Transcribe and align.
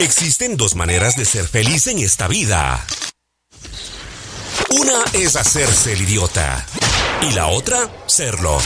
Existen 0.00 0.56
dos 0.56 0.76
maneras 0.76 1.16
de 1.16 1.24
ser 1.24 1.44
feliz 1.44 1.88
en 1.88 1.98
esta 1.98 2.28
vida. 2.28 2.86
Una 4.70 5.02
es 5.12 5.34
hacerse 5.34 5.94
el 5.94 6.02
idiota 6.02 6.64
y 7.28 7.34
la 7.34 7.48
otra, 7.48 7.90
serlo. 8.06 8.58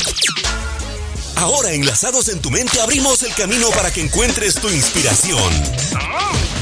Ahora 1.37 1.73
enlazados 1.73 2.29
en 2.29 2.43
tu 2.43 2.51
mente 2.51 2.83
abrimos 2.83 3.23
el 3.23 3.33
camino 3.35 3.71
para 3.71 3.91
que 3.91 4.03
encuentres 4.03 4.57
tu 4.57 4.69
inspiración. 4.69 5.51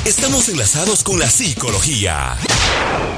Estamos 0.05 0.49
enlazados 0.49 1.03
con 1.03 1.19
la 1.19 1.29
psicología. 1.29 2.37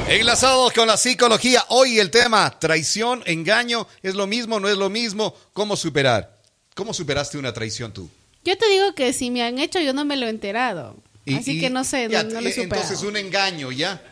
Enlazados 0.09 0.73
con 0.73 0.89
la 0.89 0.97
psicología. 0.97 1.67
Hoy 1.69 1.99
el 1.99 2.11
tema, 2.11 2.59
traición, 2.59 3.23
engaño, 3.27 3.87
¿es 4.03 4.15
lo 4.15 4.27
mismo, 4.27 4.59
no 4.59 4.71
es 4.71 4.79
lo 4.79 4.89
mismo? 4.89 5.35
¿Cómo 5.53 5.77
superar? 5.77 6.41
¿Cómo 6.75 6.95
superaste 6.95 7.37
una 7.37 7.53
traición 7.53 7.93
tú? 7.93 8.09
Yo 8.43 8.57
te 8.57 8.71
digo 8.71 8.95
que 8.95 9.13
si 9.13 9.31
me 9.31 9.43
han 9.43 9.59
hecho, 9.59 9.81
yo 9.81 9.93
no 9.93 10.07
me 10.07 10.17
lo 10.17 10.27
he 10.27 10.31
enterado. 10.31 10.97
Y- 11.25 11.35
Así 11.35 11.53
y- 11.53 11.61
que 11.61 11.71
no 11.71 11.85
sé, 11.85 12.09
ya, 12.11 12.23
no, 12.25 12.31
no 12.35 12.41
lo 12.41 12.49
eh, 12.49 12.55
Entonces 12.57 13.03
un 13.03 13.17
engaño, 13.17 13.71
¿ya? 13.73 14.03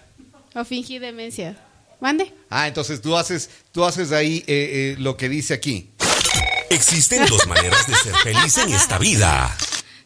O 0.55 0.65
fingí 0.65 0.99
demencia. 0.99 1.57
¿Mande? 2.01 2.33
Ah, 2.49 2.67
entonces 2.67 3.03
tú 3.03 3.17
haces, 3.17 3.51
tú 3.73 3.85
haces 3.85 4.11
ahí 4.13 4.39
eh, 4.47 4.95
eh, 4.95 4.97
lo 4.99 5.17
que 5.17 5.29
dice 5.29 5.53
aquí. 5.55 5.91
Existen 6.71 7.27
dos 7.27 7.47
maneras 7.47 7.87
de 7.87 7.95
ser 7.95 8.15
feliz 8.17 8.57
en 8.59 8.73
esta 8.73 8.97
vida. 8.99 9.55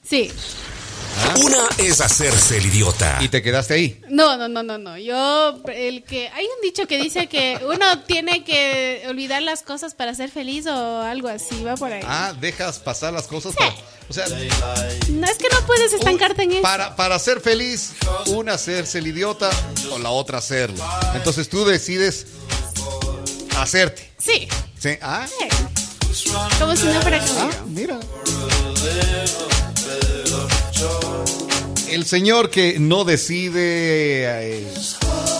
Sí. 0.02 0.32
Una 1.42 1.68
es 1.78 2.00
hacerse 2.00 2.58
el 2.58 2.66
idiota. 2.66 3.18
Y 3.20 3.28
te 3.28 3.42
quedaste 3.42 3.74
ahí. 3.74 4.00
No, 4.08 4.36
no, 4.36 4.48
no, 4.48 4.62
no, 4.62 4.78
no. 4.78 4.96
Yo, 4.98 5.60
el 5.72 6.04
que. 6.04 6.28
Hay 6.28 6.44
un 6.44 6.60
dicho 6.62 6.86
que 6.86 6.98
dice 6.98 7.26
que 7.26 7.58
uno 7.66 8.00
tiene 8.02 8.44
que 8.44 9.04
olvidar 9.08 9.42
las 9.42 9.62
cosas 9.62 9.94
para 9.94 10.14
ser 10.14 10.30
feliz 10.30 10.66
o 10.66 11.00
algo 11.02 11.28
así, 11.28 11.62
va 11.64 11.74
por 11.76 11.92
ahí. 11.92 12.02
Ah, 12.06 12.32
dejas 12.40 12.78
pasar 12.78 13.12
las 13.12 13.26
cosas. 13.26 13.54
para- 13.54 13.74
o 14.08 14.12
sea, 14.12 14.26
No 14.28 15.26
es 15.26 15.38
que 15.38 15.48
no 15.50 15.66
puedes 15.66 15.92
estancarte 15.94 16.42
en 16.42 16.52
eso. 16.52 16.62
para, 16.62 16.94
para 16.94 17.18
ser 17.18 17.40
feliz, 17.40 17.92
una 18.26 18.54
hacerse 18.54 18.98
el 18.98 19.06
idiota 19.06 19.48
o 19.92 19.98
la 19.98 20.10
otra 20.10 20.38
hacerlo. 20.38 20.84
Entonces 21.14 21.48
tú 21.48 21.64
decides 21.64 22.26
hacerte. 23.58 24.10
Sí. 24.18 24.46
¿Sí? 24.78 24.90
Ah, 25.00 25.26
sí. 25.26 25.48
Como 26.58 26.76
si 26.76 26.86
no 26.86 27.00
fuera 27.00 27.18
conmigo. 27.18 27.50
ah, 27.50 27.64
mira. 27.66 27.98
El 31.94 32.04
señor 32.06 32.50
que 32.50 32.78
no 32.80 33.04
decide 33.04 34.58
eh, 34.58 34.66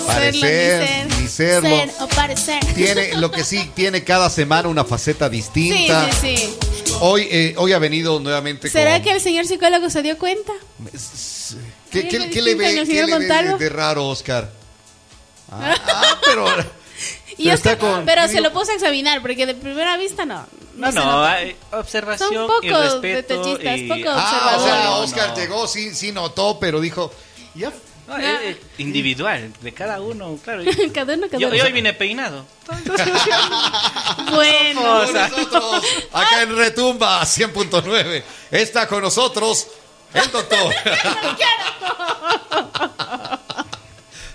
parecer 0.06 0.86
Serlo, 0.86 1.16
ni 1.20 1.28
serlo. 1.28 1.68
Ser 1.68 1.90
o 2.00 2.08
parecer. 2.08 2.64
Tiene, 2.74 3.14
lo 3.16 3.30
que 3.32 3.42
sí, 3.42 3.70
tiene 3.74 4.04
cada 4.04 4.30
semana 4.30 4.68
una 4.68 4.84
faceta 4.84 5.28
distinta. 5.28 6.08
sí, 6.12 6.36
sí. 6.36 6.54
Hoy, 7.00 7.26
eh, 7.28 7.54
hoy 7.58 7.72
ha 7.72 7.78
venido 7.80 8.20
nuevamente 8.20 8.70
¿Será 8.70 8.94
con- 8.94 9.02
que 9.02 9.10
el 9.12 9.20
señor 9.20 9.46
psicólogo 9.46 9.90
se 9.90 10.02
dio 10.02 10.16
cuenta? 10.16 10.52
¿Qué, 11.90 12.02
le 12.04 12.18
ve, 12.18 12.30
qué 12.30 12.42
le 12.42 12.54
ve 12.54 13.56
de, 13.58 13.68
raro, 13.68 14.08
Oscar? 14.08 14.50
Ah, 15.50 15.74
ah, 15.86 16.20
pero... 16.24 16.46
Pero 17.36 17.78
con- 17.80 18.04
pero 18.04 18.28
se 18.28 18.40
lo 18.40 18.52
puse 18.52 18.70
a 18.70 18.74
examinar, 18.76 19.20
porque 19.20 19.44
de 19.44 19.56
primera 19.56 19.96
vista 19.96 20.24
no. 20.24 20.46
No, 20.76 20.90
no, 20.92 21.24
hay 21.24 21.56
observación 21.72 22.32
Son 22.34 22.46
poco 22.46 22.62
y 22.66 22.70
respeto. 22.70 23.34
detallistas, 23.34 23.78
y- 23.78 23.88
poco- 23.88 24.10
Ah, 24.16 24.56
o 24.58 24.64
sea. 24.64 24.90
Oscar 24.96 25.28
No. 25.30 25.36
llegó, 25.36 25.66
sí, 25.68 25.94
sí 25.94 26.12
notó, 26.12 26.58
pero 26.58 26.80
dijo... 26.80 27.12
Ya, 27.54 27.72
No, 28.08 28.16
es- 28.18 28.40
es 28.42 28.56
individual, 28.78 29.52
de 29.60 29.72
cada 29.72 30.00
uno, 30.00 30.36
claro. 30.42 30.62
Cada 30.94 31.14
uno, 31.14 31.26
cada 31.28 31.38
Yo, 31.38 31.46
uno. 31.48 31.56
yo 31.56 31.64
hoy 31.64 31.72
vine 31.72 31.92
peinado. 31.94 32.44
Bueno. 34.30 35.04
Nosotros, 35.12 35.84
acá 36.12 36.42
en 36.42 36.56
Retumba 36.56 37.22
100.9, 37.22 38.22
está 38.50 38.86
con 38.88 39.02
nosotros 39.02 39.68
el 40.12 40.30
doctor. 40.30 40.74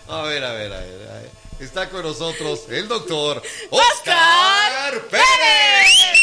A 0.07 0.21
ver, 0.23 0.43
a 0.43 0.53
ver, 0.53 0.73
a 0.73 0.79
ver, 0.79 1.09
a 1.09 1.13
ver. 1.13 1.29
Está 1.59 1.89
con 1.89 2.03
nosotros 2.03 2.61
el 2.69 2.87
doctor 2.87 3.41
Oscar 3.69 4.93
Pérez. 5.11 6.18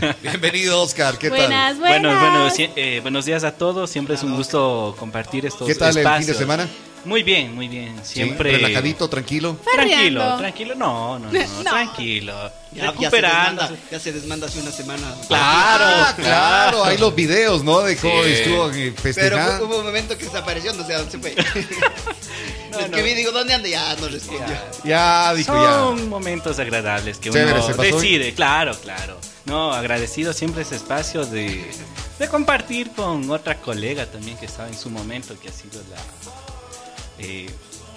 Bienvenido, 0.22 0.82
Oscar. 0.82 1.18
¿Qué 1.18 1.28
buenas, 1.28 1.72
tal? 1.72 1.78
buenas. 1.78 2.00
Bueno, 2.02 2.20
bueno, 2.20 2.50
si- 2.50 2.70
eh, 2.76 3.00
buenos 3.02 3.24
días 3.24 3.44
a 3.44 3.52
todos. 3.52 3.90
Siempre 3.90 4.14
es 4.14 4.22
un 4.22 4.36
gusto 4.36 4.94
compartir 4.98 5.46
estos 5.46 5.66
¿Qué 5.66 5.74
tal 5.74 5.88
el 5.88 5.94
fin 5.94 6.02
de 6.04 6.10
espacios. 6.10 6.36
semana? 6.38 6.68
Muy 7.04 7.22
bien, 7.22 7.54
muy 7.54 7.66
bien. 7.66 7.96
Sí, 8.02 8.14
Siempre 8.14 8.52
relajadito, 8.52 9.08
tranquilo. 9.08 9.56
Tranquilo, 9.74 10.36
tranquilo. 10.36 10.74
No, 10.74 11.18
no, 11.18 11.32
no, 11.32 11.38
No. 11.64 11.70
tranquilo. 11.70 12.34
Ya, 12.72 12.82
ya 12.84 12.84
se 12.84 12.92
Recuperando. 12.92 13.62
desmanda, 13.62 13.84
ya 13.90 14.00
se 14.00 14.12
desmanda 14.12 14.46
hace 14.46 14.60
una 14.60 14.70
semana. 14.70 15.14
Claro, 15.26 15.84
Ah, 15.86 16.14
claro, 16.16 16.84
hay 16.84 16.98
los 16.98 17.14
videos, 17.14 17.64
¿no? 17.64 17.80
De 17.80 17.96
cómo 17.96 18.22
Sí. 18.24 18.32
estuvo 18.32 18.70
eh, 18.70 18.92
Pero 18.94 19.02
festejando. 19.02 19.66
hubo 19.66 19.78
un 19.78 19.86
momento 19.86 20.16
que 20.18 20.24
desapareció, 20.26 20.72
no 20.74 20.86
sé 20.86 20.92
dónde 20.92 21.10
se 21.10 21.18
fue. 21.18 21.34
No, 22.70 22.78
es 22.78 22.88
no. 22.90 22.96
que 22.96 23.02
vi, 23.02 23.14
digo, 23.14 23.32
¿dónde 23.32 23.52
anda? 23.52 23.68
Ya 23.68 23.96
no 23.96 24.06
respondió. 24.08 24.46
Ya, 24.84 25.34
dijo 25.34 25.52
ya. 25.52 25.72
Son 25.72 26.08
momentos 26.08 26.56
agradables 26.60 27.18
que 27.18 27.28
Chévere, 27.30 27.54
uno 27.54 27.66
¿se 27.66 27.74
pasó 27.74 27.82
decide, 27.96 28.32
claro, 28.32 28.76
claro. 28.80 29.18
No, 29.46 29.72
agradecido 29.72 30.32
siempre 30.32 30.62
ese 30.62 30.76
espacio 30.76 31.24
de, 31.24 31.64
de 32.18 32.28
compartir 32.28 32.92
con 32.92 33.28
otra 33.30 33.56
colega 33.60 34.06
también 34.06 34.36
que 34.36 34.46
estaba 34.46 34.68
en 34.68 34.76
su 34.78 34.90
momento, 34.90 35.34
que 35.40 35.48
ha 35.48 35.52
sido 35.52 35.80
la 35.90 37.24
eh, 37.24 37.50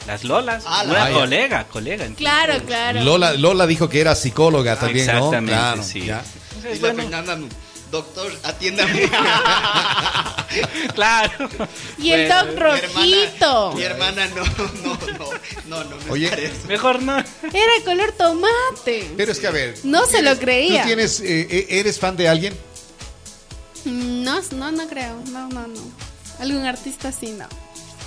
las 0.07 0.23
Lolas, 0.25 0.63
Ah, 0.67 0.83
la- 0.83 1.05
una 1.05 1.11
colega, 1.11 1.63
colega. 1.67 2.05
entonces, 2.05 2.17
Claro, 2.17 2.63
claro. 2.65 3.01
Lola, 3.03 3.33
Lola 3.33 3.65
dijo 3.67 3.87
que 3.87 4.01
era 4.01 4.15
psicóloga 4.15 4.77
también, 4.77 5.05
¿no? 5.07 5.13
Exactamente, 5.13 5.51
Claro, 5.53 5.83
sí. 5.83 6.05
ya. 6.05 6.23
Entonces, 6.55 6.77
Y 6.77 6.81
la 6.81 6.87
bueno, 6.93 7.03
Fernanda, 7.09 7.37
doctor, 7.91 8.31
atiéndame. 8.43 9.09
claro. 10.95 11.49
Y 11.97 12.11
el 12.11 12.27
Bueno, 12.27 12.45
Doc 12.45 12.53
Mi 12.53 12.59
Rojito. 12.59 13.73
hermana, 13.73 13.75
mi 13.75 13.83
hermana 13.83 14.27
no, 14.27 14.43
no, 14.43 14.97
no, 15.07 15.29
no, 15.67 15.83
no, 15.83 15.95
no. 16.05 16.11
Oye. 16.13 16.51
Mejor 16.67 17.01
no. 17.01 17.17
Era 17.17 17.71
color 17.85 18.11
tomate. 18.17 19.11
Pero 19.17 19.31
es 19.31 19.39
que 19.39 19.47
a 19.47 19.51
ver. 19.51 19.75
No 19.83 20.03
¿tú 20.03 20.11
se 20.11 20.21
lo 20.21 20.37
creía. 20.37 20.81
¿Tú 20.81 20.87
tienes, 20.87 21.19
eh, 21.21 21.47
eh, 21.49 21.67
eres 21.69 21.99
fan 21.99 22.15
de 22.17 22.27
alguien? 22.29 22.53
Mm, 23.85 24.23
No, 24.23 24.41
no, 24.51 24.71
no 24.71 24.87
creo. 24.87 25.15
No, 25.31 25.47
no, 25.49 25.67
no. 25.67 25.81
Algún 26.39 26.65
artista 26.65 27.11
sí, 27.11 27.35
no. 27.37 27.47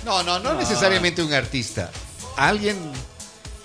No, 0.05 0.23
no, 0.23 0.39
no 0.39 0.53
necesariamente 0.53 1.23
un 1.23 1.33
artista. 1.33 1.91
¿Alguien 2.35 2.77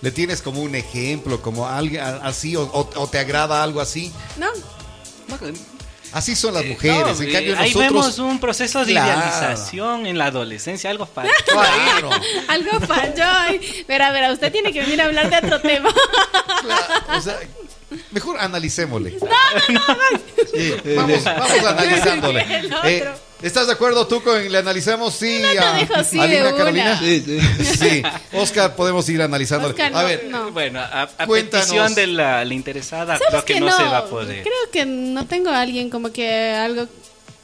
le 0.01 0.11
tienes 0.11 0.43
como 0.43 0.61
un 0.63 0.75
ejemplo, 0.75 1.41
como 1.43 1.69
alguien 1.69 2.03
así, 2.03 2.57
o, 2.57 2.63
o- 2.63 2.91
o 3.01 3.07
te 3.09 3.19
agrada 3.19 3.63
algo 3.63 3.81
así? 3.81 4.13
No. 4.37 4.49
Así 6.13 6.37
son 6.37 6.55
las 6.55 6.65
mujeres. 6.65 7.19
No, 7.19 7.25
en 7.25 7.33
cambio, 7.33 7.59
ahí 7.59 7.71
nosotros. 7.75 7.93
vemos 7.93 8.19
un 8.19 8.39
proceso 8.41 8.85
de 8.85 8.93
Claro. 8.93 9.21
idealización 9.21 10.07
en 10.07 10.19
la 10.19 10.27
adolescencia, 10.27 10.91
algo 10.91 11.07
faltó. 11.07 11.33
Claro, 11.47 12.11
Algo 12.49 12.81
falló. 12.87 13.25
ahí. 13.25 13.85
Verá, 13.89 14.13
verá, 14.13 14.33
usted 14.33 14.53
tiene 14.53 14.73
que 14.73 14.81
venir 14.81 15.01
a 15.01 15.07
hablar 15.07 15.31
de 15.31 15.37
otro 15.47 15.61
tema. 15.61 15.89
claro, 16.63 17.19
o 17.19 17.21
sea, 17.21 17.39
mejor 18.11 18.39
analicémosle. 18.41 19.19
Sí, 20.55 20.75
vamos, 20.97 21.25
vamos 21.25 21.67
analizándole. 21.67 22.59
El 22.59 22.67
otro. 22.73 22.89
Eh, 22.89 23.09
¿Estás 23.43 23.67
de 23.67 23.73
acuerdo 23.73 24.07
tú 24.07 24.23
con 24.23 24.51
le 24.51 24.59
analizamos? 24.59 25.15
Sí, 25.15 25.41
No 25.43 25.51
te 25.51 25.59
a, 25.59 25.75
dijo 25.75 25.95
sí 26.05 26.19
a 26.19 26.23
de 26.23 26.29
Lina 26.29 26.49
una. 26.49 26.57
Carolina. 26.57 26.99
Sí, 27.01 27.25
sí. 27.27 27.65
Sí, 27.77 28.03
Oscar, 28.33 28.77
podemos 28.77 29.09
ir 29.09 29.21
analizándole. 29.21 29.73
Oscar, 29.75 29.93
a 29.95 30.05
ver, 30.05 30.27
no. 30.31 30.53
Bueno, 30.53 30.81
a, 30.81 31.09
petición 31.27 31.95
de 31.95 32.07
la, 32.07 32.45
la 32.45 32.55
interesada, 32.55 33.19
¿Sabes 33.19 33.29
creo 33.29 33.45
que 33.45 33.55
que 33.55 33.61
no, 33.61 33.77
se 33.77 33.83
va 33.83 33.99
a 33.99 34.07
poder. 34.07 34.43
Creo 34.43 34.71
que 34.73 34.87
no 34.87 35.27
tengo 35.27 35.51
a 35.51 35.61
alguien 35.61 35.91
como 35.91 36.13
que 36.13 36.53
algo 36.55 36.87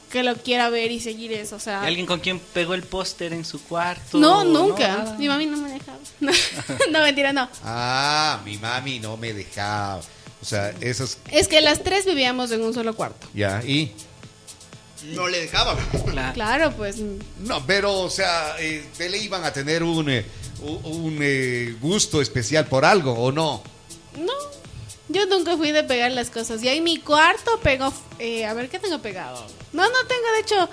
que 0.09 0.23
lo 0.23 0.35
quiera 0.35 0.69
ver 0.69 0.91
y 0.91 0.99
seguir 0.99 1.33
eso. 1.33 1.55
O 1.55 1.59
sea, 1.59 1.81
¿Y 1.83 1.87
¿Alguien 1.87 2.05
con 2.05 2.19
quien 2.19 2.39
pegó 2.39 2.73
el 2.73 2.83
póster 2.83 3.33
en 3.33 3.45
su 3.45 3.61
cuarto? 3.63 4.17
no, 4.17 4.43
nunca. 4.43 5.15
Mi 5.19 5.27
mami 5.27 5.45
no 5.45 5.57
me 5.57 5.69
dejaba. 5.71 5.97
No, 6.91 7.01
mentira, 7.03 7.33
no. 7.33 7.49
Ah, 7.63 8.39
mi 8.45 8.57
mami 8.57 8.99
no 8.99 9.17
me 9.17 9.33
dejaba. 9.33 9.99
O 10.41 10.45
sea, 10.45 10.73
eso 10.81 11.03
es. 11.03 11.17
Es 11.31 11.47
que 11.47 11.59
las 11.61 11.83
tres 11.83 12.05
vivíamos 12.05 12.51
en 12.51 12.61
un 12.63 12.73
solo 12.73 12.95
cuarto. 12.95 13.27
Ya, 13.33 13.61
y. 13.63 13.91
No 15.05 15.27
le 15.27 15.41
dejaba. 15.41 15.75
Claro. 16.11 16.33
Claro, 16.33 16.71
pues. 16.75 16.97
No, 17.39 17.65
pero, 17.65 17.99
o 18.01 18.09
sea, 18.09 18.55
eh, 18.59 18.85
le 18.99 19.17
iban 19.17 19.43
a 19.45 19.53
tener 19.53 19.83
un, 19.83 20.09
eh, 20.09 20.25
un, 20.61 21.17
eh, 21.21 21.75
gusto 21.81 22.21
especial 22.21 22.65
por 22.67 22.85
algo, 22.85 23.13
¿o 23.13 23.31
no? 23.31 23.63
No. 24.17 24.33
Yo 25.07 25.25
nunca 25.25 25.57
fui 25.57 25.71
de 25.71 25.83
pegar 25.83 26.11
las 26.11 26.29
cosas. 26.29 26.61
Ya 26.61 26.73
en 26.73 26.83
mi 26.83 26.97
cuarto 26.97 27.59
pego. 27.61 27.91
eh, 28.19 28.45
a 28.45 28.53
ver, 28.53 28.69
¿qué 28.69 28.77
tengo 28.79 28.99
pegado? 28.99 29.45
No, 29.73 29.83
no 29.83 30.07
tengo, 30.07 30.31
de 30.35 30.41
hecho. 30.41 30.69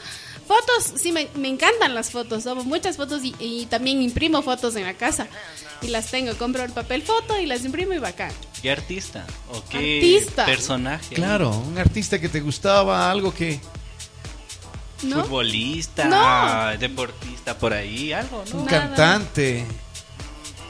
Fotos, 0.47 1.01
sí, 1.01 1.11
me, 1.11 1.29
me 1.35 1.49
encantan 1.49 1.93
las 1.95 2.11
fotos. 2.13 2.45
Tomo 2.45 2.63
muchas 2.63 2.97
fotos 2.97 3.25
y, 3.25 3.35
y 3.41 3.67
también 3.67 4.01
imprimo 4.01 4.43
fotos 4.43 4.77
en 4.77 4.85
la 4.85 4.95
casa. 4.95 5.27
Y 5.83 5.89
las 5.89 6.11
tengo. 6.11 6.37
Compro 6.37 6.63
el 6.63 6.71
papel 6.73 7.03
foto 7.03 7.37
y 7.41 7.47
las 7.47 7.65
imprimo 7.65 7.95
y 7.95 7.99
bacán. 7.99 8.31
¿Qué 8.63 8.71
artista? 8.71 9.27
¿O 9.51 9.63
qué 9.69 9.77
Artista. 9.79 10.47
personaje? 10.47 11.15
Claro, 11.17 11.51
un 11.51 11.77
artista 11.79 12.21
que 12.21 12.29
te 12.29 12.41
gustaba, 12.41 13.11
algo 13.11 13.35
que. 13.35 13.59
¿No? 15.03 15.23
Futbolista, 15.25 16.05
No. 16.07 16.79
deportista 16.79 17.59
por 17.59 17.73
ahí, 17.73 18.13
algo, 18.13 18.43
¿no? 18.51 18.59
Un 18.61 18.65
Nada. 18.67 18.81
cantante. 18.89 19.67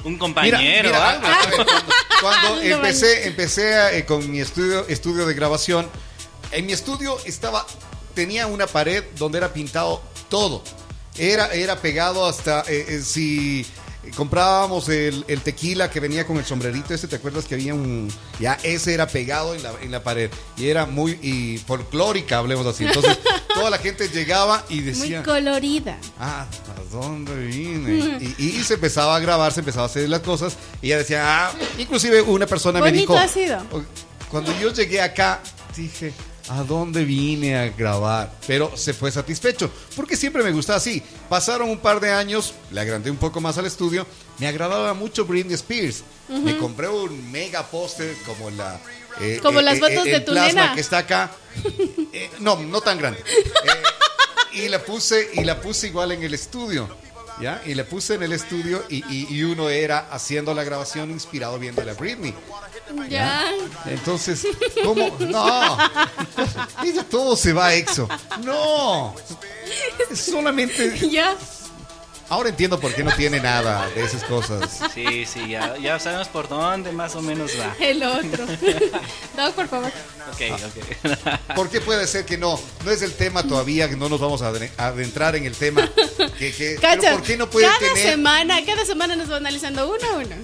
Un 0.04 0.18
compañero, 0.18 0.58
mira, 0.58 1.10
algo. 1.10 1.26
cuando, 2.20 2.60
empecé, 2.62 3.26
empecé 3.28 3.74
a, 3.74 3.92
eh, 3.92 4.04
con 4.04 4.28
mi 4.30 4.40
estudio, 4.40 4.86
estudio 4.88 5.26
de 5.26 5.34
grabación, 5.34 5.88
En 6.52 6.64
mi 6.64 6.72
estudio 6.72 7.18
estaba, 7.24 7.66
tenía 8.14 8.46
una 8.46 8.68
pared 8.68 9.02
donde 9.18 9.38
era 9.38 9.52
pintado 9.52 10.00
todo. 10.28 10.62
Era, 11.18 11.52
era 11.52 11.80
pegado 11.80 12.24
hasta, 12.26 12.60
eh, 12.68 12.84
eh, 12.88 13.00
si 13.02 13.66
comprábamos 14.14 14.88
el, 14.88 15.24
el 15.28 15.40
tequila 15.40 15.90
que 15.90 16.00
venía 16.00 16.26
con 16.26 16.36
el 16.36 16.44
sombrerito 16.44 16.94
ese, 16.94 17.08
¿te 17.08 17.16
acuerdas 17.16 17.44
que 17.46 17.54
había 17.54 17.74
un... 17.74 18.08
Ya, 18.38 18.58
ese 18.62 18.94
era 18.94 19.06
pegado 19.06 19.54
en 19.54 19.62
la, 19.62 19.72
en 19.82 19.90
la 19.90 20.02
pared. 20.02 20.30
Y 20.56 20.68
era 20.68 20.86
muy 20.86 21.12
y 21.22 21.58
folclórica, 21.66 22.38
hablemos 22.38 22.66
así. 22.66 22.84
Entonces, 22.84 23.18
toda 23.54 23.70
la 23.70 23.78
gente 23.78 24.08
llegaba 24.08 24.64
y 24.68 24.76
Muy 24.76 24.84
decía... 24.84 25.22
colorida. 25.22 25.98
Ah, 26.18 26.46
¿a 26.76 26.94
dónde 26.94 27.34
vine? 27.46 28.18
Y, 28.38 28.44
y 28.44 28.62
se 28.64 28.74
empezaba 28.74 29.16
a 29.16 29.18
grabar, 29.20 29.52
se 29.52 29.60
empezaba 29.60 29.84
a 29.84 29.86
hacer 29.86 30.08
las 30.08 30.20
cosas. 30.20 30.56
Y 30.82 30.86
ella 30.88 30.98
decía, 30.98 31.22
ah, 31.46 31.52
inclusive 31.78 32.22
una 32.22 32.46
persona 32.46 32.80
me 32.80 32.92
dijo. 32.92 33.16
ha 33.16 33.28
sido. 33.28 33.58
o- 33.72 33.82
Cuando 34.30 34.52
yo 34.60 34.72
llegué 34.72 35.00
acá, 35.00 35.40
dije, 35.76 36.12
¿a 36.48 36.62
dónde 36.62 37.04
vine 37.04 37.56
a 37.56 37.68
grabar? 37.70 38.32
Pero 38.46 38.76
se 38.76 38.92
fue 38.94 39.10
satisfecho, 39.10 39.70
porque 39.94 40.16
siempre 40.16 40.42
me 40.42 40.52
gustaba 40.52 40.78
así. 40.78 41.02
Pasaron 41.28 41.68
un 41.70 41.78
par 41.78 42.00
de 42.00 42.10
años, 42.12 42.54
le 42.70 42.80
agrandé 42.80 43.10
un 43.10 43.16
poco 43.16 43.40
más 43.40 43.58
al 43.58 43.66
estudio. 43.66 44.06
Me 44.38 44.46
agradaba 44.46 44.92
mucho 44.94 45.24
Britney 45.24 45.54
Spears. 45.54 46.02
Me 46.28 46.56
compré 46.58 46.88
un 46.88 47.30
mega 47.30 47.62
póster 47.66 48.14
como 48.26 48.50
la. 48.50 48.80
eh, 49.20 49.38
Como 49.42 49.60
eh, 49.60 49.62
las 49.62 49.76
eh, 49.76 49.80
fotos 49.80 50.06
eh, 50.06 50.10
de 50.10 50.20
tu 50.20 50.32
plasma 50.32 50.62
nena. 50.62 50.74
que 50.74 50.80
está 50.80 50.98
acá. 50.98 51.30
No, 52.40 52.56
no 52.56 52.80
tan 52.80 52.98
grande. 52.98 53.22
Y 54.52 54.68
la 54.68 54.82
puse 54.82 55.30
y 55.34 55.44
la 55.44 55.60
puse 55.60 55.88
igual 55.88 56.12
en 56.12 56.22
el 56.22 56.32
estudio. 56.34 56.88
¿Ya? 57.40 57.60
Y 57.66 57.74
la 57.74 57.84
puse 57.84 58.14
en 58.14 58.22
el 58.22 58.32
estudio 58.32 58.82
y, 58.88 59.04
y- 59.14 59.26
y 59.28 59.42
uno 59.42 59.68
era 59.68 60.08
haciendo 60.10 60.54
la 60.54 60.64
grabación 60.64 61.10
inspirado 61.10 61.58
viendo 61.58 61.82
a 61.82 61.84
la 61.84 61.92
Britney. 61.92 62.34
Ya. 63.08 63.50
Entonces, 63.86 64.46
¿cómo? 64.82 65.14
No. 65.20 65.78
Ella 66.84 67.04
todo 67.08 67.36
se 67.36 67.52
va 67.52 67.66
a 67.66 67.74
EXO. 67.74 68.08
No. 68.44 69.14
Es 70.10 70.20
solamente. 70.20 71.08
Ya. 71.10 71.36
Ahora 72.28 72.48
entiendo 72.48 72.80
por 72.80 72.92
qué 72.92 73.04
no 73.04 73.12
tiene 73.14 73.38
nada 73.40 73.88
de 73.90 74.04
esas 74.04 74.24
cosas. 74.24 74.80
Sí, 74.92 75.24
sí, 75.26 75.48
ya, 75.50 75.76
ya 75.78 75.98
sabemos 76.00 76.26
por 76.28 76.48
dónde 76.48 76.90
más 76.90 77.14
o 77.14 77.22
menos 77.22 77.52
va. 77.58 77.74
El 77.84 78.02
otro. 78.02 78.46
Doc, 79.36 79.54
por 79.54 79.68
favor. 79.68 79.92
Ok, 80.32 80.60
ok. 80.64 81.54
¿Por 81.54 81.68
qué 81.70 81.80
puede 81.80 82.04
ser 82.08 82.24
que 82.26 82.36
no? 82.36 82.58
No 82.84 82.90
es 82.90 83.02
el 83.02 83.12
tema 83.14 83.44
todavía, 83.44 83.88
que 83.88 83.96
no 83.96 84.08
nos 84.08 84.18
vamos 84.20 84.42
a 84.42 84.52
adentrar 84.78 85.36
en 85.36 85.44
el 85.44 85.54
tema. 85.54 85.88
Que, 86.38 86.52
que- 86.52 86.78
pero 86.80 86.96
Cacha, 87.00 87.12
¿por 87.12 87.22
qué 87.22 87.36
no 87.36 87.48
puede 87.48 87.66
cada 87.66 87.78
tener? 87.78 88.10
semana, 88.10 88.64
cada 88.64 88.84
semana 88.84 89.14
nos 89.14 89.30
va 89.30 89.36
analizando 89.36 89.88
uno 89.88 90.10
a 90.10 90.16
uno. 90.16 90.36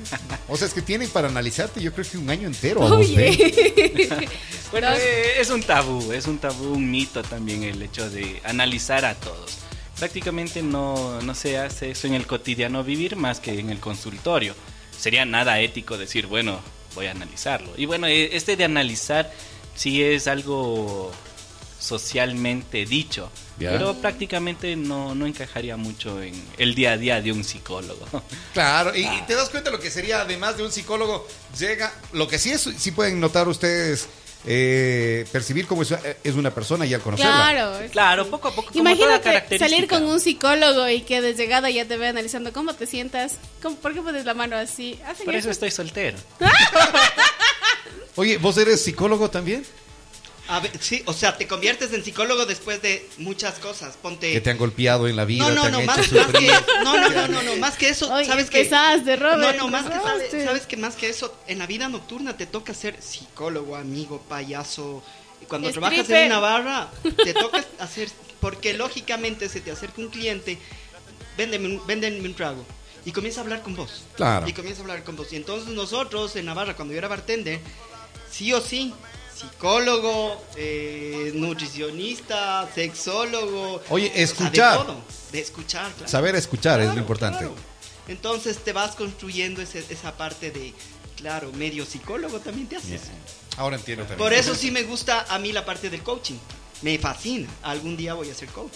O 0.48 0.56
sea, 0.56 0.68
es 0.68 0.74
que 0.74 0.82
tienen 0.82 1.08
para 1.10 1.26
analizarte, 1.28 1.80
yo 1.82 1.92
creo 1.92 2.08
que 2.08 2.16
un 2.16 2.30
año 2.30 2.46
entero. 2.46 2.80
Oye. 2.80 4.28
Bueno, 4.72 4.88
Doc, 4.88 4.98
eh, 5.02 5.34
es 5.38 5.50
un 5.50 5.62
tabú, 5.62 6.12
es 6.12 6.26
un 6.26 6.38
tabú, 6.38 6.72
un 6.72 6.90
mito 6.90 7.22
también 7.22 7.62
el 7.62 7.82
hecho 7.82 8.08
de 8.08 8.40
analizar 8.42 9.04
a 9.04 9.14
todos. 9.14 9.58
Prácticamente 9.98 10.62
no, 10.62 11.20
no 11.22 11.34
se 11.34 11.58
hace 11.58 11.90
eso 11.92 12.06
en 12.06 12.14
el 12.14 12.26
cotidiano 12.26 12.82
vivir 12.84 13.16
más 13.16 13.40
que 13.40 13.58
en 13.58 13.70
el 13.70 13.78
consultorio. 13.80 14.54
Sería 14.98 15.24
nada 15.24 15.60
ético 15.60 15.96
decir, 15.98 16.26
bueno, 16.26 16.60
voy 16.94 17.06
a 17.06 17.12
analizarlo. 17.12 17.72
Y 17.76 17.86
bueno, 17.86 18.06
eh, 18.06 18.30
este 18.36 18.56
de 18.56 18.64
analizar 18.64 19.32
sí 19.74 20.02
es 20.02 20.26
algo 20.26 21.12
socialmente 21.78 22.84
dicho, 22.86 23.30
Ya. 23.58 23.72
pero 23.72 23.94
prácticamente 23.94 24.76
no, 24.76 25.14
no 25.16 25.26
encajaría 25.26 25.76
mucho 25.76 26.22
en 26.22 26.32
el 26.56 26.76
día 26.76 26.92
a 26.92 26.96
día 26.96 27.20
de 27.20 27.32
un 27.32 27.42
psicólogo. 27.42 28.06
Claro, 28.52 28.94
y, 28.96 29.00
y 29.04 29.22
te 29.26 29.34
das 29.34 29.48
cuenta 29.50 29.70
lo 29.70 29.80
que 29.80 29.90
sería, 29.90 30.20
además 30.20 30.56
de 30.56 30.62
un 30.64 30.70
psicólogo, 30.70 31.26
llega, 31.58 31.92
lo 32.12 32.28
que 32.28 32.38
sí 32.38 32.50
es, 32.50 32.68
sí 32.78 32.92
pueden 32.92 33.18
notar 33.18 33.48
ustedes, 33.48 34.08
eh, 34.46 35.24
percibir 35.30 35.66
cómo 35.66 35.82
es, 35.82 35.94
es 36.24 36.34
una 36.34 36.50
persona 36.52 36.84
y 36.86 36.94
al 36.94 37.00
conocerla. 37.00 37.32
Claro. 37.32 37.78
Claro, 37.90 38.26
poco 38.28 38.48
a 38.48 38.54
poco. 38.54 38.70
Imagínate 38.74 39.58
salir 39.58 39.86
con 39.88 40.04
un 40.04 40.18
psicólogo 40.20 40.88
y 40.88 41.02
que 41.02 41.20
de 41.20 41.34
llegada 41.34 41.70
ya 41.70 41.84
te 41.86 41.96
ve 41.96 42.08
analizando 42.08 42.52
cómo 42.52 42.74
te 42.74 42.86
sientas. 42.86 43.36
¿Cómo- 43.62 43.76
¿Por 43.76 43.94
qué 43.94 44.02
pones 44.02 44.24
la 44.24 44.34
mano 44.34 44.56
así? 44.56 44.98
¿Hacen 45.06 45.24
Por 45.24 45.34
eso 45.34 45.42
eso? 45.48 45.50
estoy 45.50 45.70
soltero. 45.70 46.18
Oye, 48.16 48.36
¿vos 48.38 48.56
eres 48.58 48.82
psicólogo 48.84 49.30
también? 49.30 49.64
A 50.52 50.60
ver, 50.60 50.70
sí, 50.80 51.02
o 51.06 51.14
sea, 51.14 51.38
te 51.38 51.46
conviertes 51.46 51.94
en 51.94 52.04
psicólogo 52.04 52.44
después 52.44 52.82
de 52.82 53.08
muchas 53.16 53.58
cosas. 53.58 53.96
Ponte. 53.96 54.34
Que 54.34 54.40
te 54.42 54.50
han 54.50 54.58
golpeado 54.58 55.08
en 55.08 55.16
la 55.16 55.24
vida, 55.24 55.48
no, 55.48 55.54
no, 55.54 55.62
te 55.62 55.66
han 55.68 55.72
no, 55.72 55.80
hecho 55.80 55.86
más, 55.86 56.06
que 56.26 56.46
no, 56.84 56.98
no, 56.98 57.08
no, 57.08 57.28
no, 57.28 57.42
no, 57.42 57.56
más 57.56 57.78
que 57.78 57.88
eso, 57.88 58.12
Oye, 58.12 58.26
sabes 58.26 58.50
que 58.50 58.60
empezaste, 58.60 59.16
Robert, 59.16 59.56
No, 59.56 59.64
no, 59.64 59.68
más 59.68 59.86
que 59.86 59.98
sabes, 59.98 60.44
sabes 60.44 60.66
que 60.66 60.76
más 60.76 60.94
que 60.94 61.08
eso, 61.08 61.34
en 61.46 61.58
la 61.58 61.66
vida 61.66 61.88
nocturna 61.88 62.36
te 62.36 62.44
toca 62.44 62.74
ser 62.74 63.00
psicólogo, 63.00 63.76
amigo, 63.76 64.20
payaso. 64.28 65.02
Y 65.40 65.46
Cuando 65.46 65.70
trabajas 65.70 66.10
en 66.10 66.26
una 66.26 66.38
barra, 66.38 66.90
te 67.24 67.32
toca 67.32 67.64
hacer 67.78 68.10
porque 68.38 68.74
lógicamente 68.74 69.48
se 69.48 69.62
te 69.62 69.70
acerca 69.70 70.02
un 70.02 70.08
cliente, 70.08 70.58
véndeme 71.38 71.68
un, 71.68 71.86
véndeme 71.86 72.28
un 72.28 72.34
trago 72.34 72.62
y 73.06 73.12
comienza 73.12 73.40
a 73.40 73.44
hablar 73.44 73.62
con 73.62 73.74
vos. 73.74 74.04
Claro. 74.16 74.46
Y 74.46 74.52
comienza 74.52 74.82
a 74.82 74.84
hablar 74.84 75.02
con 75.02 75.16
vos. 75.16 75.32
Y 75.32 75.36
entonces 75.36 75.72
nosotros 75.72 76.36
en 76.36 76.44
Navarra, 76.44 76.76
cuando 76.76 76.92
yo 76.92 76.98
era 76.98 77.08
bartender, 77.08 77.58
sí 78.30 78.52
o 78.52 78.60
sí, 78.60 78.92
psicólogo, 79.42 80.42
eh, 80.56 81.32
nutricionista, 81.34 82.68
sexólogo. 82.74 83.82
Oye, 83.90 84.06
o 84.06 84.08
sea, 84.10 84.16
de 84.16 84.22
escuchar. 84.22 84.76
todo. 84.78 84.96
De 85.32 85.40
escuchar, 85.40 85.92
claro. 85.92 86.08
Saber 86.10 86.34
escuchar 86.36 86.80
es 86.80 86.88
lo 86.94 86.98
importante. 86.98 87.38
claro. 87.40 87.54
Entonces 88.08 88.58
te 88.58 88.72
vas 88.72 88.94
construyendo 88.96 89.62
ese- 89.62 89.84
esa 89.88 90.16
parte 90.16 90.50
de, 90.50 90.74
claro, 91.16 91.52
medio 91.52 91.86
psicólogo 91.86 92.40
también 92.40 92.66
te 92.68 92.76
haces. 92.76 93.02
Ahora 93.56 93.76
entiendo 93.76 94.04
también. 94.04 94.18
Por 94.18 94.32
eso 94.32 94.54
sí 94.54 94.70
me 94.70 94.82
gusta 94.82 95.26
a 95.28 95.38
mí 95.38 95.52
la 95.52 95.64
parte 95.64 95.88
del 95.90 96.02
coaching. 96.02 96.36
Me 96.82 96.98
fascina. 96.98 97.48
Algún 97.62 97.96
día 97.96 98.14
voy 98.14 98.28
a 98.30 98.34
ser 98.34 98.48
coach. 98.48 98.72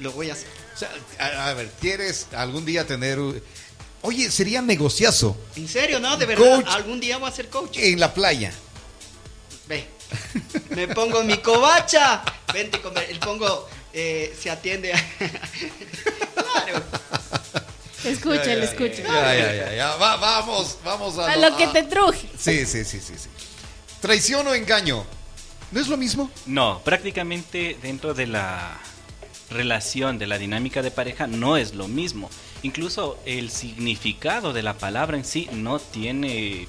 Lo 0.00 0.12
voy 0.12 0.30
a 0.30 0.34
hacer. 0.34 0.46
O 0.74 0.78
sea, 0.78 0.90
a, 1.18 1.48
a 1.48 1.54
ver, 1.54 1.70
¿quieres 1.80 2.28
algún 2.32 2.64
día 2.64 2.86
tener... 2.86 3.18
Oye, 4.02 4.30
sería 4.30 4.62
negociazo 4.62 5.36
En 5.56 5.66
serio, 5.66 5.98
¿no? 5.98 6.16
De 6.16 6.24
verdad. 6.24 6.56
Coach. 6.62 6.66
Algún 6.68 7.00
día 7.00 7.18
voy 7.18 7.28
a 7.28 7.32
ser 7.32 7.48
coach. 7.48 7.76
en 7.78 7.98
la 7.98 8.14
playa. 8.14 8.52
Me 10.70 10.88
pongo 10.88 11.22
mi 11.24 11.36
covacha. 11.38 12.22
Vente 12.52 12.80
comer. 12.80 13.06
El 13.10 13.18
pongo 13.18 13.68
eh, 13.92 14.34
se 14.40 14.50
atiende. 14.50 14.92
a- 14.92 15.04
claro. 16.34 16.82
Escúchale, 18.04 18.64
escúchale. 18.64 19.02
Ya, 19.02 19.34
ya, 19.34 19.54
ya, 19.54 19.74
ya. 19.74 19.96
Va- 19.96 20.16
vamos, 20.16 20.78
vamos 20.84 21.18
a... 21.18 21.32
A 21.32 21.36
lo 21.36 21.56
que 21.56 21.64
a- 21.64 21.72
te 21.72 21.82
truje. 21.82 22.28
Sí, 22.38 22.64
sí, 22.64 22.84
sí, 22.84 23.00
sí, 23.00 23.14
sí. 23.16 23.28
Traición 24.00 24.46
o 24.46 24.54
engaño. 24.54 25.04
¿No 25.72 25.80
es 25.80 25.88
lo 25.88 25.96
mismo? 25.96 26.30
No, 26.46 26.80
prácticamente 26.84 27.76
dentro 27.82 28.14
de 28.14 28.26
la 28.26 28.78
relación, 29.50 30.18
de 30.18 30.26
la 30.26 30.38
dinámica 30.38 30.80
de 30.82 30.90
pareja, 30.90 31.26
no 31.26 31.56
es 31.56 31.74
lo 31.74 31.88
mismo. 31.88 32.30
Incluso 32.62 33.18
el 33.26 33.50
significado 33.50 34.52
de 34.52 34.62
la 34.62 34.74
palabra 34.78 35.16
en 35.16 35.24
sí 35.24 35.48
no 35.52 35.78
tiene 35.78 36.68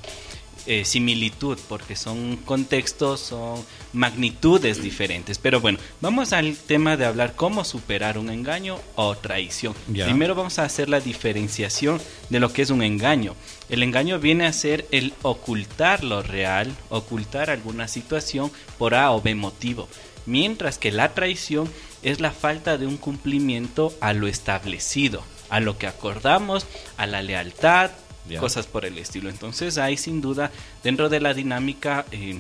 eh, 0.70 0.86
similitud, 0.86 1.58
porque 1.68 1.96
son 1.96 2.38
contextos, 2.38 3.22
son 3.22 3.66
magnitudes 3.92 4.84
diferentes. 4.84 5.40
Pero 5.40 5.60
bueno, 5.62 5.80
vamos 6.00 6.32
al 6.32 6.56
tema 6.56 6.96
de 6.96 7.06
hablar 7.06 7.34
cómo 7.36 7.64
superar 7.64 8.20
un 8.20 8.30
engaño 8.30 8.78
o 8.94 9.18
traición. 9.18 9.74
Primero 9.92 10.36
vamos 10.36 10.60
a 10.60 10.66
hacer 10.66 10.88
la 10.88 11.00
diferenciación 11.00 12.00
de 12.30 12.40
lo 12.40 12.54
que 12.54 12.62
es 12.62 12.70
un 12.70 12.84
engaño. 12.84 13.34
El 13.68 13.82
engaño 13.82 14.20
viene 14.20 14.46
a 14.46 14.54
ser 14.54 14.86
el 14.92 15.12
ocultar 15.24 16.04
lo 16.04 16.22
real, 16.22 16.72
ocultar 16.90 17.50
alguna 17.50 17.88
situación 17.88 18.52
por 18.78 18.94
A 18.94 19.10
o 19.10 19.24
B 19.24 19.34
motivo. 19.34 19.90
Mientras 20.28 20.78
que 20.78 20.92
la 20.92 21.16
traición 21.16 21.68
es 22.04 22.20
la 22.20 22.30
falta 22.30 22.78
de 22.78 22.86
un 22.86 22.98
cumplimiento 22.98 23.92
a 24.02 24.14
lo 24.14 24.28
establecido, 24.28 25.24
a 25.50 25.62
lo 25.62 25.80
que 25.80 25.88
acordamos, 25.88 26.68
a 26.96 27.08
la 27.08 27.24
lealtad, 27.24 27.90
Ya. 28.30 28.40
cosas 28.40 28.68
por 28.68 28.86
el 28.86 28.98
estilo. 28.98 29.30
Entonces 29.30 29.78
hay 29.78 29.98
sin 29.98 30.22
duda 30.22 30.52
dentro 30.84 31.10
de 31.10 31.20
la 31.20 31.34
dinámica 31.34 32.06
eh, 32.12 32.40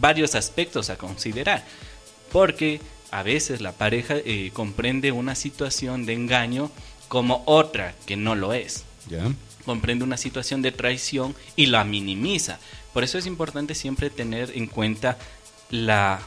varios 0.00 0.34
aspectos 0.34 0.90
a 0.90 0.96
considerar. 0.96 1.64
Porque 2.32 2.80
a 3.10 3.22
veces 3.22 3.60
la 3.60 3.72
pareja 3.72 4.16
eh, 4.16 4.50
comprende 4.52 5.12
una 5.12 5.34
situación 5.34 6.06
de 6.06 6.14
engaño 6.14 6.70
como 7.08 7.42
otra 7.46 7.94
que 8.04 8.16
no 8.16 8.34
lo 8.34 8.52
es. 8.52 8.84
Ya. 9.08 9.32
Comprende 9.64 10.04
una 10.04 10.16
situación 10.16 10.62
de 10.62 10.72
traición 10.72 11.34
y 11.54 11.66
la 11.66 11.84
minimiza. 11.84 12.58
Por 12.92 13.04
eso 13.04 13.18
es 13.18 13.26
importante 13.26 13.74
siempre 13.74 14.10
tener 14.10 14.52
en 14.54 14.66
cuenta 14.66 15.18
la 15.70 16.20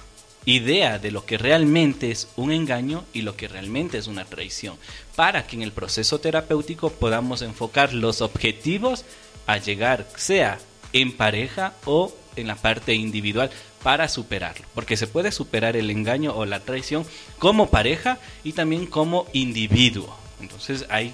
idea 0.45 0.99
de 0.99 1.11
lo 1.11 1.25
que 1.25 1.37
realmente 1.37 2.11
es 2.11 2.27
un 2.35 2.51
engaño 2.51 3.03
y 3.13 3.21
lo 3.21 3.35
que 3.35 3.47
realmente 3.47 3.97
es 3.97 4.07
una 4.07 4.25
traición, 4.25 4.77
para 5.19 5.45
que 5.45 5.57
en 5.57 5.63
el 5.63 5.73
proceso 5.73 6.21
terapéutico 6.21 6.91
podamos 6.91 7.41
enfocar 7.41 7.91
los 7.91 8.21
objetivos 8.21 9.03
a 9.47 9.57
llegar, 9.57 10.07
sea 10.15 10.59
en 10.93 11.11
pareja 11.17 11.73
o 11.83 12.15
en 12.37 12.47
la 12.47 12.55
parte 12.55 12.93
individual, 12.93 13.51
para 13.83 14.07
superarlo, 14.07 14.65
porque 14.73 14.95
se 14.95 15.07
puede 15.07 15.33
superar 15.33 15.75
el 15.75 15.89
engaño 15.89 16.33
o 16.33 16.45
la 16.45 16.61
traición 16.61 17.05
como 17.37 17.69
pareja 17.69 18.17
y 18.45 18.53
también 18.53 18.85
como 18.85 19.27
individuo. 19.33 20.15
Entonces 20.39 20.85
hay 20.87 21.13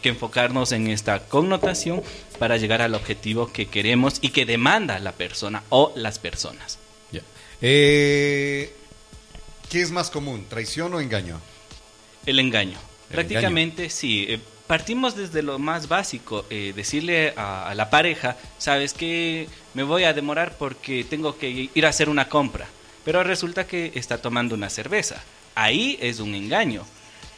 que 0.00 0.08
enfocarnos 0.08 0.72
en 0.72 0.86
esta 0.86 1.18
connotación 1.28 2.02
para 2.38 2.56
llegar 2.56 2.80
al 2.80 2.94
objetivo 2.94 3.52
que 3.52 3.66
queremos 3.66 4.16
y 4.22 4.30
que 4.30 4.46
demanda 4.46 4.98
la 4.98 5.12
persona 5.12 5.62
o 5.68 5.92
las 5.94 6.18
personas. 6.18 6.78
Ya. 7.10 7.20
Eh, 7.60 8.74
¿Qué 9.68 9.82
es 9.82 9.90
más 9.90 10.08
común, 10.08 10.46
traición 10.48 10.94
o 10.94 11.00
engaño? 11.00 11.38
El 12.24 12.38
engaño. 12.38 12.78
Prácticamente 13.12 13.90
sí. 13.90 14.26
Eh, 14.28 14.40
partimos 14.66 15.16
desde 15.16 15.42
lo 15.42 15.58
más 15.58 15.88
básico, 15.88 16.44
eh, 16.50 16.72
decirle 16.74 17.34
a, 17.36 17.68
a 17.68 17.74
la 17.74 17.90
pareja, 17.90 18.36
sabes 18.58 18.94
que 18.94 19.48
me 19.74 19.82
voy 19.82 20.04
a 20.04 20.12
demorar 20.12 20.56
porque 20.58 21.04
tengo 21.04 21.36
que 21.38 21.70
ir 21.72 21.86
a 21.86 21.90
hacer 21.90 22.08
una 22.08 22.28
compra, 22.28 22.66
pero 23.04 23.22
resulta 23.22 23.66
que 23.66 23.92
está 23.94 24.18
tomando 24.18 24.54
una 24.54 24.70
cerveza. 24.70 25.22
Ahí 25.54 25.98
es 26.00 26.20
un 26.20 26.34
engaño, 26.34 26.84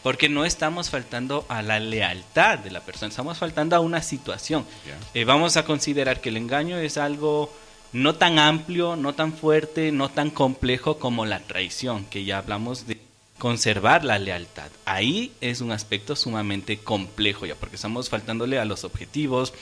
porque 0.04 0.28
no 0.28 0.44
estamos 0.44 0.90
faltando 0.90 1.46
a 1.48 1.62
la 1.62 1.80
lealtad 1.80 2.58
de 2.58 2.70
la 2.70 2.80
persona, 2.80 3.08
estamos 3.08 3.38
faltando 3.38 3.74
a 3.74 3.80
una 3.80 4.02
situación. 4.02 4.66
Eh, 5.14 5.24
vamos 5.24 5.56
a 5.56 5.64
considerar 5.64 6.20
que 6.20 6.28
el 6.28 6.36
engaño 6.36 6.78
es 6.78 6.98
algo 6.98 7.50
no 7.94 8.14
tan 8.16 8.38
amplio, 8.38 8.96
no 8.96 9.14
tan 9.14 9.32
fuerte, 9.32 9.92
no 9.92 10.10
tan 10.10 10.30
complejo 10.30 10.98
como 10.98 11.24
la 11.24 11.40
traición, 11.40 12.04
que 12.04 12.24
ya 12.24 12.38
hablamos 12.38 12.86
de 12.86 12.98
conservar 13.38 14.04
la 14.04 14.18
lealtad. 14.18 14.70
Ahí 14.84 15.32
es 15.40 15.60
un 15.60 15.72
aspecto 15.72 16.16
sumamente 16.16 16.78
complejo 16.78 17.46
ya, 17.46 17.54
porque 17.54 17.76
estamos 17.76 18.08
faltándole 18.08 18.58
a 18.58 18.64
los 18.64 18.84
objetivos, 18.84 19.52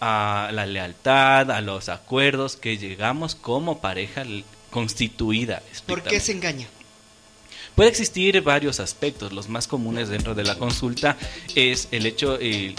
a 0.00 0.50
la 0.52 0.66
lealtad, 0.66 1.50
a 1.50 1.60
los 1.60 1.88
acuerdos 1.88 2.56
que 2.56 2.76
llegamos 2.76 3.34
como 3.34 3.80
pareja 3.80 4.24
constituida. 4.70 5.62
¿Por 5.86 6.02
qué 6.02 6.20
se 6.20 6.32
engaña? 6.32 6.68
Puede 7.74 7.90
existir 7.90 8.40
varios 8.40 8.80
aspectos. 8.80 9.32
Los 9.32 9.50
más 9.50 9.68
comunes 9.68 10.08
dentro 10.08 10.34
de 10.34 10.44
la 10.44 10.56
consulta 10.56 11.18
es 11.54 11.88
el 11.90 12.06
hecho 12.06 12.38
de 12.38 12.74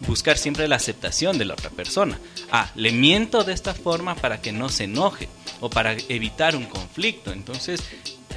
buscar 0.00 0.38
siempre 0.38 0.66
la 0.66 0.76
aceptación 0.76 1.38
de 1.38 1.44
la 1.44 1.54
otra 1.54 1.70
persona. 1.70 2.18
Ah, 2.50 2.70
le 2.74 2.90
miento 2.90 3.44
de 3.44 3.52
esta 3.52 3.74
forma 3.74 4.16
para 4.16 4.40
que 4.42 4.50
no 4.50 4.68
se 4.68 4.84
enoje 4.84 5.28
o 5.60 5.70
para 5.70 5.92
evitar 6.08 6.56
un 6.56 6.64
conflicto. 6.64 7.32
Entonces 7.32 7.80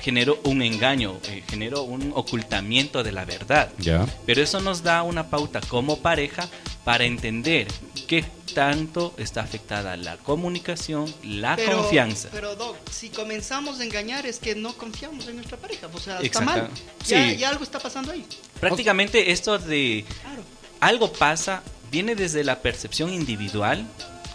generó 0.04 0.40
un 0.44 0.62
engaño, 0.62 1.18
eh, 1.30 1.44
generó 1.50 1.84
un 1.84 2.12
ocultamiento 2.16 3.04
de 3.04 3.12
la 3.14 3.24
verdad. 3.26 3.72
Ya. 3.80 4.06
Pero 4.26 4.42
eso 4.44 4.60
nos 4.60 4.84
da 4.84 5.02
una 5.04 5.30
pauta 5.30 5.62
como 5.62 6.00
pareja 6.00 6.48
para 6.84 7.06
entender 7.06 7.68
qué 8.08 8.26
tanto 8.54 9.14
está 9.18 9.42
afectada 9.42 9.96
la 9.96 10.18
comunicación, 10.18 11.12
la 11.24 11.56
Pero- 11.56 11.78
confianza. 11.78 12.28
Pero, 12.32 12.56
Doc, 12.56 12.76
si 12.92 13.10
comenzamos 13.10 13.80
a 13.80 13.86
engañar 13.86 14.26
es 14.26 14.40
que 14.40 14.54
no 14.56 14.74
confiamos 14.74 15.28
en 15.28 15.38
nuestra 15.38 15.58
pareja. 15.58 15.88
O 15.94 15.98
sea, 16.00 16.20
está 16.20 16.42
mal. 16.42 16.70
Ya, 17.08 17.30
Sí. 17.32 17.38
ya 17.38 17.50
algo 17.50 17.64
está 17.64 17.80
pasando 17.80 18.12
ahí. 18.12 18.26
Prácticamente 18.60 19.32
esto 19.32 19.58
de 19.58 20.06
Claro. 20.22 20.44
algo 20.82 21.14
pasa, 21.14 21.64
viene 21.90 22.14
desde 22.16 22.44
la 22.44 22.62
percepción 22.62 23.14
individual 23.14 23.86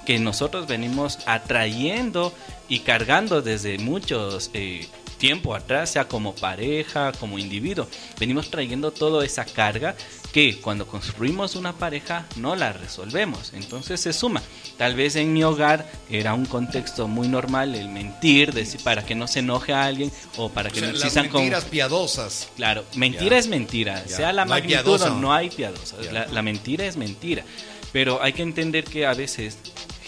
que 0.06 0.18
nosotros 0.18 0.66
venimos 0.66 1.18
atrayendo 1.26 2.32
y 2.70 2.80
cargando 2.80 3.42
desde 3.42 3.76
muchos 3.78 4.50
eh, 4.54 4.86
tiempo 5.18 5.54
atrás, 5.54 5.90
sea 5.90 6.08
como 6.08 6.34
pareja, 6.34 7.12
como 7.12 7.38
individuo. 7.38 7.86
Venimos 8.18 8.50
trayendo 8.50 8.90
toda 8.92 9.24
esa 9.26 9.44
carga 9.44 9.94
que 10.32 10.60
cuando 10.60 10.86
construimos 10.86 11.56
una 11.56 11.72
pareja 11.72 12.26
no 12.36 12.54
la 12.56 12.72
resolvemos. 12.72 13.52
Entonces 13.54 14.00
se 14.00 14.12
suma. 14.12 14.42
Tal 14.76 14.94
vez 14.94 15.16
en 15.16 15.32
mi 15.32 15.42
hogar 15.44 15.90
era 16.08 16.34
un 16.34 16.46
contexto 16.46 17.08
muy 17.08 17.28
normal 17.28 17.74
el 17.74 17.88
mentir, 17.88 18.52
decir 18.52 18.80
para 18.84 19.04
que 19.04 19.14
no 19.14 19.26
se 19.26 19.40
enoje 19.40 19.72
a 19.72 19.84
alguien 19.84 20.10
o 20.36 20.48
para 20.50 20.68
O 20.68 20.72
que 20.72 20.80
sea, 20.80 20.88
no 20.88 20.92
las 20.94 21.02
existan 21.02 21.28
con- 21.28 21.40
mentiras 21.42 21.64
piadosas. 21.64 22.48
Claro, 22.56 22.84
mentira 22.94 23.36
es 23.38 23.48
mentira, 23.48 24.06
sea 24.06 24.32
la 24.32 24.44
No 24.44 24.50
magnitud 24.50 24.68
piadosa. 24.84 25.12
o 25.12 25.16
no 25.16 25.32
hay 25.34 25.50
piadosa. 25.50 25.96
La 26.30 26.42
mentira 26.42 26.86
es 26.86 26.96
mentira. 26.96 27.44
Pero 27.90 28.22
hay 28.22 28.34
que 28.34 28.42
entender 28.42 28.84
que 28.84 29.06
a 29.06 29.14
veces 29.14 29.56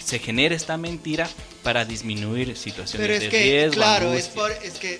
se 0.03 0.19
genera 0.19 0.53
esta 0.55 0.77
mentira 0.77 1.27
para 1.63 1.85
disminuir 1.85 2.55
situaciones 2.57 3.07
Pero 3.07 3.13
es 3.13 3.21
de 3.21 3.29
que, 3.29 3.39
riesgo. 3.43 3.75
claro, 3.75 4.13
es, 4.13 4.27
por, 4.27 4.51
es 4.51 4.73
que 4.75 4.97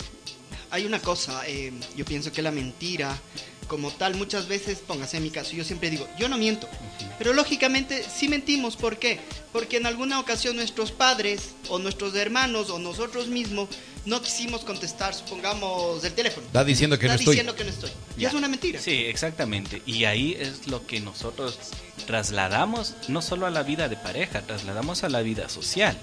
hay 0.70 0.86
una 0.86 1.00
cosa, 1.00 1.42
eh, 1.48 1.72
yo 1.96 2.06
pienso 2.06 2.32
que 2.32 2.42
la 2.42 2.52
mentira 2.52 3.20
como 3.68 3.90
tal 3.90 4.16
muchas 4.16 4.48
veces, 4.50 4.80
póngase 4.86 5.16
en 5.18 5.24
mi 5.24 5.30
caso, 5.30 5.54
yo 5.54 5.64
siempre 5.64 5.90
digo, 5.90 6.06
yo 6.20 6.28
no 6.28 6.38
miento, 6.38 6.68
pero 7.18 7.32
lógicamente 7.34 8.04
sí 8.14 8.28
mentimos, 8.28 8.76
¿por 8.76 8.98
qué? 9.00 9.20
Porque 9.54 9.78
en 9.78 9.86
alguna 9.86 10.20
ocasión 10.20 10.58
nuestros 10.58 10.92
padres 10.92 11.52
o 11.70 11.80
nuestros 11.80 12.14
hermanos 12.16 12.70
o 12.70 12.80
nosotros 12.80 13.28
mismos 13.28 13.70
no 14.06 14.22
quisimos 14.22 14.62
contestar, 14.66 15.14
supongamos, 15.14 16.04
el 16.04 16.12
teléfono. 16.14 16.48
Está 16.48 16.66
diciendo 16.66 17.00
que 17.00 17.06
Está 17.06 17.14
no 17.16 17.20
estoy. 17.20 17.34
diciendo 17.36 17.56
que 17.56 17.64
no 17.64 17.70
estoy. 17.70 17.92
Y 18.18 18.22
Ya. 18.22 18.28
es 18.30 18.34
una 18.34 18.48
mentira. 18.50 18.82
Sí, 18.82 18.92
exactamente. 19.06 19.82
Y 19.86 20.04
ahí 20.06 20.36
es 20.38 20.68
lo 20.68 20.86
que 20.86 21.00
nosotros 21.00 21.58
trasladamos 22.08 22.96
no 23.08 23.22
solo 23.22 23.46
a 23.46 23.52
la 23.52 23.64
vida 23.64 23.88
de 23.90 23.96
pareja, 23.96 24.42
trasladamos 24.42 25.04
a 25.04 25.10
la 25.10 25.22
vida 25.22 25.48
social. 25.50 25.98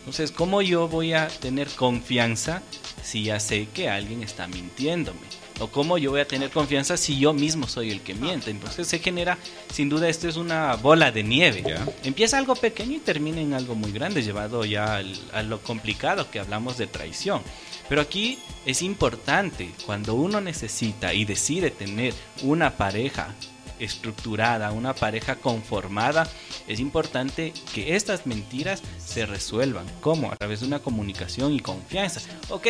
Entonces, 0.00 0.32
¿cómo 0.32 0.62
yo 0.62 0.88
voy 0.88 1.12
a 1.12 1.28
tener 1.28 1.68
confianza 1.68 2.62
si 3.02 3.24
ya 3.24 3.38
sé 3.38 3.68
que 3.72 3.88
alguien 3.88 4.22
está 4.22 4.46
mintiéndome? 4.48 5.20
¿O 5.60 5.68
cómo 5.68 5.98
yo 5.98 6.10
voy 6.10 6.20
a 6.20 6.26
tener 6.26 6.48
confianza 6.50 6.96
si 6.96 7.18
yo 7.18 7.34
mismo 7.34 7.68
soy 7.68 7.90
el 7.90 8.00
que 8.00 8.14
miente? 8.14 8.50
Entonces 8.50 8.88
se 8.88 8.98
genera, 8.98 9.36
sin 9.70 9.90
duda, 9.90 10.08
esto 10.08 10.26
es 10.26 10.36
una 10.36 10.74
bola 10.76 11.12
de 11.12 11.22
nieve. 11.22 11.62
Empieza 12.02 12.38
algo 12.38 12.54
pequeño 12.56 12.96
y 12.96 13.00
termina 13.00 13.42
en 13.42 13.52
algo 13.52 13.74
muy 13.74 13.92
grande, 13.92 14.22
llevado 14.22 14.64
ya 14.64 14.96
al- 14.96 15.20
a 15.34 15.42
lo 15.42 15.60
complicado 15.60 16.30
que 16.30 16.40
hablamos 16.40 16.78
de 16.78 16.86
traición. 16.86 17.42
Pero 17.90 18.00
aquí 18.00 18.38
es 18.64 18.80
importante, 18.80 19.70
cuando 19.84 20.14
uno 20.14 20.40
necesita 20.40 21.12
y 21.12 21.26
decide 21.26 21.70
tener 21.70 22.14
una 22.42 22.78
pareja 22.78 23.34
estructurada, 23.80 24.72
una 24.72 24.94
pareja 24.94 25.36
conformada, 25.36 26.28
es 26.68 26.80
importante 26.80 27.52
que 27.74 27.96
estas 27.96 28.26
mentiras 28.26 28.82
se 29.04 29.26
resuelvan. 29.26 29.86
¿Cómo? 30.00 30.30
A 30.30 30.36
través 30.36 30.60
de 30.60 30.66
una 30.66 30.78
comunicación 30.80 31.52
y 31.52 31.60
confianza. 31.60 32.20
Ok, 32.48 32.66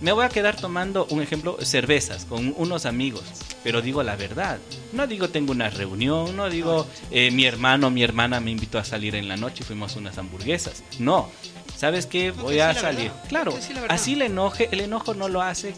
me 0.00 0.12
voy 0.12 0.24
a 0.24 0.28
quedar 0.28 0.56
tomando 0.56 1.06
un 1.10 1.22
ejemplo, 1.22 1.56
cervezas 1.60 2.24
con 2.24 2.54
unos 2.56 2.86
amigos, 2.86 3.24
pero 3.62 3.80
digo 3.80 4.02
la 4.02 4.16
verdad. 4.16 4.58
No 4.92 5.06
digo 5.06 5.30
tengo 5.30 5.52
una 5.52 5.70
reunión, 5.70 6.36
no 6.36 6.50
digo 6.50 6.86
eh, 7.10 7.30
mi 7.30 7.44
hermano, 7.44 7.90
mi 7.90 8.02
hermana 8.02 8.40
me 8.40 8.50
invitó 8.50 8.78
a 8.78 8.84
salir 8.84 9.14
en 9.14 9.28
la 9.28 9.36
noche 9.36 9.62
y 9.62 9.66
fuimos 9.66 9.96
unas 9.96 10.18
hamburguesas. 10.18 10.82
No. 10.98 11.30
¿Sabes 11.76 12.06
qué? 12.06 12.30
Voy 12.30 12.60
a 12.60 12.72
salir. 12.74 13.10
verdad. 13.10 13.28
Claro, 13.28 13.58
así 13.88 14.12
el 14.14 14.22
enoje, 14.22 14.68
el 14.72 14.80
enojo 14.80 15.14
no 15.14 15.28
lo 15.28 15.42
hace 15.42 15.74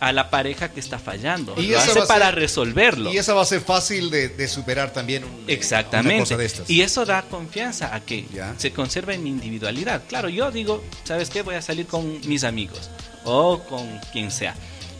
a 0.00 0.12
la 0.12 0.28
pareja 0.28 0.70
que 0.72 0.80
está 0.80 0.98
fallando. 0.98 1.54
Y 1.56 1.68
lo 1.68 1.78
eso 1.78 1.92
hace 1.92 2.02
para 2.08 2.30
resolverlo. 2.30 3.12
Y 3.12 3.16
esa 3.18 3.32
va 3.32 3.42
a 3.42 3.46
ser 3.46 3.60
fácil 3.60 4.10
de, 4.10 4.28
de 4.28 4.48
superar 4.48 4.92
también 4.92 5.24
un- 5.24 5.44
una 5.44 5.52
Exactamente. 5.52 6.18
cosa 6.20 6.36
de 6.36 6.44
estas. 6.46 6.68
Y 6.68 6.82
eso 6.82 7.06
da 7.06 7.22
confianza 7.22 7.94
a 7.94 8.00
que 8.00 8.26
Ya. 8.32 8.54
se 8.58 8.72
conserve 8.72 9.16
mi 9.18 9.30
individualidad. 9.30 10.02
Claro, 10.08 10.28
yo 10.28 10.50
digo, 10.50 10.82
¿sabes 11.04 11.30
qué? 11.30 11.42
Voy 11.42 11.54
a 11.54 11.62
salir 11.62 11.86
con 11.86 12.20
mis 12.28 12.44
amigos 12.44 12.90
o 13.24 13.60
con 13.60 13.98
quien 14.12 14.30
sea. 14.30 14.54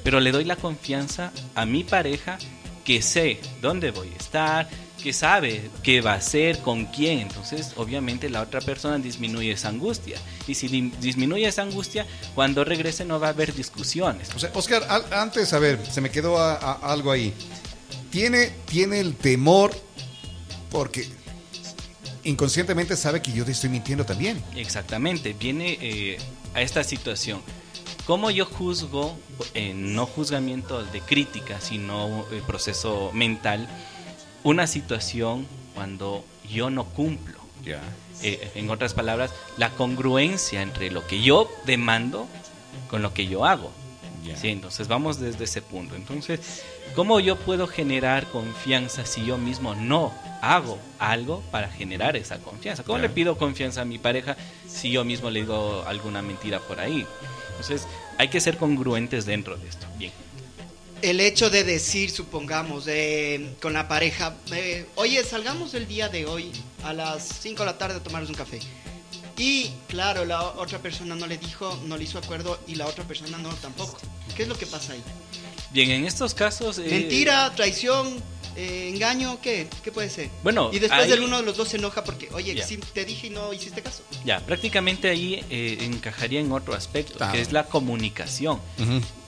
Pero 0.05 0.21
le 0.21 0.31
doy 0.33 0.45
la 0.45 0.57
confianza 0.57 1.33
a 1.55 1.67
mi 1.67 1.83
pareja 1.85 2.39
que 2.85 3.03
sé 3.03 3.41
dónde 3.61 3.91
voy 3.91 4.09
a 4.15 4.17
estar, 4.17 4.69
que 5.07 5.13
sabe 5.13 5.71
qué 5.85 6.01
va 6.01 6.15
a 6.15 6.17
hacer, 6.17 6.59
con 6.63 6.87
quién. 6.87 7.21
Entonces, 7.21 7.75
obviamente, 7.77 8.29
la 8.29 8.41
otra 8.43 8.61
persona 8.61 8.99
disminuye 8.99 9.53
esa 9.53 9.69
angustia. 9.69 10.19
Y 10.49 10.55
si 10.57 10.67
di- 10.67 10.93
disminuye 11.01 11.47
esa 11.47 11.63
angustia, 11.63 12.05
cuando 12.35 12.65
regrese 12.65 13.05
no 13.05 13.21
va 13.21 13.29
a 13.29 13.31
haber 13.31 13.55
discusiones. 13.55 14.29
O 14.35 14.41
sea, 14.41 14.51
Oscar, 14.53 14.83
al- 14.89 15.13
antes, 15.13 15.53
a 15.53 15.61
ver, 15.61 15.79
se 15.89 16.01
me 16.01 16.11
quedó 16.11 16.39
a- 16.39 16.57
a- 16.57 16.93
algo 16.93 17.13
ahí. 17.13 17.33
Tiene, 18.11 18.49
tiene 18.65 18.99
el 18.99 19.15
temor 19.15 19.71
porque 20.73 21.07
inconscientemente 22.25 22.97
sabe 22.97 23.23
que 23.23 23.31
yo 23.33 23.45
te 23.45 23.53
estoy 23.53 23.71
mintiendo 23.71 24.05
también. 24.05 24.43
Exactamente, 24.57 25.35
viene 25.39 25.79
eh, 25.81 26.19
a 26.53 26.63
esta 26.63 26.83
situación. 26.83 27.43
¿Cómo 28.07 28.33
yo 28.33 28.45
juzgo, 28.45 29.17
eh, 29.55 29.73
no 29.73 30.07
juzgamiento 30.07 30.83
de 30.85 31.01
crítica, 31.01 31.61
sino 31.61 32.27
el 32.33 32.43
proceso 32.43 33.13
mental, 33.13 33.69
una 34.47 34.69
situación 34.69 35.45
cuando 35.75 36.25
yo 36.49 36.71
no 36.71 36.85
cumplo? 36.85 37.39
Eh, 38.23 38.53
en 38.55 38.71
otras 38.71 38.95
palabras, 38.95 39.35
la 39.57 39.71
congruencia 39.71 40.63
entre 40.63 40.91
lo 40.93 41.05
que 41.07 41.21
yo 41.21 41.51
demando 41.67 42.29
con 42.89 43.03
lo 43.03 43.13
que 43.13 43.27
yo 43.27 43.45
hago. 43.45 43.73
Ya. 44.25 44.37
Sí, 44.37 44.49
entonces 44.49 44.87
vamos 44.87 45.19
desde 45.19 45.45
ese 45.45 45.63
punto. 45.63 45.97
Entonces, 45.97 46.63
¿cómo 46.95 47.19
yo 47.19 47.37
puedo 47.37 47.67
generar 47.67 48.27
confianza 48.31 49.05
si 49.05 49.27
yo 49.27 49.37
mismo 49.37 49.75
no 49.75 50.15
hago 50.41 50.79
algo 51.01 51.43
para 51.51 51.69
generar 51.69 52.17
esa 52.17 52.39
confianza? 52.39 52.85
¿Cómo 52.85 52.99
le 52.99 53.09
pido 53.09 53.37
confianza 53.37 53.83
a 53.83 53.85
mi 53.85 53.99
pareja 53.99 54.37
si 54.69 54.93
yo 54.93 55.05
mismo 55.05 55.29
le 55.29 55.41
digo 55.41 55.85
alguna 55.89 56.23
mentira 56.23 56.61
por 56.61 56.79
ahí? 56.79 57.05
Entonces, 57.51 57.87
hay 58.17 58.29
que 58.29 58.41
ser 58.41 58.59
congruentes 58.59 59.27
dentro 59.27 59.57
de 59.57 59.69
esto. 59.69 59.87
Bien. 59.99 60.13
El 61.03 61.21
hecho 61.21 61.51
de 61.51 61.63
decir, 61.63 62.11
supongamos, 62.11 62.85
eh, 62.89 63.55
con 63.61 63.73
la 63.75 63.87
pareja, 63.87 64.35
eh, 64.53 64.87
oye, 64.97 65.23
salgamos 65.25 65.75
el 65.75 65.87
día 65.87 66.09
de 66.09 66.27
hoy 66.27 66.51
a 66.85 66.93
las 66.93 67.29
5 67.43 67.63
de 67.63 67.67
la 67.67 67.79
tarde 67.79 67.97
a 67.97 68.03
tomarnos 68.03 68.31
un 68.31 68.37
café. 68.37 68.61
Y 69.37 69.71
claro, 69.89 70.25
la 70.25 70.43
otra 70.43 70.79
persona 70.79 71.15
no 71.15 71.27
le 71.27 71.37
dijo, 71.37 71.79
no 71.85 71.97
le 71.99 72.05
hizo 72.05 72.19
acuerdo 72.19 72.59
y 72.67 72.75
la 72.77 72.87
otra 72.87 73.05
persona 73.05 73.37
no 73.39 73.51
tampoco. 73.57 73.99
¿Qué 74.35 74.45
es 74.45 74.49
lo 74.49 74.57
que 74.57 74.67
pasa 74.67 74.95
ahí? 74.95 75.03
Bien, 75.71 75.91
en 75.91 76.07
estos 76.07 76.33
casos... 76.33 76.79
eh, 76.79 76.87
Mentira, 76.89 77.53
traición, 77.55 78.23
Eh, 78.57 78.91
¿Engaño 78.95 79.39
qué? 79.41 79.69
¿Qué 79.85 79.93
puede 79.93 80.09
ser? 80.09 80.31
Bueno, 80.43 80.71
y 80.73 80.79
después 80.79 81.03
ahí- 81.05 81.11
del 81.11 81.23
uno 81.23 81.37
de 81.39 81.43
los 81.45 81.57
dos 81.57 81.69
se 81.69 81.77
enoja 81.77 82.03
porque, 82.05 82.29
oye, 82.33 82.63
sí, 82.63 82.79
te 82.93 83.05
dije 83.05 83.27
y 83.27 83.31
no 83.31 83.53
hiciste 83.53 83.83
caso. 83.83 84.03
Ya, 84.25 84.41
prácticamente 84.41 85.11
ahí 85.11 85.45
eh, 85.51 85.79
encajaría 85.83 86.41
en 86.41 86.51
otro 86.53 86.75
aspecto, 86.75 87.19
Claro. 87.19 87.33
que 87.35 87.41
es 87.43 87.53
la 87.53 87.65
comunicación. 87.65 88.61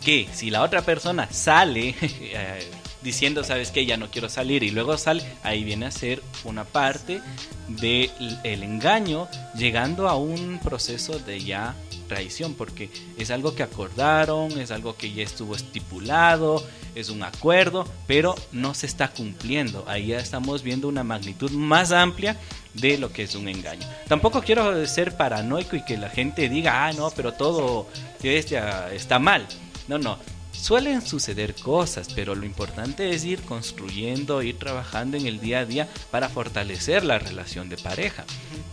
Que 0.04 0.28
si 0.32 0.50
la 0.50 0.62
otra 0.62 0.82
persona 0.82 1.28
sale 1.30 1.94
eh, 2.00 2.70
diciendo, 3.02 3.44
sabes 3.44 3.70
que 3.70 3.84
ya 3.84 3.96
no 3.96 4.10
quiero 4.10 4.28
salir 4.28 4.62
y 4.62 4.70
luego 4.70 4.96
sale, 4.96 5.22
ahí 5.42 5.62
viene 5.62 5.86
a 5.86 5.90
ser 5.90 6.22
una 6.44 6.64
parte 6.64 7.20
del 7.68 8.10
el 8.44 8.62
engaño, 8.62 9.28
llegando 9.56 10.08
a 10.08 10.16
un 10.16 10.58
proceso 10.58 11.18
de 11.18 11.44
ya 11.44 11.74
traición, 12.08 12.54
porque 12.54 12.90
es 13.16 13.30
algo 13.30 13.54
que 13.54 13.62
acordaron, 13.62 14.58
es 14.58 14.70
algo 14.70 14.96
que 14.96 15.12
ya 15.12 15.22
estuvo 15.22 15.54
estipulado, 15.54 16.66
es 16.94 17.10
un 17.10 17.22
acuerdo, 17.22 17.86
pero 18.06 18.34
no 18.50 18.74
se 18.74 18.86
está 18.86 19.08
cumpliendo. 19.08 19.84
Ahí 19.86 20.08
ya 20.08 20.18
estamos 20.18 20.62
viendo 20.62 20.88
una 20.88 21.04
magnitud 21.04 21.52
más 21.52 21.92
amplia 21.92 22.36
de 22.74 22.98
lo 22.98 23.12
que 23.12 23.22
es 23.22 23.34
un 23.34 23.48
engaño. 23.48 23.86
Tampoco 24.08 24.42
quiero 24.42 24.86
ser 24.86 25.16
paranoico 25.16 25.76
y 25.76 25.84
que 25.84 25.96
la 25.96 26.10
gente 26.10 26.48
diga, 26.48 26.86
ah, 26.86 26.92
no, 26.92 27.10
pero 27.10 27.32
todo 27.32 27.86
ya 28.20 28.90
está 28.90 29.18
mal. 29.18 29.46
No, 29.86 29.98
no. 29.98 30.18
Suelen 30.60 31.06
suceder 31.06 31.54
cosas, 31.54 32.08
pero 32.14 32.34
lo 32.34 32.44
importante 32.44 33.10
es 33.10 33.24
ir 33.24 33.40
construyendo, 33.42 34.42
ir 34.42 34.58
trabajando 34.58 35.16
en 35.16 35.26
el 35.26 35.40
día 35.40 35.60
a 35.60 35.64
día 35.64 35.88
para 36.10 36.28
fortalecer 36.28 37.04
la 37.04 37.18
relación 37.18 37.68
de 37.68 37.78
pareja. 37.78 38.24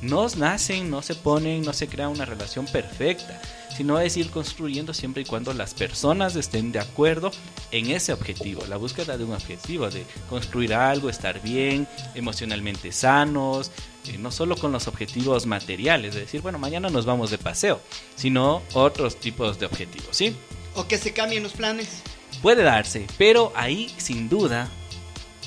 No 0.02 0.28
nacen, 0.36 0.90
no 0.90 1.02
se 1.02 1.16
ponen, 1.16 1.62
no 1.62 1.74
se 1.74 1.88
crea 1.88 2.10
una 2.10 2.26
relación 2.26 2.66
perfecta, 2.66 3.40
sino 3.78 4.00
es 4.00 4.18
ir 4.18 4.30
construyendo 4.32 4.94
siempre 4.94 5.22
y 5.22 5.26
cuando 5.26 5.54
las 5.54 5.74
personas 5.74 6.36
estén 6.36 6.72
de 6.72 6.80
acuerdo 6.80 7.32
en 7.72 7.92
ese 7.92 8.14
objetivo, 8.14 8.66
la 8.68 8.78
búsqueda 8.78 9.18
de 9.18 9.24
un 9.24 9.34
objetivo, 9.34 9.90
de 9.90 10.06
construir 10.28 10.74
algo, 10.74 11.10
estar 11.10 11.42
bien, 11.42 11.88
emocionalmente 12.14 12.92
sanos, 12.92 13.72
eh, 14.08 14.18
no 14.18 14.32
solo 14.32 14.56
con 14.56 14.72
los 14.72 14.88
objetivos 14.88 15.46
materiales, 15.46 16.16
de 16.16 16.22
decir, 16.22 16.42
bueno, 16.42 16.58
mañana 16.58 16.90
nos 16.90 17.06
vamos 17.06 17.32
de 17.32 17.38
paseo, 17.38 17.80
sino 18.16 18.64
otros 18.74 19.18
tipos 19.18 19.60
de 19.60 19.66
objetivos, 19.66 20.16
¿sí? 20.16 20.36
O 20.76 20.88
que 20.88 20.98
se 20.98 21.14
cambien 21.14 21.44
los 21.44 21.54
planes. 21.54 22.02
Puede 22.42 22.64
darse, 22.64 23.08
pero 23.18 23.52
ahí 23.56 23.94
sin 23.98 24.30
duda 24.30 24.70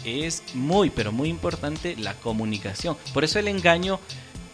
es 0.05 0.43
muy, 0.55 0.91
pero 0.91 1.13
muy 1.13 1.29
importante 1.29 1.97
la 1.97 2.15
comunicación. 2.15 2.97
Por 3.13 3.25
eso 3.25 3.39
el 3.39 3.49
engaño 3.49 4.01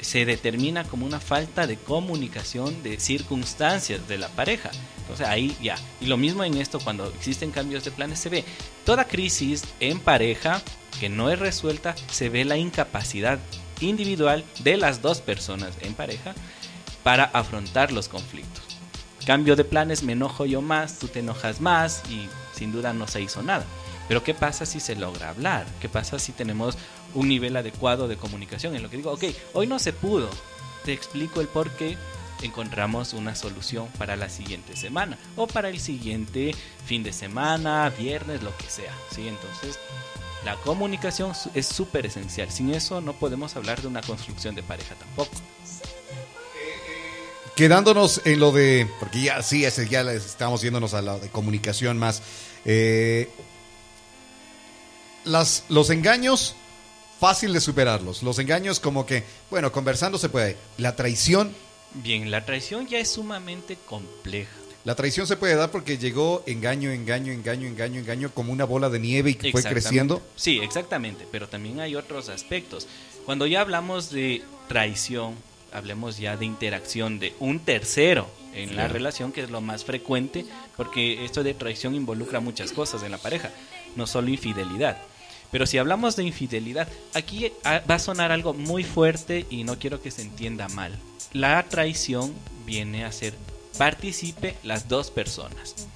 se 0.00 0.24
determina 0.26 0.84
como 0.84 1.06
una 1.06 1.20
falta 1.20 1.66
de 1.66 1.76
comunicación 1.76 2.82
de 2.82 3.00
circunstancias 3.00 4.06
de 4.06 4.18
la 4.18 4.28
pareja. 4.28 4.70
Entonces 4.98 5.26
ahí 5.26 5.56
ya. 5.62 5.76
Y 6.00 6.06
lo 6.06 6.16
mismo 6.16 6.44
en 6.44 6.56
esto 6.58 6.78
cuando 6.80 7.06
existen 7.08 7.50
cambios 7.50 7.84
de 7.84 7.90
planes 7.90 8.18
se 8.18 8.28
ve. 8.28 8.44
Toda 8.84 9.06
crisis 9.06 9.64
en 9.80 10.00
pareja 10.00 10.62
que 11.00 11.08
no 11.08 11.30
es 11.30 11.38
resuelta 11.38 11.94
se 12.10 12.28
ve 12.28 12.44
la 12.44 12.56
incapacidad 12.56 13.38
individual 13.80 14.44
de 14.60 14.76
las 14.76 15.02
dos 15.02 15.20
personas 15.20 15.74
en 15.80 15.94
pareja 15.94 16.34
para 17.02 17.24
afrontar 17.24 17.92
los 17.92 18.08
conflictos. 18.08 18.63
Cambio 19.26 19.56
de 19.56 19.64
planes, 19.64 20.02
me 20.02 20.12
enojo 20.12 20.44
yo 20.44 20.60
más, 20.60 20.98
tú 20.98 21.08
te 21.08 21.20
enojas 21.20 21.60
más 21.60 22.02
y 22.10 22.28
sin 22.54 22.72
duda 22.72 22.92
no 22.92 23.08
se 23.08 23.22
hizo 23.22 23.42
nada. 23.42 23.64
Pero 24.06 24.22
¿qué 24.22 24.34
pasa 24.34 24.66
si 24.66 24.80
se 24.80 24.96
logra 24.96 25.30
hablar? 25.30 25.64
¿Qué 25.80 25.88
pasa 25.88 26.18
si 26.18 26.32
tenemos 26.32 26.76
un 27.14 27.28
nivel 27.28 27.56
adecuado 27.56 28.06
de 28.06 28.16
comunicación? 28.16 28.74
En 28.74 28.82
lo 28.82 28.90
que 28.90 28.98
digo, 28.98 29.12
ok, 29.12 29.24
hoy 29.54 29.66
no 29.66 29.78
se 29.78 29.94
pudo, 29.94 30.28
te 30.84 30.92
explico 30.92 31.40
el 31.40 31.48
por 31.48 31.70
qué 31.70 31.96
encontramos 32.42 33.14
una 33.14 33.34
solución 33.34 33.88
para 33.98 34.16
la 34.16 34.28
siguiente 34.28 34.76
semana 34.76 35.16
o 35.36 35.46
para 35.46 35.70
el 35.70 35.80
siguiente 35.80 36.54
fin 36.84 37.02
de 37.02 37.12
semana, 37.12 37.88
viernes, 37.90 38.42
lo 38.42 38.54
que 38.58 38.68
sea. 38.68 38.92
¿sí? 39.10 39.26
Entonces, 39.26 39.78
la 40.44 40.56
comunicación 40.56 41.32
es 41.54 41.66
súper 41.66 42.04
esencial. 42.04 42.50
Sin 42.50 42.74
eso 42.74 43.00
no 43.00 43.14
podemos 43.14 43.56
hablar 43.56 43.80
de 43.80 43.88
una 43.88 44.02
construcción 44.02 44.54
de 44.54 44.62
pareja 44.62 44.94
tampoco. 44.94 45.30
Quedándonos 47.56 48.20
en 48.24 48.40
lo 48.40 48.50
de, 48.50 48.88
porque 48.98 49.22
ya 49.22 49.42
sí, 49.42 49.64
ese 49.64 49.88
ya 49.88 50.00
estamos 50.12 50.60
yéndonos 50.62 50.92
a 50.94 51.02
la 51.02 51.18
de 51.18 51.28
comunicación 51.28 51.98
más. 51.98 52.22
Eh, 52.64 53.30
las, 55.24 55.64
los 55.68 55.90
engaños, 55.90 56.56
fácil 57.20 57.52
de 57.52 57.60
superarlos. 57.60 58.22
Los 58.22 58.38
engaños 58.38 58.80
como 58.80 59.06
que, 59.06 59.22
bueno, 59.50 59.70
conversando 59.70 60.18
se 60.18 60.28
puede. 60.28 60.56
La 60.78 60.96
traición, 60.96 61.54
Bien, 61.94 62.28
la 62.30 62.44
traición 62.44 62.88
ya 62.88 62.98
es 62.98 63.12
sumamente 63.12 63.78
compleja. 63.86 64.50
la 64.82 64.96
traición 64.96 65.28
se 65.28 65.36
puede 65.36 65.54
dar 65.54 65.70
porque 65.70 65.96
llegó 65.96 66.42
engaño, 66.44 66.90
engaño, 66.90 67.32
engaño, 67.32 67.68
engaño, 67.68 68.00
engaño, 68.00 68.30
como 68.34 68.52
una 68.52 68.64
bola 68.64 68.90
de 68.90 68.98
nieve 68.98 69.30
y 69.30 69.34
que 69.36 69.52
fue 69.52 69.62
creciendo. 69.62 70.20
Sí, 70.34 70.58
exactamente, 70.60 71.24
pero 71.30 71.48
también 71.48 71.78
hay 71.78 71.94
otros 71.94 72.28
aspectos. 72.30 72.88
Cuando 73.24 73.46
ya 73.46 73.60
hablamos 73.60 74.10
de 74.10 74.42
traición, 74.66 75.36
hablemos 75.74 76.16
ya 76.18 76.36
de 76.36 76.46
interacción 76.46 77.18
de 77.18 77.34
un 77.40 77.60
tercero 77.60 78.28
en 78.54 78.76
la 78.76 78.88
relación, 78.88 79.32
que 79.32 79.42
es 79.42 79.50
lo 79.50 79.60
más 79.60 79.84
frecuente, 79.84 80.46
porque 80.76 81.24
esto 81.24 81.42
de 81.42 81.52
traición 81.52 81.94
involucra 81.94 82.40
muchas 82.40 82.72
cosas 82.72 83.02
en 83.02 83.10
la 83.10 83.18
pareja, 83.18 83.50
no 83.96 84.06
solo 84.06 84.28
infidelidad. 84.28 84.96
Pero 85.50 85.66
si 85.66 85.78
hablamos 85.78 86.16
de 86.16 86.24
infidelidad, 86.24 86.88
aquí 87.12 87.52
ah, 87.64 87.82
va 87.88 87.96
a 87.96 87.98
sonar 87.98 88.32
algo 88.32 88.54
muy 88.54 88.84
fuerte 88.84 89.46
y 89.50 89.64
no 89.64 89.78
quiero 89.78 90.00
que 90.00 90.10
se 90.10 90.22
entienda 90.22 90.68
mal. 90.68 90.96
La 91.32 91.62
traición 91.64 92.32
viene 92.64 93.04
a 93.04 93.12
ser 93.12 93.34
participe 93.76 94.54
las 94.62 94.88
dos 94.88 95.10
personas 95.10 95.88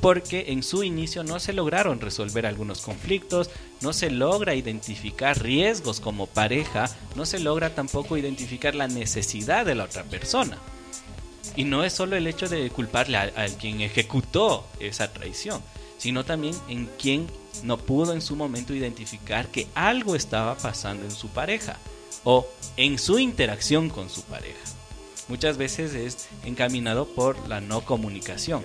porque 0.00 0.46
en 0.48 0.62
su 0.62 0.82
inicio 0.82 1.22
no 1.24 1.38
se 1.38 1.52
lograron 1.52 2.00
resolver 2.00 2.46
algunos 2.46 2.80
conflictos, 2.80 3.50
no 3.80 3.92
se 3.92 4.10
logra 4.10 4.54
identificar 4.54 5.42
riesgos 5.42 6.00
como 6.00 6.26
pareja, 6.26 6.90
no 7.16 7.26
se 7.26 7.38
logra 7.38 7.74
tampoco 7.74 8.16
identificar 8.16 8.74
la 8.74 8.88
necesidad 8.88 9.66
de 9.66 9.74
la 9.74 9.84
otra 9.84 10.04
persona. 10.04 10.58
Y 11.56 11.64
no 11.64 11.84
es 11.84 11.92
solo 11.92 12.16
el 12.16 12.26
hecho 12.26 12.48
de 12.48 12.70
culparle 12.70 13.18
a, 13.18 13.32
a 13.36 13.46
quien 13.48 13.80
ejecutó 13.82 14.66
esa 14.78 15.12
traición, 15.12 15.62
sino 15.98 16.24
también 16.24 16.54
en 16.68 16.88
quien 16.98 17.26
no 17.62 17.76
pudo 17.76 18.14
en 18.14 18.22
su 18.22 18.36
momento 18.36 18.74
identificar 18.74 19.48
que 19.48 19.66
algo 19.74 20.16
estaba 20.16 20.56
pasando 20.56 21.04
en 21.04 21.10
su 21.10 21.28
pareja 21.28 21.76
o 22.24 22.46
en 22.76 22.98
su 22.98 23.18
interacción 23.18 23.90
con 23.90 24.08
su 24.08 24.22
pareja. 24.22 24.58
Muchas 25.28 25.58
veces 25.58 25.94
es 25.94 26.28
encaminado 26.44 27.06
por 27.06 27.48
la 27.48 27.60
no 27.60 27.84
comunicación. 27.84 28.64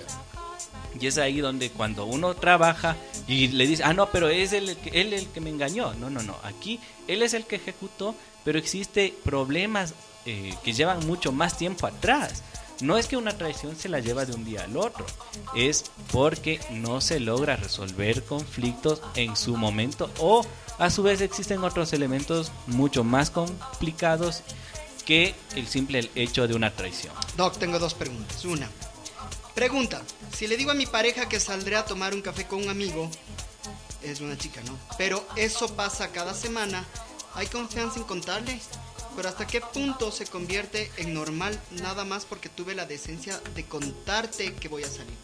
Y 1.00 1.06
es 1.06 1.18
ahí 1.18 1.40
donde 1.40 1.70
cuando 1.70 2.06
uno 2.06 2.34
trabaja 2.34 2.96
y 3.26 3.48
le 3.48 3.66
dice, 3.66 3.84
ah, 3.84 3.92
no, 3.92 4.10
pero 4.10 4.28
es 4.28 4.52
él 4.52 4.70
el 4.70 4.78
él 4.92 5.12
el 5.12 5.28
que 5.28 5.40
me 5.40 5.50
engañó. 5.50 5.94
No, 5.94 6.10
no, 6.10 6.22
no. 6.22 6.36
Aquí 6.42 6.80
él 7.08 7.22
es 7.22 7.34
el 7.34 7.44
que 7.44 7.56
ejecutó, 7.56 8.14
pero 8.44 8.58
existe 8.58 9.14
problemas 9.24 9.94
eh, 10.24 10.54
que 10.64 10.72
llevan 10.72 11.06
mucho 11.06 11.32
más 11.32 11.56
tiempo 11.56 11.86
atrás. 11.86 12.42
No 12.80 12.98
es 12.98 13.06
que 13.06 13.16
una 13.16 13.36
traición 13.38 13.74
se 13.76 13.88
la 13.88 14.00
lleva 14.00 14.26
de 14.26 14.34
un 14.34 14.44
día 14.44 14.64
al 14.64 14.76
otro, 14.76 15.06
es 15.54 15.84
porque 16.12 16.60
no 16.70 17.00
se 17.00 17.20
logra 17.20 17.56
resolver 17.56 18.22
conflictos 18.24 19.00
en 19.14 19.34
su 19.34 19.56
momento 19.56 20.10
o 20.18 20.44
a 20.78 20.90
su 20.90 21.02
vez 21.02 21.22
existen 21.22 21.64
otros 21.64 21.94
elementos 21.94 22.52
mucho 22.66 23.02
más 23.02 23.30
complicados 23.30 24.42
que 25.06 25.34
el 25.54 25.66
simple 25.68 26.10
hecho 26.14 26.46
de 26.46 26.54
una 26.54 26.70
traición. 26.70 27.14
Doc, 27.36 27.56
tengo 27.56 27.78
dos 27.78 27.94
preguntas. 27.94 28.44
Una, 28.44 28.68
pregunta, 29.60 30.02
si 30.36 30.46
le 30.46 30.56
digo 30.56 30.70
a 30.70 30.74
mi 30.74 30.84
pareja 30.86 31.28
que 31.28 31.40
saldré 31.40 31.74
a 31.76 31.84
tomar 31.84 32.14
un 32.14 32.20
café 32.22 32.46
con 32.46 32.62
un 32.62 32.68
amigo, 32.68 33.10
es 34.02 34.20
una 34.20 34.36
chica, 34.38 34.60
¿no? 34.66 34.78
Pero 34.98 35.26
eso 35.34 35.74
pasa 35.74 36.12
cada 36.12 36.34
semana, 36.34 36.84
¿hay 37.34 37.46
confianza 37.48 37.98
en 37.98 38.04
contarle? 38.04 38.60
Pero 39.16 39.30
¿hasta 39.30 39.46
qué 39.46 39.62
punto 39.62 40.12
se 40.12 40.26
convierte 40.26 40.92
en 40.98 41.14
normal 41.14 41.58
nada 41.80 42.04
más 42.04 42.26
porque 42.26 42.50
tuve 42.50 42.74
la 42.74 42.84
decencia 42.84 43.40
de 43.54 43.64
contarte 43.64 44.52
que 44.52 44.68
voy 44.68 44.82
a 44.82 44.88
salir? 44.88 45.14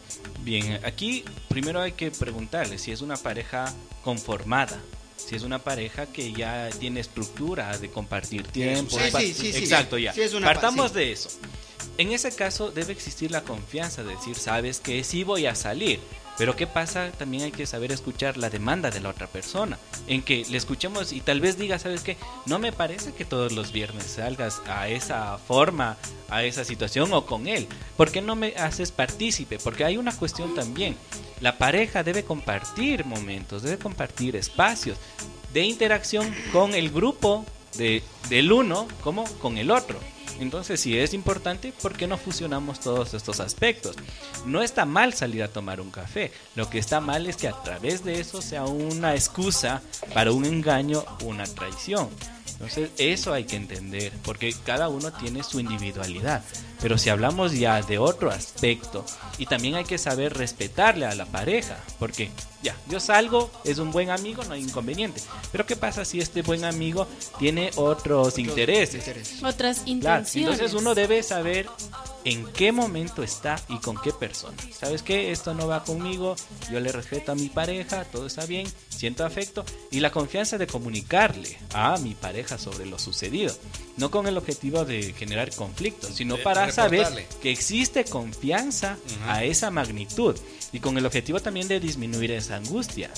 Bien, 0.40 0.80
aquí 0.84 1.24
primero 1.48 1.82
hay 1.82 1.92
que 1.92 2.10
preguntarle 2.10 2.78
si 2.78 2.90
es 2.90 3.02
una 3.02 3.18
pareja 3.18 3.70
conformada, 4.02 4.80
si 5.18 5.36
es 5.36 5.42
una 5.42 5.58
pareja 5.58 6.06
que 6.06 6.32
ya 6.32 6.70
tiene 6.80 7.00
estructura 7.00 7.76
de 7.76 7.90
compartir 7.90 8.46
tiempo. 8.46 8.98
Sí, 8.98 9.10
sí, 9.10 9.34
sí, 9.34 9.52
sí, 9.52 9.58
Exacto, 9.58 9.96
sí. 9.98 10.04
ya. 10.04 10.14
Sí, 10.14 10.22
es 10.22 10.32
una 10.32 10.46
pa- 10.46 10.54
Partamos 10.54 10.92
sí. 10.92 10.96
de 10.96 11.12
eso. 11.12 11.28
En 12.02 12.10
ese 12.10 12.34
caso 12.34 12.72
debe 12.72 12.92
existir 12.92 13.30
la 13.30 13.42
confianza 13.42 14.02
de 14.02 14.16
decir, 14.16 14.34
sabes 14.34 14.80
que 14.80 15.04
sí 15.04 15.22
voy 15.22 15.46
a 15.46 15.54
salir. 15.54 16.00
Pero 16.36 16.56
¿qué 16.56 16.66
pasa? 16.66 17.12
También 17.12 17.44
hay 17.44 17.52
que 17.52 17.64
saber 17.64 17.92
escuchar 17.92 18.38
la 18.38 18.50
demanda 18.50 18.90
de 18.90 18.98
la 18.98 19.10
otra 19.10 19.28
persona. 19.28 19.78
En 20.08 20.22
que 20.22 20.44
le 20.50 20.58
escuchemos 20.58 21.12
y 21.12 21.20
tal 21.20 21.40
vez 21.40 21.58
diga, 21.58 21.78
¿sabes 21.78 22.02
qué? 22.02 22.16
No 22.44 22.58
me 22.58 22.72
parece 22.72 23.12
que 23.12 23.24
todos 23.24 23.52
los 23.52 23.70
viernes 23.70 24.02
salgas 24.02 24.62
a 24.66 24.88
esa 24.88 25.38
forma, 25.38 25.96
a 26.28 26.42
esa 26.42 26.64
situación 26.64 27.12
o 27.12 27.24
con 27.24 27.46
él. 27.46 27.68
¿Por 27.96 28.10
qué 28.10 28.20
no 28.20 28.34
me 28.34 28.56
haces 28.56 28.90
partícipe? 28.90 29.60
Porque 29.60 29.84
hay 29.84 29.96
una 29.96 30.16
cuestión 30.16 30.56
también. 30.56 30.96
La 31.40 31.56
pareja 31.56 32.02
debe 32.02 32.24
compartir 32.24 33.04
momentos, 33.04 33.62
debe 33.62 33.78
compartir 33.78 34.34
espacios 34.34 34.98
de 35.52 35.62
interacción 35.62 36.34
con 36.52 36.74
el 36.74 36.90
grupo 36.90 37.46
de, 37.78 38.02
del 38.28 38.50
uno 38.50 38.88
como 39.04 39.22
con 39.38 39.56
el 39.56 39.70
otro. 39.70 40.00
Entonces, 40.40 40.80
si 40.80 40.98
es 40.98 41.14
importante, 41.14 41.72
¿por 41.82 41.96
qué 41.96 42.06
no 42.06 42.16
fusionamos 42.16 42.80
todos 42.80 43.14
estos 43.14 43.40
aspectos? 43.40 43.96
No 44.46 44.62
está 44.62 44.84
mal 44.84 45.14
salir 45.14 45.42
a 45.42 45.48
tomar 45.48 45.80
un 45.80 45.90
café. 45.90 46.32
Lo 46.56 46.68
que 46.68 46.78
está 46.78 47.00
mal 47.00 47.26
es 47.26 47.36
que 47.36 47.48
a 47.48 47.62
través 47.62 48.04
de 48.04 48.20
eso 48.20 48.42
sea 48.42 48.64
una 48.64 49.14
excusa 49.14 49.82
para 50.14 50.32
un 50.32 50.44
engaño, 50.44 51.04
una 51.24 51.44
traición. 51.44 52.08
Entonces, 52.62 52.90
eso 52.96 53.32
hay 53.32 53.42
que 53.44 53.56
entender, 53.56 54.12
porque 54.22 54.54
cada 54.64 54.88
uno 54.88 55.12
tiene 55.12 55.42
su 55.42 55.58
individualidad. 55.58 56.44
Pero 56.80 56.96
si 56.96 57.10
hablamos 57.10 57.52
ya 57.52 57.82
de 57.82 57.98
otro 57.98 58.30
aspecto, 58.30 59.04
y 59.38 59.46
también 59.46 59.74
hay 59.74 59.84
que 59.84 59.98
saber 59.98 60.34
respetarle 60.34 61.06
a 61.06 61.14
la 61.16 61.26
pareja, 61.26 61.78
porque 61.98 62.30
ya, 62.62 62.76
yo 62.88 63.00
salgo, 63.00 63.50
es 63.64 63.78
un 63.78 63.90
buen 63.90 64.10
amigo, 64.10 64.44
no 64.44 64.54
hay 64.54 64.62
inconveniente. 64.62 65.20
Pero 65.50 65.66
¿qué 65.66 65.74
pasa 65.74 66.04
si 66.04 66.20
este 66.20 66.42
buen 66.42 66.64
amigo 66.64 67.08
tiene 67.40 67.70
otros 67.74 68.38
intereses? 68.38 69.06
Intereses. 69.06 69.42
Otras 69.42 69.78
Claro, 69.78 69.90
intenciones. 69.90 70.36
entonces 70.36 70.74
uno 70.80 70.94
debe 70.94 71.22
saber 71.24 71.68
en 72.24 72.46
qué 72.52 72.70
momento 72.70 73.24
está 73.24 73.60
y 73.68 73.78
con 73.78 74.00
qué 74.00 74.12
persona. 74.12 74.56
¿Sabes 74.72 75.02
qué? 75.02 75.32
Esto 75.32 75.54
no 75.54 75.66
va 75.66 75.82
conmigo, 75.82 76.36
yo 76.70 76.78
le 76.78 76.92
respeto 76.92 77.32
a 77.32 77.34
mi 77.34 77.48
pareja, 77.48 78.04
todo 78.04 78.26
está 78.26 78.46
bien, 78.46 78.66
siento 78.88 79.24
afecto 79.24 79.64
y 79.90 79.98
la 79.98 80.10
confianza 80.12 80.58
de 80.58 80.68
comunicarle 80.68 81.58
a 81.74 81.96
mi 81.98 82.14
pareja 82.14 82.51
sobre 82.58 82.86
lo 82.86 82.98
sucedido. 82.98 83.54
No 83.96 84.10
con 84.10 84.26
el 84.26 84.36
objetivo 84.36 84.84
de 84.84 85.12
generar 85.12 85.54
conflictos, 85.54 86.14
sino 86.14 86.36
De 86.36 86.42
para 86.42 86.70
saber 86.72 87.26
que 87.40 87.50
existe 87.50 88.04
confianza 88.04 88.98
a 89.26 89.44
esa 89.44 89.70
magnitud 89.70 90.36
y 90.72 90.80
con 90.80 90.96
el 90.98 91.06
objetivo 91.06 91.40
también 91.40 91.68
de 91.68 91.80
disminuir 91.80 92.32
esa 92.32 92.56
angustia. 92.56 93.10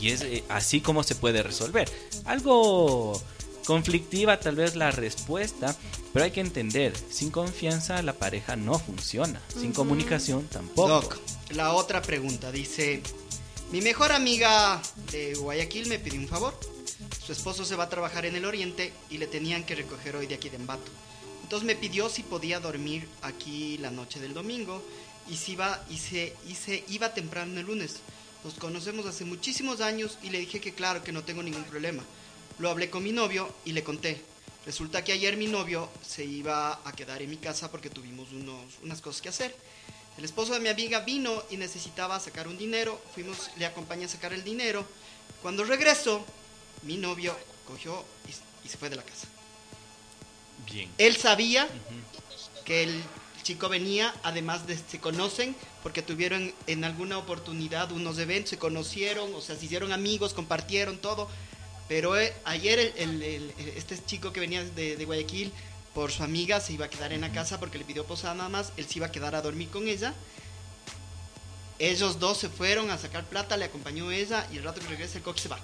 Y 0.00 0.10
es 0.10 0.22
eh, 0.22 0.44
así 0.48 0.80
como 0.80 1.02
se 1.02 1.14
puede 1.14 1.42
resolver. 1.42 1.88
Algo 2.24 3.20
conflictiva 3.64 4.38
tal 4.40 4.56
vez 4.56 4.76
la 4.76 4.90
respuesta, 4.90 5.76
pero 6.12 6.24
hay 6.24 6.30
que 6.30 6.40
entender, 6.40 6.92
sin 7.10 7.30
confianza 7.30 8.02
la 8.02 8.12
pareja 8.14 8.56
no 8.56 8.78
funciona, 8.78 9.40
sin 9.58 9.72
comunicación 9.72 10.46
tampoco. 10.48 10.88
Doc, 10.88 11.18
la 11.50 11.74
otra 11.74 12.02
pregunta 12.02 12.52
dice, 12.52 13.02
mi 13.72 13.80
mejor 13.80 14.12
amiga 14.12 14.80
de 15.10 15.34
Guayaquil 15.34 15.88
me 15.88 15.98
pidió 15.98 16.20
un 16.20 16.28
favor. 16.28 16.54
Su 17.24 17.32
esposo 17.32 17.64
se 17.64 17.76
va 17.76 17.84
a 17.84 17.88
trabajar 17.88 18.26
en 18.26 18.36
el 18.36 18.44
oriente 18.44 18.92
y 19.10 19.18
le 19.18 19.26
tenían 19.26 19.64
que 19.64 19.74
recoger 19.74 20.16
hoy 20.16 20.26
de 20.26 20.34
aquí 20.34 20.50
de 20.50 20.56
Embato. 20.56 20.90
Entonces 21.42 21.66
me 21.66 21.76
pidió 21.76 22.08
si 22.08 22.22
podía 22.22 22.60
dormir 22.60 23.08
aquí 23.22 23.78
la 23.78 23.90
noche 23.90 24.20
del 24.20 24.34
domingo 24.34 24.82
y 25.28 25.36
si 25.36 25.52
iba 25.52 25.84
y 25.88 25.98
se, 25.98 26.34
y 26.48 26.54
se 26.54 26.84
iba 26.88 27.14
temprano 27.14 27.60
el 27.60 27.66
lunes. 27.66 28.00
Nos 28.44 28.54
conocemos 28.54 29.06
hace 29.06 29.24
muchísimos 29.24 29.80
años 29.80 30.18
y 30.22 30.30
le 30.30 30.38
dije 30.38 30.60
que 30.60 30.74
claro 30.74 31.02
que 31.02 31.12
no 31.12 31.24
tengo 31.24 31.42
ningún 31.42 31.64
problema. 31.64 32.02
Lo 32.58 32.68
hablé 32.68 32.90
con 32.90 33.02
mi 33.02 33.12
novio 33.12 33.48
y 33.64 33.72
le 33.72 33.82
conté. 33.82 34.22
Resulta 34.66 35.04
que 35.04 35.12
ayer 35.12 35.36
mi 35.36 35.46
novio 35.46 35.90
se 36.06 36.24
iba 36.24 36.80
a 36.84 36.92
quedar 36.92 37.20
en 37.22 37.30
mi 37.30 37.36
casa 37.36 37.70
porque 37.70 37.90
tuvimos 37.90 38.32
unos, 38.32 38.74
unas 38.82 39.00
cosas 39.00 39.22
que 39.22 39.28
hacer. 39.28 39.56
El 40.16 40.24
esposo 40.24 40.54
de 40.54 40.60
mi 40.60 40.68
amiga 40.68 41.00
vino 41.00 41.42
y 41.50 41.56
necesitaba 41.56 42.20
sacar 42.20 42.46
un 42.46 42.56
dinero. 42.56 43.00
Fuimos, 43.14 43.50
le 43.56 43.66
acompañé 43.66 44.04
a 44.04 44.08
sacar 44.08 44.32
el 44.32 44.44
dinero. 44.44 44.86
Cuando 45.42 45.64
regresó, 45.64 46.24
mi 46.84 46.96
novio 46.96 47.36
cogió 47.66 48.04
y, 48.28 48.66
y 48.66 48.68
se 48.68 48.76
fue 48.78 48.90
de 48.90 48.96
la 48.96 49.02
casa. 49.02 49.26
Bien. 50.70 50.90
Él 50.98 51.16
sabía 51.16 51.68
que 52.64 52.82
el 52.84 53.02
chico 53.42 53.68
venía, 53.68 54.14
además 54.22 54.66
de 54.66 54.78
se 54.78 54.98
conocen, 55.00 55.54
porque 55.82 56.00
tuvieron 56.02 56.54
en 56.66 56.84
alguna 56.84 57.18
oportunidad 57.18 57.92
unos 57.92 58.18
eventos, 58.18 58.50
se 58.50 58.58
conocieron, 58.58 59.34
o 59.34 59.40
sea, 59.42 59.56
se 59.56 59.66
hicieron 59.66 59.92
amigos, 59.92 60.32
compartieron 60.32 60.96
todo. 60.98 61.28
Pero 61.88 62.18
eh, 62.18 62.32
ayer 62.46 62.78
el- 62.78 62.94
el- 62.96 63.22
el- 63.22 63.68
este 63.76 64.02
chico 64.02 64.32
que 64.32 64.40
venía 64.40 64.64
de, 64.64 64.96
de 64.96 65.04
Guayaquil 65.04 65.52
por 65.92 66.10
su 66.10 66.22
amiga 66.22 66.58
se 66.60 66.72
iba 66.72 66.86
a 66.86 66.88
quedar 66.90 67.12
en 67.12 67.20
la 67.20 67.30
casa 67.32 67.60
porque 67.60 67.76
le 67.78 67.84
pidió 67.84 68.06
posada 68.06 68.34
nada 68.34 68.48
más, 68.48 68.72
él 68.78 68.86
se 68.86 68.98
iba 68.98 69.06
a 69.08 69.12
quedar 69.12 69.34
a 69.34 69.42
dormir 69.42 69.68
con 69.68 69.86
ella. 69.86 70.14
Ellos 71.78 72.18
dos 72.20 72.38
se 72.38 72.48
fueron 72.48 72.90
a 72.90 72.96
sacar 72.98 73.24
plata, 73.24 73.56
le 73.56 73.64
acompañó 73.66 74.10
ella 74.10 74.46
y 74.52 74.56
el 74.56 74.64
rato 74.64 74.80
que 74.80 74.86
regresa 74.88 75.18
el 75.18 75.24
coche 75.24 75.42
se 75.42 75.48
va. 75.48 75.58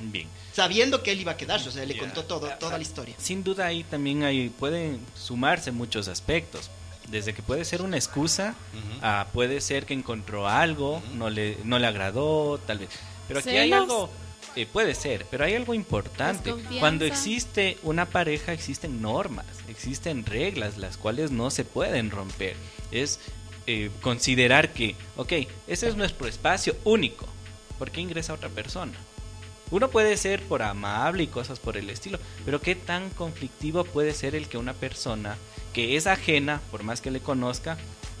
Bien. 0.00 0.28
Sabiendo 0.52 1.02
que 1.02 1.12
él 1.12 1.20
iba 1.20 1.32
a 1.32 1.36
quedarse, 1.36 1.68
o 1.68 1.72
sea, 1.72 1.84
le 1.84 1.96
contó 1.96 2.24
todo, 2.24 2.48
toda 2.58 2.76
la 2.76 2.82
historia. 2.82 3.14
Sin 3.18 3.44
duda 3.44 3.66
ahí 3.66 3.84
también 3.84 4.24
hay, 4.24 4.48
pueden 4.48 5.00
sumarse 5.14 5.72
muchos 5.72 6.08
aspectos. 6.08 6.70
Desde 7.08 7.34
que 7.34 7.42
puede 7.42 7.64
ser 7.64 7.82
una 7.82 7.96
excusa, 7.96 8.54
a 9.02 9.26
puede 9.32 9.60
ser 9.60 9.86
que 9.86 9.94
encontró 9.94 10.48
algo, 10.48 11.02
no, 11.14 11.30
le, 11.30 11.58
no 11.64 11.78
le 11.78 11.86
agradó, 11.86 12.58
tal 12.58 12.78
vez. 12.78 12.90
Pero 13.28 13.40
aquí 13.40 13.50
hay 13.50 13.72
algo, 13.72 14.08
eh, 14.54 14.66
puede 14.70 14.94
ser, 14.94 15.26
pero 15.30 15.44
hay 15.44 15.54
algo 15.54 15.74
importante. 15.74 16.54
Cuando 16.78 17.04
existe 17.04 17.78
una 17.82 18.06
pareja, 18.06 18.52
existen 18.52 19.02
normas, 19.02 19.46
existen 19.68 20.24
reglas, 20.24 20.78
las 20.78 20.96
cuales 20.96 21.30
no 21.30 21.50
se 21.50 21.64
pueden 21.64 22.10
romper. 22.10 22.56
Es 22.90 23.18
eh, 23.66 23.90
considerar 24.00 24.72
que, 24.72 24.94
ok, 25.16 25.32
ese 25.66 25.88
es 25.88 25.96
nuestro 25.96 26.28
espacio 26.28 26.76
único. 26.84 27.26
¿Por 27.78 27.90
qué 27.90 28.00
ingresa 28.00 28.34
otra 28.34 28.48
persona? 28.48 28.92
Uno 29.72 29.90
puede 29.90 30.16
ser 30.16 30.40
por 30.44 30.62
amable 30.62 31.24
y 31.24 31.26
cosas 31.26 31.58
por 31.58 31.76
el 31.76 31.90
estilo, 31.90 32.18
pero 32.44 32.60
qué 32.60 32.76
tan 32.76 33.10
conflictivo 33.10 33.82
puede 33.84 34.14
ser 34.14 34.36
el 34.36 34.46
que 34.46 34.56
una 34.58 34.74
persona 34.74 35.36
que 35.72 35.96
es 35.96 36.06
ajena, 36.06 36.60
por 36.70 36.84
más 36.84 37.00
que 37.00 37.10
le 37.10 37.18
conozca, 37.20 37.76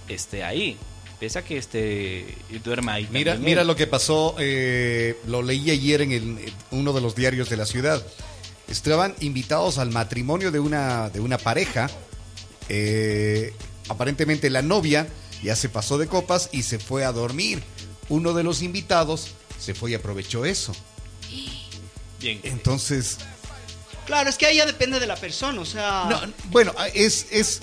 esté 0.08 0.42
ahí, 0.42 0.76
pese 1.20 1.38
a 1.38 1.44
que 1.44 1.58
esté 1.58 2.34
duerma 2.64 2.94
ahí. 2.94 3.06
Mira, 3.12 3.34
también 3.34 3.50
mira 3.50 3.64
lo 3.64 3.76
que 3.76 3.86
pasó, 3.86 4.34
eh, 4.40 5.16
lo 5.28 5.42
leí 5.42 5.70
ayer 5.70 6.00
en, 6.00 6.10
el- 6.12 6.38
en 6.38 6.52
uno 6.72 6.92
de 6.92 7.00
los 7.00 7.14
diarios 7.14 7.48
de 7.50 7.56
la 7.58 7.66
ciudad. 7.66 8.04
Estaban 8.68 9.14
invitados 9.20 9.76
al 9.78 9.90
matrimonio 9.90 10.50
de 10.50 10.58
una, 10.58 11.10
de 11.10 11.20
una 11.20 11.36
pareja. 11.38 11.88
eh, 12.68 13.52
aparentemente 13.88 14.48
la 14.50 14.62
novia 14.62 15.06
ya 15.42 15.54
se 15.56 15.68
pasó 15.68 15.98
de 15.98 16.06
copas 16.06 16.48
y 16.52 16.62
se 16.62 16.78
fue 16.78 17.04
a 17.04 17.12
dormir. 17.12 17.62
Uno 18.08 18.32
de 18.32 18.42
los 18.44 18.62
invitados 18.62 19.28
se 19.58 19.74
fue 19.74 19.90
y 19.90 19.94
aprovechó 19.94 20.44
eso. 20.44 20.72
Bien, 22.20 22.40
Entonces, 22.44 23.18
Claro, 24.06 24.28
es 24.28 24.36
que 24.36 24.46
ahí 24.46 24.56
ya 24.56 24.66
depende 24.66 24.98
de 24.98 25.06
la 25.06 25.16
persona, 25.16 25.60
o 25.60 25.64
sea... 25.64 26.06
no, 26.10 26.20
bueno, 26.50 26.74
es, 26.92 27.26
es 27.30 27.60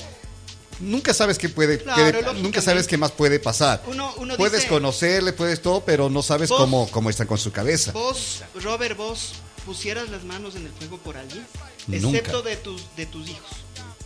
nunca 0.80 1.14
sabes 1.14 1.38
qué 1.38 1.50
puede, 1.50 1.84
Claro, 1.84 2.34
qué- 2.34 2.42
nunca 2.42 2.62
sabes 2.62 2.88
qué 2.88 2.98
más 2.98 3.12
puede 3.12 3.40
pasar. 3.40 3.84
Uno- 3.88 4.14
uno 4.18 4.38
puedes 4.38 4.62
dice- 4.62 4.70
conocerle, 4.70 5.34
puedes 5.34 5.62
todo, 5.62 5.84
pero 5.84 6.10
no 6.10 6.24
sabes 6.24 6.50
Vos- 6.50 6.60
cómo, 6.60 6.90
cómo 6.92 7.10
están 7.10 7.28
con 7.28 7.38
su 7.38 7.52
cabeza. 7.52 7.92
Vos, 7.92 8.42
Robert, 8.56 8.96
vos 8.96 9.34
pusieras 9.66 10.10
las 10.10 10.24
manos 10.24 10.56
en 10.56 10.66
el 10.66 10.72
fuego 10.72 10.98
por 10.98 11.18
alguien, 11.18 11.46
Nunca. 11.88 12.18
excepto 12.20 12.42
de 12.42 12.56
tus, 12.56 12.82
de 12.96 13.06
tus 13.06 13.28
hijos. 13.30 13.50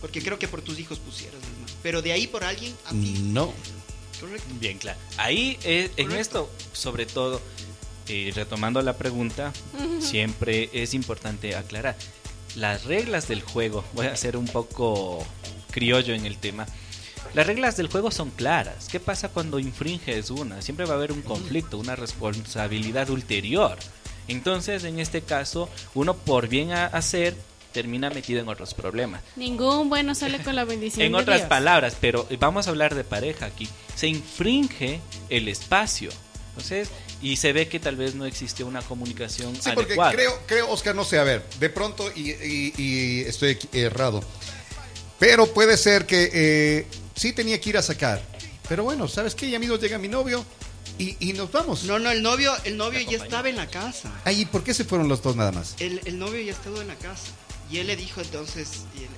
Porque 0.00 0.20
creo 0.20 0.38
que 0.38 0.48
por 0.48 0.60
tus 0.60 0.78
hijos 0.80 0.98
pusieras 0.98 1.40
las 1.40 1.50
manos. 1.52 1.72
Pero 1.84 2.02
de 2.02 2.12
ahí 2.12 2.26
por 2.26 2.42
alguien, 2.44 2.74
a 2.86 2.90
ti. 2.90 3.14
No. 3.22 3.54
Correcto. 4.20 4.46
bien 4.60 4.78
claro. 4.78 4.98
Ahí, 5.18 5.58
eh, 5.64 5.90
en 5.96 6.12
esto, 6.12 6.50
sobre 6.72 7.04
todo, 7.06 7.40
eh, 8.08 8.32
retomando 8.34 8.80
la 8.82 8.96
pregunta, 8.96 9.52
siempre 10.00 10.70
es 10.72 10.94
importante 10.94 11.56
aclarar 11.56 11.96
las 12.56 12.84
reglas 12.84 13.28
del 13.28 13.42
juego. 13.42 13.84
Voy 13.94 14.06
a 14.06 14.16
ser 14.16 14.36
un 14.36 14.46
poco 14.46 15.24
criollo 15.70 16.14
en 16.14 16.24
el 16.26 16.38
tema. 16.38 16.66
Las 17.34 17.46
reglas 17.46 17.76
del 17.76 17.88
juego 17.88 18.10
son 18.10 18.30
claras. 18.30 18.88
¿Qué 18.88 19.00
pasa 19.00 19.28
cuando 19.30 19.58
infringes 19.58 20.30
una? 20.30 20.62
Siempre 20.62 20.86
va 20.86 20.92
a 20.94 20.96
haber 20.96 21.10
un 21.12 21.22
conflicto, 21.22 21.78
una 21.78 21.96
responsabilidad 21.96 23.10
ulterior. 23.10 23.76
Entonces, 24.28 24.84
en 24.84 25.00
este 25.00 25.22
caso, 25.22 25.68
uno 25.94 26.14
por 26.14 26.48
bien 26.48 26.70
a- 26.72 26.86
hacer 26.86 27.34
termina 27.72 28.08
metido 28.08 28.40
en 28.40 28.48
otros 28.48 28.72
problemas. 28.72 29.20
Ningún 29.34 29.88
bueno 29.88 30.14
sale 30.14 30.38
con 30.42 30.54
la 30.54 30.64
bendición. 30.64 31.04
En 31.06 31.12
de 31.12 31.18
otras 31.18 31.38
Dios. 31.40 31.48
palabras, 31.48 31.96
pero 32.00 32.26
vamos 32.38 32.68
a 32.68 32.70
hablar 32.70 32.94
de 32.94 33.02
pareja 33.02 33.46
aquí. 33.46 33.68
Se 33.96 34.06
infringe 34.06 35.00
el 35.28 35.48
espacio. 35.48 36.10
Entonces, 36.50 36.88
y 37.22 37.36
se 37.36 37.52
ve 37.52 37.68
que 37.68 37.80
tal 37.80 37.96
vez 37.96 38.14
no 38.14 38.26
existe 38.26 38.64
una 38.64 38.82
comunicación 38.82 39.54
Sí, 39.56 39.70
porque 39.74 39.92
adecuada. 39.92 40.12
creo, 40.12 40.38
creo, 40.46 40.70
Oscar, 40.70 40.94
no 40.94 41.04
sé, 41.04 41.18
a 41.18 41.24
ver, 41.24 41.42
de 41.58 41.70
pronto, 41.70 42.10
y, 42.14 42.30
y- 42.32 42.72
y 42.76 43.20
estoy 43.22 43.58
errado, 43.72 44.22
pero 45.18 45.46
puede 45.52 45.76
ser 45.76 46.06
que 46.06 46.30
eh, 46.32 46.86
sí 47.14 47.32
tenía 47.32 47.60
que 47.60 47.70
ir 47.70 47.78
a 47.78 47.82
sacar, 47.82 48.22
pero 48.68 48.84
bueno, 48.84 49.08
¿sabes 49.08 49.34
qué? 49.34 49.48
Ya 49.48 49.58
mismo 49.58 49.76
llega 49.76 49.98
mi 49.98 50.08
novio 50.08 50.44
y, 50.98 51.16
y 51.20 51.32
nos 51.32 51.50
vamos. 51.50 51.84
No, 51.84 51.98
no, 51.98 52.10
el 52.10 52.22
novio, 52.22 52.52
el 52.64 52.76
novio 52.76 53.00
ya 53.00 53.22
estaba 53.22 53.48
en 53.48 53.56
la 53.56 53.68
casa. 53.68 54.12
Ay, 54.24 54.42
¿y 54.42 54.44
por 54.44 54.62
qué 54.62 54.74
se 54.74 54.84
fueron 54.84 55.08
los 55.08 55.22
dos 55.22 55.34
nada 55.36 55.52
más? 55.52 55.74
El, 55.80 56.00
el 56.04 56.18
novio 56.18 56.40
ya 56.40 56.52
estaba 56.52 56.80
en 56.80 56.88
la 56.88 56.96
casa. 56.96 57.24
Y 57.70 57.78
él 57.78 57.86
le 57.86 57.96
dijo 57.96 58.20
entonces, 58.20 58.68
y 58.94 59.04
él- 59.04 59.08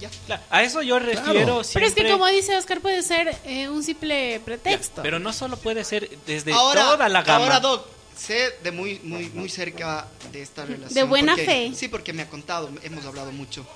ya. 0.00 0.10
Claro, 0.26 0.42
a 0.50 0.62
eso 0.62 0.82
yo 0.82 0.98
refiero 0.98 1.32
Claro. 1.32 1.64
siempre. 1.64 1.72
Pero 1.72 1.86
es 1.86 1.94
que 1.94 2.12
como 2.12 2.26
dice 2.28 2.56
Oscar, 2.56 2.80
puede 2.80 3.02
ser 3.02 3.36
eh, 3.44 3.68
un 3.68 3.82
simple 3.82 4.38
Ya, 4.38 4.44
pretexto. 4.44 5.02
pero 5.02 5.18
no 5.18 5.32
solo 5.32 5.56
puede 5.56 5.84
ser 5.84 6.08
desde 6.26 6.52
ahora, 6.52 6.82
toda 6.82 7.08
la 7.08 7.22
gama. 7.22 7.44
ahora, 7.44 7.60
Doc, 7.60 7.86
sé 8.16 8.52
de 8.62 8.70
muy, 8.72 9.00
muy, 9.02 9.28
muy 9.30 9.48
cerca 9.48 10.06
de 10.32 10.42
esta 10.42 10.64
relación. 10.64 10.94
De 10.94 11.02
buena 11.04 11.32
porque- 11.34 11.46
fe. 11.46 11.72
Sí, 11.74 11.88
porque 11.88 12.12
me 12.12 12.22
ha 12.22 12.28
contado, 12.28 12.70
hemos 12.82 13.04
hablado 13.04 13.32
mucho. 13.32 13.66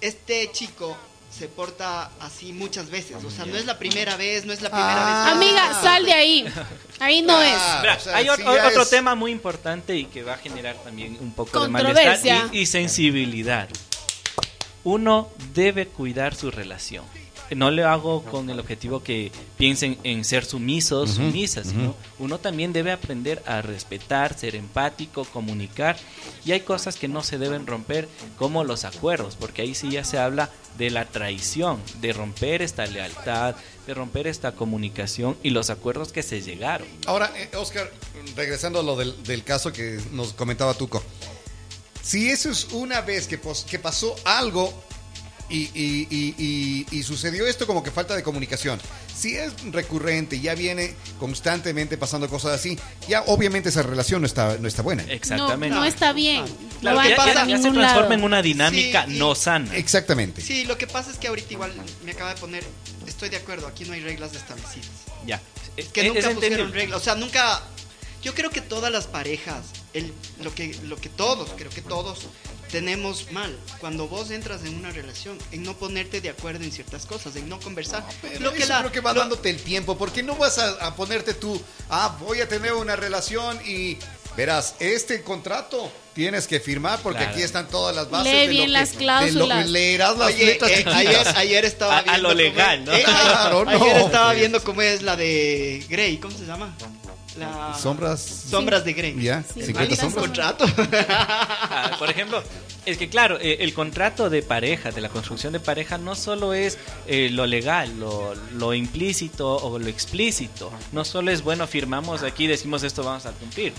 Este 0.00 0.50
chico 0.52 0.96
se 1.36 1.46
porta 1.48 2.10
así 2.20 2.52
muchas 2.52 2.88
veces. 2.88 3.16
O 3.22 3.30
sea, 3.30 3.44
no 3.44 3.56
es 3.56 3.66
la 3.66 3.78
primera 3.78 4.16
vez, 4.16 4.44
no 4.46 4.52
es 4.52 4.62
la 4.62 4.70
primera 4.70 5.22
Ah. 5.22 5.24
vez. 5.24 5.34
Amiga, 5.34 5.82
sal 5.82 6.04
de 6.06 6.12
ahí. 6.14 6.46
Ahí 7.00 7.20
no 7.22 7.36
Ah, 7.36 7.78
Mira, 7.82 7.96
o 7.96 8.00
sea, 8.00 8.16
hay 8.16 8.24
sí 8.24 8.30
otro, 8.30 8.82
es- 8.82 8.90
tema 8.90 9.14
muy 9.14 9.30
importante 9.32 9.94
y 9.96 10.06
que 10.06 10.22
va 10.22 10.34
a 10.34 10.38
generar 10.38 10.76
también 10.82 11.18
un 11.20 11.32
poco 11.32 11.50
de 11.60 11.66
Controversia. 11.70 12.34
malestar 12.34 12.54
y, 12.56 12.60
y 12.60 12.66
sensibilidad. 12.66 13.68
Uno 14.84 15.28
debe 15.54 15.86
cuidar 15.86 16.34
su 16.34 16.50
relación. 16.50 17.04
No 17.56 17.70
le 17.70 17.82
hago 17.82 18.22
con 18.24 18.50
el 18.50 18.60
objetivo 18.60 19.02
que 19.02 19.32
piensen 19.56 19.98
en 20.04 20.24
ser 20.24 20.44
sumisos, 20.44 21.12
sumisas, 21.12 21.68
sino 21.68 21.94
uno 22.18 22.38
también 22.38 22.74
debe 22.74 22.92
aprender 22.92 23.42
a 23.46 23.62
respetar, 23.62 24.38
ser 24.38 24.54
empático, 24.54 25.24
comunicar. 25.24 25.96
Y 26.44 26.52
hay 26.52 26.60
cosas 26.60 26.96
que 26.96 27.08
no 27.08 27.22
se 27.22 27.38
deben 27.38 27.66
romper, 27.66 28.06
como 28.36 28.64
los 28.64 28.84
acuerdos, 28.84 29.36
porque 29.36 29.62
ahí 29.62 29.74
sí 29.74 29.90
ya 29.90 30.04
se 30.04 30.18
habla 30.18 30.50
de 30.76 30.90
la 30.90 31.06
traición, 31.06 31.80
de 32.00 32.12
romper 32.12 32.60
esta 32.60 32.86
lealtad, 32.86 33.56
de 33.86 33.94
romper 33.94 34.26
esta 34.26 34.52
comunicación 34.52 35.36
y 35.42 35.50
los 35.50 35.70
acuerdos 35.70 36.12
que 36.12 36.22
se 36.22 36.42
llegaron. 36.42 36.86
Ahora, 37.06 37.32
eh, 37.34 37.48
Oscar, 37.56 37.90
regresando 38.36 38.80
a 38.80 38.82
lo 38.82 38.94
del, 38.94 39.22
del 39.22 39.42
caso 39.42 39.72
que 39.72 39.98
nos 40.12 40.34
comentaba 40.34 40.74
Tuco. 40.74 41.02
Si 42.02 42.30
eso 42.30 42.50
es 42.50 42.64
una 42.72 43.00
vez 43.02 43.26
que, 43.26 43.38
pos- 43.38 43.64
que 43.68 43.78
pasó 43.78 44.14
algo 44.24 44.72
y, 45.50 45.62
y- 45.74 46.06
y- 46.10 46.34
y- 46.38 46.86
y 46.98 47.02
sucedió 47.02 47.46
esto 47.46 47.66
como 47.66 47.82
que 47.82 47.90
falta 47.90 48.14
de 48.14 48.22
comunicación. 48.22 48.80
Si 49.16 49.34
es 49.34 49.52
recurrente, 49.72 50.38
ya 50.40 50.54
viene 50.54 50.94
constantemente 51.18 51.96
pasando 51.98 52.28
cosas 52.28 52.52
así, 52.52 52.78
ya 53.08 53.22
obviamente 53.22 53.70
esa 53.70 53.82
relación 53.82 54.20
no 54.22 54.26
está, 54.26 54.56
no 54.60 54.68
está 54.68 54.82
buena. 54.82 55.02
Exactamente. 55.04 55.74
No, 55.74 55.80
no 55.80 55.86
está 55.86 56.12
bien. 56.12 56.44
Claro, 56.80 56.96
no 56.96 56.96
va 56.96 57.02
que 57.08 57.14
a 57.14 57.16
ya, 57.34 57.46
ya- 57.46 57.56
se 57.56 57.70
transforma 57.70 58.00
lado. 58.02 58.12
en 58.12 58.24
una 58.24 58.42
dinámica 58.42 59.06
Sí, 59.08 59.18
no 59.18 59.34
sana. 59.34 59.74
Exactamente. 59.76 60.40
Sí, 60.42 60.64
lo 60.64 60.78
que 60.78 60.86
pasa 60.86 61.10
es 61.10 61.16
que 61.18 61.28
ahorita 61.28 61.52
igual 61.52 61.72
me 62.04 62.12
acaba 62.12 62.32
de 62.34 62.40
poner, 62.40 62.62
estoy 63.06 63.28
de 63.30 63.38
acuerdo, 63.38 63.66
aquí 63.66 63.84
no 63.86 63.94
hay 63.94 64.00
reglas 64.00 64.34
establecidas. 64.34 64.86
Ya. 65.26 65.40
Que 65.92 66.02
Es- 66.02 66.06
nunca 66.08 66.28
es 66.28 66.34
pusieron 66.34 66.72
reglas, 66.72 67.00
o 67.00 67.04
sea, 67.04 67.14
nunca... 67.16 67.62
Yo 68.22 68.34
creo 68.34 68.50
que 68.50 68.60
todas 68.60 68.92
las 68.92 69.06
parejas, 69.06 69.62
el, 69.94 70.12
lo, 70.42 70.54
que, 70.54 70.74
lo 70.84 70.96
que 70.96 71.08
todos, 71.08 71.50
creo 71.56 71.70
que 71.70 71.80
todos 71.82 72.20
tenemos 72.70 73.32
mal, 73.32 73.56
cuando 73.80 74.06
vos 74.08 74.30
entras 74.30 74.62
en 74.64 74.74
una 74.74 74.90
relación, 74.90 75.38
en 75.52 75.62
no 75.62 75.74
ponerte 75.74 76.20
de 76.20 76.28
acuerdo 76.28 76.64
en 76.64 76.70
ciertas 76.72 77.06
cosas, 77.06 77.34
en 77.36 77.48
no 77.48 77.58
conversar. 77.60 78.04
Pero 78.20 78.40
lo 78.40 78.52
que 78.52 78.58
eso 78.58 78.68
la- 78.68 78.80
creo 78.80 78.92
que 78.92 79.00
va 79.00 79.12
lo- 79.14 79.20
dándote 79.20 79.48
el 79.50 79.60
tiempo, 79.62 79.96
porque 79.96 80.22
no 80.22 80.36
vas 80.36 80.58
a, 80.58 80.86
a 80.86 80.94
ponerte 80.94 81.32
tú, 81.34 81.60
ah, 81.88 82.16
voy 82.20 82.40
a 82.42 82.48
tener 82.48 82.74
una 82.74 82.94
relación 82.96 83.58
y 83.66 83.96
verás, 84.36 84.74
este 84.80 85.22
contrato 85.22 85.90
tienes 86.14 86.46
que 86.46 86.60
firmar 86.60 87.00
porque 87.00 87.20
Claro. 87.20 87.32
aquí 87.32 87.42
están 87.42 87.68
todas 87.68 87.96
las 87.96 88.10
bases. 88.10 88.30
Lee 88.32 88.38
de 88.40 88.44
lo 88.44 88.50
bien 88.50 88.66
que- 88.66 88.72
las 88.72 88.88
de 88.90 88.94
lo- 88.94 89.00
cláusulas. 89.00 89.68
leerás 89.70 90.18
las 90.18 90.28
Oye, 90.34 90.44
letras 90.44 90.70
eh, 90.70 90.84
ayer, 90.86 91.28
ayer 91.36 91.64
estaba 91.64 91.96
A- 91.96 91.98
a 92.00 92.02
viendo 92.02 92.22
lo 92.22 92.28
cómo 92.28 92.40
legal, 92.42 92.78
es- 92.80 92.84
¿no? 92.86 92.92
eh, 92.92 93.02
Claro, 93.04 93.64
no, 93.64 93.70
ayer 93.70 93.96
estaba 93.96 94.26
pues. 94.26 94.38
viendo 94.38 94.62
cómo 94.62 94.82
es 94.82 95.00
la 95.02 95.16
de 95.16 95.84
Grey, 95.88 96.18
¿cómo 96.18 96.36
se 96.36 96.44
llama? 96.44 96.76
La... 97.38 97.76
Sombras. 97.78 98.20
Sombras 98.20 98.84
de 98.84 98.92
Grey. 98.92 99.20
Ya, 99.20 99.42
Sí, 99.42 99.62
50 99.62 99.72
maldita 99.80 100.02
sombras. 100.02 100.24
contrato. 100.24 100.64
Ah, 101.70 101.96
por 101.98 102.10
ejemplo, 102.10 102.42
es 102.86 102.98
que 102.98 103.08
claro, 103.08 103.38
eh, 103.40 103.58
el 103.60 103.72
contrato 103.72 104.30
de 104.30 104.42
pareja, 104.42 104.90
de 104.90 105.00
la 105.00 105.08
construcción 105.08 105.52
de 105.52 105.60
pareja, 105.60 105.96
no 105.98 106.14
solo 106.14 106.54
es 106.54 106.78
eh, 107.06 107.28
lo 107.30 107.46
legal, 107.46 107.98
lo, 108.00 108.34
lo 108.54 108.74
implícito 108.74 109.56
o 109.56 109.78
lo 109.78 109.86
explícito. 109.88 110.72
No 110.92 111.04
solo 111.04 111.30
es 111.30 111.42
bueno, 111.42 111.66
firmamos 111.66 112.22
aquí, 112.22 112.46
decimos 112.46 112.82
esto 112.82 113.04
vamos 113.04 113.26
a 113.26 113.32
cumplir. 113.32 113.72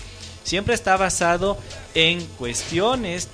Siempre 0.44 0.74
está 0.74 0.96
basado 0.96 1.58
en 1.94 2.24
cuestiones 2.38 3.28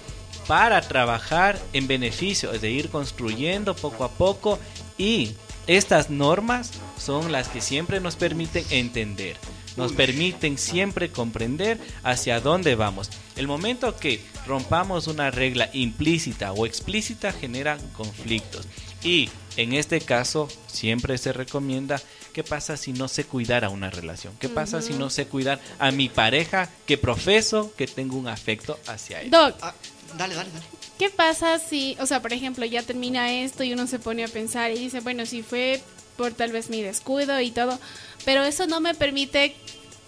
para 0.47 0.81
trabajar 0.81 1.59
en 1.73 1.87
beneficio, 1.87 2.53
es 2.53 2.61
de 2.61 2.71
ir 2.71 2.89
construyendo 2.91 3.75
poco 3.75 4.05
a 4.05 4.11
poco 4.11 4.59
y 4.99 5.35
estas 5.67 6.11
normas 6.11 6.71
son 6.99 7.33
las 7.33 7.49
que 7.49 7.61
siempre 7.61 8.01
nos 8.01 8.17
permiten 8.17 8.65
entender 8.71 9.37
nos 9.77 9.93
permiten 9.93 10.59
siempre 10.59 11.11
comprender 11.11 11.79
hacia 12.03 12.41
dónde 12.41 12.75
vamos. 12.75 13.11
El 13.37 13.47
momento 13.47 13.97
que 13.97 14.21
rompamos 14.47 15.07
una 15.07 15.31
regla 15.31 15.71
implícita 15.73 16.53
o 16.53 16.67
explícita 16.67 17.33
generan 17.33 17.79
conflictos. 17.93 18.67
Y 19.03 19.29
en 19.57 19.73
este 19.73 20.01
caso 20.01 20.49
siempre 20.67 21.19
se 21.19 21.33
recomienda 21.33 22.01
qué 22.33 22.43
pasa 22.43 22.77
si 22.77 22.93
no 22.93 23.09
sé 23.09 23.25
cuidar 23.25 23.65
a 23.65 23.71
una 23.71 23.91
relación, 23.91 24.35
qué 24.39 24.49
pasa 24.49 24.83
si 24.83 24.93
no 24.95 25.11
sé 25.11 25.27
cuidar 25.27 25.61
a 25.79 25.91
mi 25.91 26.09
pareja 26.09 26.69
que 26.87 26.99
profeso 26.99 27.73
que 27.77 27.87
tengo 27.87 28.17
un 28.17 28.29
afecto 28.29 28.79
hacia 28.87 29.21
él. 29.23 29.31
Doc, 29.31 29.55
Ah, 29.63 29.75
dale, 30.19 30.35
dale, 30.35 30.51
dale. 30.51 30.65
¿qué 30.99 31.11
pasa 31.11 31.59
si, 31.59 31.97
o 32.01 32.07
sea, 32.07 32.23
por 32.23 32.33
ejemplo, 32.33 32.65
ya 32.65 32.83
termina 32.83 33.33
esto 33.33 33.65
y 33.65 33.73
uno 33.73 33.87
se 33.87 33.99
pone 33.99 34.25
a 34.25 34.29
pensar 34.29 34.71
y 34.73 34.79
dice, 34.79 35.01
bueno, 35.01 35.25
si 35.27 35.43
fue 35.43 35.83
por 36.17 36.33
tal 36.33 36.53
vez 36.53 36.71
mi 36.71 36.83
descuido 36.83 37.41
y 37.41 37.51
todo, 37.51 37.79
pero 38.25 38.45
eso 38.45 38.67
no 38.67 38.81
me 38.81 38.95
permite 38.95 39.55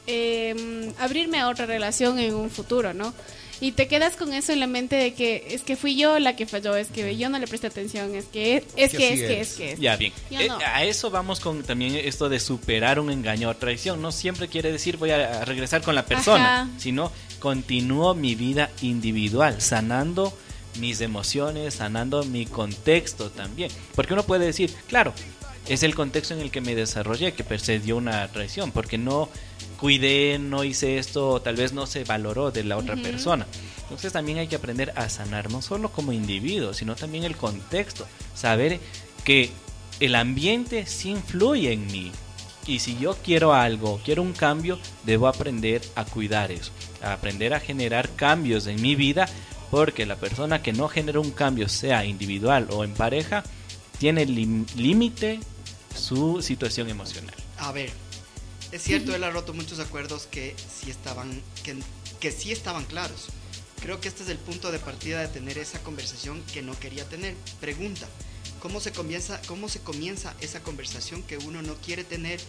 eh, 0.07 0.93
abrirme 0.99 1.39
a 1.41 1.49
otra 1.49 1.67
relación 1.67 2.19
en 2.19 2.35
un 2.35 2.51
futuro, 2.51 2.95
¿no? 2.95 3.13
Y 3.61 3.73
te 3.73 3.89
quedas 3.89 4.15
con 4.15 4.33
eso 4.33 4.53
en 4.53 4.61
la 4.61 4.69
mente 4.69 4.95
de 4.95 5.15
que 5.15 5.49
es 5.51 5.63
que 5.63 5.75
fui 5.75 5.97
yo 5.97 6.21
la 6.21 6.37
que 6.37 6.47
falló, 6.47 6.77
es 6.77 6.89
que 6.89 7.17
yo 7.17 7.29
no 7.29 7.41
le 7.41 7.49
presté 7.49 7.67
atención, 7.67 8.15
es 8.15 8.27
que 8.27 8.59
es 8.59 8.65
Que 8.77 8.85
es 8.85 8.93
que, 8.93 9.41
es 9.41 9.55
que, 9.57 9.73
es 9.73 9.81
Ya 9.81 9.97
bien, 9.97 10.13
Eh, 10.31 10.47
no. 10.47 10.59
a 10.65 10.85
eso 10.85 11.11
vamos 11.11 11.41
con 11.41 11.65
también 11.65 11.97
esto 11.97 12.29
de 12.29 12.39
superar 12.39 13.01
un 13.01 13.11
engaño 13.11 13.49
o 13.51 13.57
traición. 13.57 14.01
No 14.01 14.13
siempre 14.13 14.47
quiere 14.47 14.71
decir 14.71 14.97
voy 14.97 15.11
a 15.11 15.43
a 15.43 15.45
regresar 15.45 15.83
con 15.83 15.97
la 15.97 16.07
persona, 16.07 16.63
Ajá. 16.63 16.71
sino 16.79 17.11
continúo 17.41 18.15
mi 18.15 18.37
vida 18.37 18.71
individual, 18.81 19.61
sanando 19.61 20.33
mis 20.79 21.01
emociones, 21.01 21.75
sanando 21.75 22.23
mi 22.23 22.47
contexto 22.47 23.29
también. 23.31 23.73
Porque 23.97 24.13
uno 24.13 24.23
puede 24.23 24.47
decir, 24.47 24.73
claro, 24.87 25.13
es 25.69 25.83
el 25.83 25.95
contexto 25.95 26.35
en 26.35 26.41
el 26.41 26.51
que 26.51 26.61
me 26.61 26.75
desarrollé 26.75 27.33
que 27.33 27.45
precedió 27.45 27.97
una 27.97 28.27
traición, 28.29 28.73
porque 28.73 28.99
no 28.99 29.29
cuidé, 29.79 30.39
no 30.39 30.65
hice 30.65 30.99
esto, 30.99 31.29
o 31.29 31.43
tal 31.43 31.57
vez 31.57 31.73
no 31.73 31.87
se 31.87 32.05
valoró 32.05 32.51
de 32.51 32.65
la 32.65 32.77
otra 32.77 32.97
persona. 32.97 33.47
Entonces 33.83 34.13
también 34.13 34.39
hay 34.39 34.49
que 34.49 34.57
aprender 34.57 34.93
a 34.97 35.09
sanar, 35.09 35.51
no 35.51 35.63
solo 35.63 35.91
como 35.91 36.13
individuo, 36.13 36.75
sino 36.75 36.97
también 36.97 37.25
el 37.25 37.37
contexto, 37.37 38.07
saber 38.35 38.81
que 39.25 39.51
el 40.01 40.15
ambiente 40.15 40.87
sí 40.87 41.11
influye 41.11 41.73
en 41.73 41.87
mí. 41.87 42.13
Y 42.67 42.81
si 42.81 42.99
yo 42.99 43.17
quiero 43.25 43.55
algo, 43.55 44.01
quiero 44.05 44.23
un 44.23 44.33
cambio, 44.33 44.79
debo 45.05 45.29
aprender 45.29 45.81
a 45.95 46.05
cuidar 46.05 46.51
eso, 46.51 46.71
a 47.03 47.13
aprender 47.15 47.55
a 47.55 47.61
generar 47.61 48.11
cambios 48.11 48.67
en 48.67 48.81
mi 48.81 48.95
vida, 48.95 49.29
porque 49.71 50.07
la 50.07 50.17
persona 50.17 50.63
que 50.63 50.73
no 50.73 50.89
genera 50.89 51.21
un 51.21 51.31
cambio, 51.31 51.69
sea 51.69 52.05
individual 52.05 52.69
o 52.71 52.85
en 52.85 52.95
pareja, 52.95 53.45
tiene 53.99 54.27
límite 54.27 55.41
su 55.97 56.43
situación 56.43 56.89
emocional. 56.89 57.35
A 57.59 57.73
ver, 57.73 57.91
es 58.73 58.83
cierto, 58.83 59.15
él 59.15 59.25
ha 59.25 59.31
roto 59.31 59.55
muchos 59.55 59.79
acuerdos 59.81 60.27
que 60.31 60.55
sí 60.81 60.91
estaban, 60.91 61.43
que, 61.65 61.77
que 62.21 62.31
sí 62.33 62.53
estaban 62.53 62.85
claros. 62.85 63.27
Creo 63.81 64.01
que 64.01 64.09
este 64.09 64.23
es 64.25 64.29
el 64.29 64.39
punto 64.39 64.73
de 64.73 64.79
partida 64.79 65.21
de 65.21 65.29
tener 65.29 65.57
esa 65.59 65.79
conversación 65.81 66.43
que 66.53 66.63
no 66.63 66.79
quería 66.79 67.05
tener. 67.09 67.35
Pregunta, 67.61 68.07
¿cómo 68.61 68.81
se 68.81 68.93
comienza, 68.93 69.41
cómo 69.47 69.69
se 69.69 69.81
comienza 69.81 70.35
esa 70.41 70.61
conversación 70.61 71.23
que 71.23 71.39
uno 71.39 71.63
no 71.63 71.75
quiere 71.77 72.03
tener, 72.05 72.41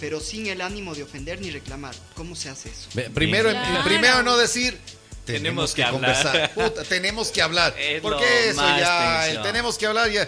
pero 0.00 0.20
sin 0.20 0.46
el 0.46 0.60
ánimo 0.60 0.94
de 0.94 1.02
ofender 1.02 1.40
ni 1.40 1.50
reclamar? 1.50 1.94
¿Cómo 2.14 2.36
se 2.36 2.48
hace 2.50 2.70
eso? 2.70 2.88
Primero, 3.12 3.50
Claro. 3.50 3.84
primero 3.84 4.22
no 4.22 4.36
decir. 4.36 4.78
Tenemos 5.26 5.74
Tenemos 5.74 5.74
que 5.74 5.82
que, 5.82 5.82
hablar. 5.82 6.22
conversar. 6.22 6.54
Puta, 6.54 6.84
tenemos 6.84 7.28
que 7.32 7.42
hablar. 7.42 7.74
Es 7.78 8.00
Porque 8.00 8.50
eso 8.50 8.60
ya, 8.60 9.28
el 9.28 9.42
tenemos 9.42 9.76
que 9.76 9.86
hablar 9.86 10.08
ya. 10.08 10.24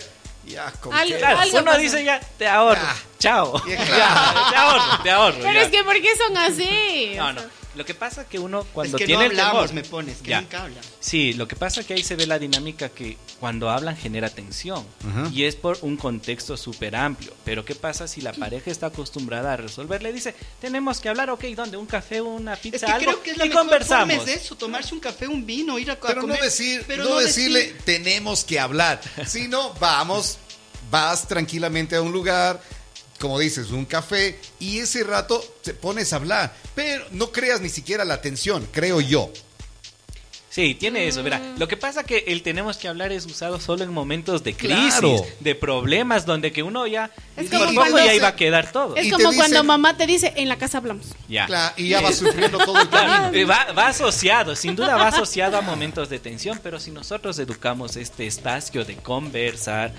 Ya, 0.49 0.73
¿con 0.81 0.93
qué? 1.05 1.17
Claro, 1.19 1.39
algo 1.39 1.57
uno 1.59 1.65
pasa. 1.67 1.79
dice 1.79 2.05
ya, 2.05 2.21
te 2.21 2.49
ahorro, 2.49 2.81
Ya. 2.83 2.97
chao. 3.19 3.63
Ya, 3.67 3.77
Ya, 3.77 3.85
claro. 3.87 4.49
te 4.51 4.57
ahorro, 4.57 5.03
te 5.03 5.11
ahorro. 5.11 5.37
Pero 5.41 5.53
ya. 5.53 5.63
es 5.63 5.69
que, 5.69 5.85
¿por 5.85 5.95
qué 6.01 6.17
son 6.17 6.37
así? 6.37 7.13
No, 7.17 7.33
no. 7.33 7.41
Lo 7.77 7.85
que 7.85 7.95
pasa 7.95 8.27
que 8.27 8.39
uno 8.39 8.65
cuando 8.73 8.97
es 8.97 9.01
que 9.01 9.07
tiene 9.07 9.25
no 9.27 9.31
el 9.31 9.39
hablamos, 9.39 9.69
temor, 9.69 9.75
me 9.75 9.89
pones, 9.89 10.19
que 10.19 10.31
Ya. 10.31 10.41
nunca 10.41 10.63
hablan. 10.65 10.83
Sí, 11.01 11.35
lo 11.35 11.47
que 11.47 11.55
pasa 11.55 11.85
que 11.85 11.95
ahí 11.95 12.03
se 12.03 12.17
ve 12.17 12.27
la 12.27 12.39
dinámica 12.39 12.89
que 12.89 13.17
cuando 13.39 13.71
hablan 13.71 13.97
genera 13.97 14.31
tensión 14.31 14.85
Ajá. 15.09 15.31
y 15.33 15.45
es 15.45 15.55
por 15.55 15.79
un 15.83 15.97
contexto 15.97 16.57
súper 16.57 16.97
amplio. 16.97 17.33
Pero 17.45 17.65
¿qué 17.65 17.75
pasa 17.75 18.09
si 18.09 18.21
la 18.21 18.33
pareja 18.33 18.71
está 18.71 18.87
acostumbrada 18.87 19.53
a 19.53 19.57
resolver? 19.59 20.03
Le 20.03 20.13
dice, 20.13 20.35
tenemos 20.61 20.99
que 21.01 21.09
hablar, 21.09 21.31
ok, 21.31 21.45
¿dónde? 21.55 21.77
¿Un 21.77 21.87
café, 21.87 22.21
una 22.21 22.57
pizza, 22.57 22.77
Es 22.77 22.83
que 22.85 22.91
algo? 22.91 23.05
creo 23.13 23.23
que 23.23 23.31
es 23.33 23.37
la 23.37 23.47
y 23.47 23.49
mejor 23.51 23.63
conversamos. 23.65 24.17
forma 24.17 24.31
es 24.33 24.43
eso, 24.45 24.57
tomarse 24.57 24.95
un 24.95 25.01
café, 25.01 25.29
un 25.29 25.45
vino, 25.47 25.79
ir 25.79 25.91
a, 25.91 25.95
a 25.95 26.01
Pero 26.01 26.23
comer. 26.23 26.39
no 26.39 26.45
decir, 26.45 26.85
pero 26.87 27.05
no, 27.05 27.21
decir- 27.21 27.53
decirle, 27.53 27.77
tenemos 27.85 28.43
que 28.45 28.59
hablar. 28.59 29.01
Si 29.27 29.47
no, 29.47 29.73
vamos, 29.75 30.39
vas 30.91 31.29
tranquilamente 31.29 31.95
a 31.97 32.03
un 32.03 32.13
lugar, 32.13 32.61
como 33.21 33.39
dices, 33.39 33.71
un 33.71 33.85
café, 33.85 34.39
y 34.61 34.79
ese 34.79 35.03
rato 35.05 35.43
te 35.63 35.75
pones 35.75 36.13
a 36.13 36.17
hablar. 36.17 36.55
Pero 36.75 37.05
no 37.13 37.33
creas 37.33 37.61
ni 37.61 37.69
siquiera 37.69 38.05
la 38.05 38.15
atención, 38.15 38.67
creo 38.73 39.01
yo. 39.01 39.31
Sí, 40.51 40.75
tiene 40.75 41.07
eso. 41.07 41.23
Mira, 41.23 41.39
Mm. 41.39 41.59
lo 41.59 41.69
que 41.69 41.77
pasa 41.77 42.03
que 42.05 42.25
el 42.29 42.43
tenemos 42.43 42.79
que 42.79 42.89
hablar 42.89 43.13
es 43.13 43.27
usado 43.27 43.61
solo 43.61 43.85
en 43.85 43.93
momentos 43.93 44.43
de 44.43 44.55
crisis, 44.57 44.95
Claro. 44.99 45.25
de 45.41 45.55
problemas, 45.55 46.25
donde 46.27 46.51
que 46.53 46.63
uno 46.65 46.87
ya 46.87 47.11
Es 47.37 47.49
como 47.51 47.73
cuando 47.75 47.99
ya 47.99 48.07
se- 48.07 48.17
iba 48.17 48.29
a 48.29 48.35
quedar 48.35 48.73
todo. 48.73 48.97
Es 48.97 49.13
como 49.13 49.25
cuando 49.35 49.45
dicen- 49.59 49.67
mamá 49.67 49.97
te 49.97 50.07
dice, 50.07 50.33
en 50.37 50.49
la 50.49 50.57
casa 50.57 50.79
hablamos. 50.79 51.07
Ya. 51.29 51.47
Claro, 51.47 51.75
y 51.77 51.89
ya 51.89 52.01
vas 52.01 52.17
sufriendo 52.51 52.59
todo 52.59 52.81
el 52.81 52.89
camino. 52.89 53.47
Va, 53.47 53.73
va 53.73 53.89
asociado, 53.89 54.57
sin 54.57 54.75
duda 54.75 54.97
va 54.97 55.09
asociado 55.09 55.59
a 55.59 55.61
momentos 55.61 56.09
de 56.09 56.19
tensión, 56.19 56.59
pero 56.63 56.81
si 56.81 56.91
nosotros 56.91 57.39
educamos 57.39 57.97
este 57.97 58.27
espacio 58.27 58.85
de 58.85 58.97
conversar, 58.97 59.93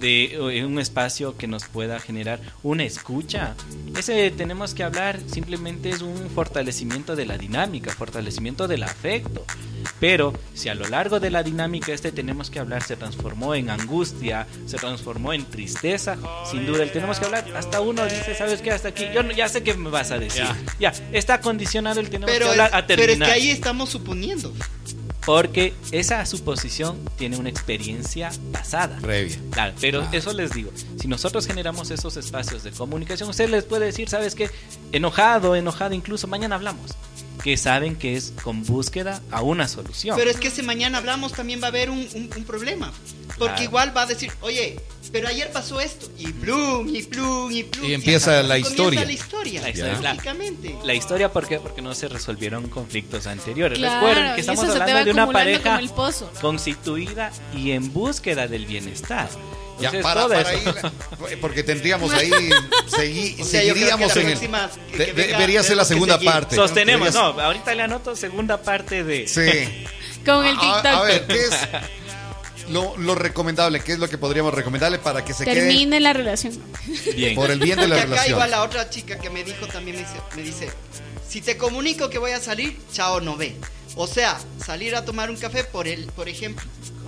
de 0.00 0.34
eh, 0.34 0.64
un 0.64 0.78
espacio 0.78 1.36
que 1.36 1.46
nos 1.46 1.64
pueda 1.64 1.98
generar 2.00 2.40
una 2.62 2.84
escucha, 2.84 3.54
ese 3.98 4.30
tenemos 4.30 4.74
que 4.74 4.82
hablar 4.84 5.20
simplemente 5.26 5.90
es 5.90 6.02
un 6.02 6.30
fortalecimiento 6.30 7.16
de 7.16 7.26
la 7.26 7.38
dinámica, 7.38 7.92
fortalecimiento 7.92 8.68
del 8.68 8.82
afecto. 8.82 9.44
Pero 10.00 10.32
si 10.54 10.68
a 10.70 10.74
lo 10.74 10.88
largo 10.88 11.20
de 11.20 11.30
la 11.30 11.42
dinámica 11.42 11.92
este 11.92 12.10
tenemos 12.10 12.50
que 12.50 12.58
hablar 12.58 12.82
se 12.82 12.96
transformó 12.96 13.54
en 13.54 13.70
angustia, 13.70 14.46
se 14.66 14.76
transformó 14.78 15.32
en 15.32 15.44
tristeza, 15.44 16.16
sin 16.50 16.66
duda 16.66 16.82
el 16.82 16.90
tenemos 16.90 17.18
que 17.18 17.26
hablar. 17.26 17.44
Hasta 17.54 17.80
uno 17.80 18.04
dice, 18.04 18.34
¿sabes 18.34 18.60
qué? 18.62 18.70
Hasta 18.70 18.88
aquí. 18.88 19.04
Yo 19.14 19.22
no- 19.22 19.32
ya 19.32 19.48
sé 19.48 19.62
qué 19.62 19.74
me 19.74 19.90
vas 19.90 20.10
a 20.10 20.18
decir. 20.18 20.44
Ya, 20.80 20.92
está 21.12 21.40
condicionado 21.40 22.00
el 22.00 22.08
tenemos 22.10 22.32
Pero 22.32 22.46
que 22.46 22.54
es, 22.54 22.60
hablar 22.60 22.70
a 22.82 22.86
pero 22.86 23.02
es 23.02 23.08
terminar. 23.08 23.28
que 23.28 23.34
ahí 23.34 23.50
estamos 23.50 23.90
suponiendo. 23.90 24.52
Porque 25.26 25.72
esa 25.90 26.24
suposición 26.26 26.98
tiene 27.16 27.36
una 27.38 27.48
experiencia 27.48 28.30
pasada. 28.52 28.98
Previa. 29.00 29.38
Claro, 29.50 29.74
pero 29.80 30.06
eso 30.12 30.32
les 30.34 30.52
digo, 30.52 30.70
si 31.00 31.08
nosotros 31.08 31.46
generamos 31.46 31.90
esos 31.90 32.16
espacios 32.18 32.62
de 32.62 32.70
comunicación, 32.72 33.28
usted 33.30 33.48
les 33.48 33.64
puede 33.64 33.86
decir, 33.86 34.08
¿sabes 34.08 34.34
qué? 34.34 34.50
Enojado, 34.92 35.56
enojado, 35.56 35.94
incluso 35.94 36.26
mañana 36.26 36.56
hablamos. 36.56 36.90
Que 37.42 37.56
saben 37.56 37.96
que 37.96 38.16
es 38.16 38.32
con 38.42 38.64
búsqueda 38.64 39.20
a 39.30 39.42
una 39.42 39.66
solución. 39.68 40.16
Pero 40.16 40.30
es 40.30 40.36
que 40.38 40.50
si 40.50 40.62
mañana 40.62 40.98
hablamos 40.98 41.32
también 41.32 41.60
va 41.60 41.66
a 41.66 41.68
haber 41.68 41.90
un, 41.90 41.98
un- 42.14 42.30
un 42.36 42.44
problema. 42.44 42.92
Porque 43.38 43.44
Claro. 43.46 43.62
igual 43.62 43.96
va 43.96 44.02
a 44.02 44.06
decir, 44.06 44.30
oye, 44.40 44.78
pero 45.14 45.28
ayer 45.28 45.48
pasó 45.52 45.80
esto. 45.80 46.08
Y 46.18 46.26
plum, 46.32 46.88
y 46.92 47.02
plum, 47.04 47.52
y 47.52 47.62
plum. 47.62 47.88
Y 47.88 47.94
empieza 47.94 48.32
la 48.42 48.48
comienza 48.48 48.68
historia. 48.70 49.04
la 49.04 49.12
historia. 49.12 49.60
La 49.62 49.70
historia, 49.70 50.12
lógicamente. 50.12 50.74
La 50.82 50.94
historia, 50.94 51.32
¿por 51.32 51.46
qué? 51.46 51.60
Porque 51.60 51.80
no 51.82 51.94
se 51.94 52.08
resolvieron 52.08 52.68
conflictos 52.68 53.28
anteriores. 53.28 53.78
Claro, 53.78 53.94
Recuerden 54.06 54.34
que 54.34 54.38
y 54.38 54.40
estamos 54.40 54.68
hablando 54.68 55.04
de 55.04 55.10
una 55.12 55.30
pareja 55.30 55.78
el 55.78 55.88
pozo. 55.90 56.28
constituida 56.40 57.30
y 57.54 57.70
en 57.70 57.92
búsqueda 57.92 58.48
del 58.48 58.66
bienestar. 58.66 59.28
Ya, 59.80 59.90
Entonces, 59.90 60.02
para, 60.02 60.26
para 60.28 60.52
eso- 60.52 60.92
ir, 61.30 61.40
porque 61.40 61.62
tendríamos 61.62 62.12
ahí, 62.12 62.30
segui- 62.88 63.40
O 63.40 63.44
sea, 63.44 63.60
seguiríamos 63.60 64.14
la 64.16 64.22
en 64.22 64.28
el... 64.30 64.38
que- 64.38 64.48
que 65.06 65.12
venga, 65.12 65.38
debería 65.38 65.62
ser 65.62 65.76
la 65.76 65.84
segunda 65.84 66.18
parte. 66.18 66.56
Sostenemos, 66.56 67.12
Deberías- 67.12 67.34
no, 67.36 67.40
ahorita 67.40 67.74
le 67.74 67.82
anoto 67.82 68.16
segunda 68.16 68.60
parte 68.60 69.04
de... 69.04 69.28
Sí. 69.28 69.40
Con 70.26 70.44
el 70.46 70.56
A- 70.56 70.60
TikTok. 70.60 70.86
A, 70.86 71.02
ver, 71.02 71.26
¿qué 71.26 71.34
es 71.44 71.50
lo, 72.70 72.96
lo 72.96 73.14
recomendable? 73.14 73.80
¿Qué 73.80 73.92
es 73.92 73.98
lo 73.98 74.08
que 74.08 74.18
podríamos 74.18 74.54
recomendarle 74.54 74.98
para 74.98 75.24
que 75.24 75.32
se 75.34 75.44
Termine 75.44 76.00
la 76.00 76.12
relación. 76.12 76.52
Bien. 77.14 77.34
por 77.34 77.50
el 77.50 77.58
bien 77.60 77.78
de 77.78 77.88
la 77.88 77.96
Y 77.96 77.98
acá 77.98 78.06
relación? 78.08 78.30
igual 78.32 78.50
la 78.50 78.62
otra 78.62 78.90
chica 78.90 79.18
que 79.18 79.30
me 79.30 79.44
dijo 79.44 79.66
también 79.66 79.96
me 79.96 80.02
dice, 80.02 80.16
me 80.36 80.42
dice, 80.42 80.68
si 81.28 81.40
te 81.40 81.56
comunico 81.56 82.08
que 82.10 82.18
voy 82.18 82.32
a 82.32 82.40
salir, 82.40 82.76
chao, 82.92 83.20
no 83.20 83.36
ve. 83.36 83.54
O 83.96 84.06
sea, 84.06 84.38
salir 84.64 84.94
a 84.96 85.04
tomar 85.04 85.30
un 85.30 85.36
café, 85.36 85.64
por 85.64 85.86
el, 85.86 86.06
por 86.06 86.28
ejemplo, 86.28 86.64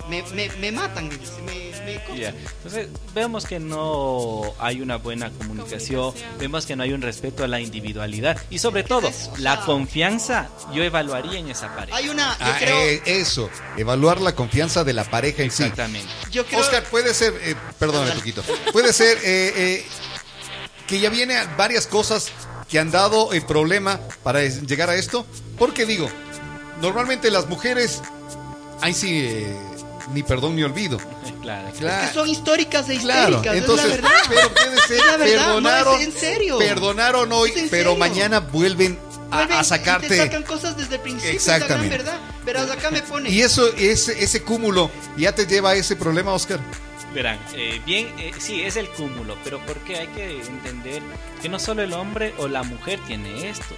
me, 0.09 0.23
me, 0.33 0.49
me 0.59 0.71
matan, 0.71 1.09
me 1.09 1.67
me. 1.85 1.97
Entonces, 2.17 2.87
vemos 3.13 3.45
que 3.45 3.59
no 3.59 4.53
hay 4.59 4.81
una 4.81 4.97
buena 4.97 5.29
comunicación, 5.31 6.01
Comunicación. 6.11 6.39
vemos 6.39 6.65
que 6.65 6.75
no 6.75 6.83
hay 6.83 6.93
un 6.93 7.01
respeto 7.01 7.43
a 7.43 7.47
la 7.47 7.59
individualidad 7.61 8.41
y 8.49 8.59
sobre 8.59 8.83
¿Qué 8.83 8.89
todo, 8.89 9.07
es 9.07 9.29
la 9.37 9.61
confianza 9.61 10.49
yo 10.73 10.83
evaluaría 10.83 11.39
en 11.39 11.49
esa 11.49 11.73
pareja. 11.75 11.97
Hay 11.97 12.09
una, 12.09 12.37
yo 12.37 12.45
Ah, 12.45 12.55
creo, 12.59 12.77
eh, 12.77 13.01
eso, 13.05 13.49
evaluar 13.77 14.19
la 14.21 14.35
confianza 14.35 14.83
de 14.83 14.93
la 14.93 15.05
pareja 15.09 15.43
en 15.43 15.51
sí. 15.51 15.63
Exactamente. 15.63 16.09
yo 16.31 16.45
creo, 16.45 16.59
Oscar, 16.59 16.83
puede 16.83 17.13
ser, 17.13 17.33
eh, 17.41 17.55
perdóname 17.79 18.11
un 18.11 18.17
poquito, 18.17 18.43
puede 18.71 18.91
ser 18.93 19.17
eh, 19.23 19.53
eh, 19.55 19.85
que 20.87 20.99
ya 20.99 21.09
viene 21.09 21.37
varias 21.57 21.87
cosas 21.87 22.29
que 22.69 22.79
han 22.79 22.91
dado 22.91 23.31
el 23.33 23.43
problema 23.45 23.99
para 24.23 24.43
llegar 24.43 24.89
a 24.89 24.95
esto, 24.95 25.25
porque 25.57 25.85
digo, 25.85 26.09
normalmente 26.81 27.29
las 27.31 27.47
mujeres, 27.47 28.01
ahí 28.81 28.93
sí, 28.93 29.21
eh, 29.25 29.55
ni 30.13 30.23
perdón 30.23 30.55
ni 30.55 30.63
olvido. 30.63 30.97
Claro. 31.47 31.71
que 31.71 32.13
son 32.13 32.27
históricas 32.27 32.89
e 32.89 32.97
Claro, 32.97 33.37
histéricas, 33.37 33.55
entonces, 33.55 33.85
es 33.93 34.01
la 34.01 34.09
verdad. 34.09 34.21
pero 34.27 34.53
puede 34.53 34.81
ser, 34.87 34.97
Es 34.97 35.05
la 35.05 35.17
verdad, 35.17 35.37
no, 35.37 35.45
perdonaron, 35.53 36.01
es 36.01 36.05
en 36.07 36.11
serio. 36.11 36.57
perdonaron 36.57 37.31
hoy, 37.31 37.49
Es 37.51 37.69
pero 37.69 37.91
serio. 37.91 37.95
mañana 37.95 38.39
vuelven 38.41 38.99
a, 39.31 39.37
Vuelven 39.37 39.51
a 39.51 39.55
y 39.55 39.57
te 39.59 39.63
sacarte. 39.63 40.17
sacan 40.17 40.43
cosas 40.43 40.75
desde 40.75 40.95
el 40.95 41.01
principio, 41.01 41.29
es 41.37 41.47
la 41.47 41.59
gran 41.59 41.61
Exactamente. 41.85 41.97
verdad. 41.99 42.19
Pero 42.43 42.59
acá 42.61 42.91
me 42.91 43.01
pone, 43.01 43.29
Y 43.29 43.41
eso, 43.43 43.65
ese, 43.77 44.21
ese 44.21 44.43
cúmulo, 44.43 44.91
ya 45.15 45.33
te 45.33 45.45
lleva 45.45 45.69
a 45.69 45.75
ese 45.75 45.95
problema, 45.95 46.33
Oscar. 46.33 46.59
Verán, 47.13 47.39
eh, 47.53 47.79
bien, 47.85 48.13
eh, 48.19 48.31
sí, 48.37 48.61
es 48.63 48.75
el 48.75 48.89
cúmulo, 48.89 49.37
pero 49.45 49.61
porque 49.65 49.99
hay 49.99 50.07
que 50.07 50.41
entender 50.41 51.01
que 51.41 51.47
no 51.47 51.59
solo 51.59 51.81
el 51.81 51.93
hombre 51.93 52.33
o 52.39 52.49
la 52.49 52.63
mujer 52.63 52.99
tiene 53.07 53.49
esto. 53.49 53.73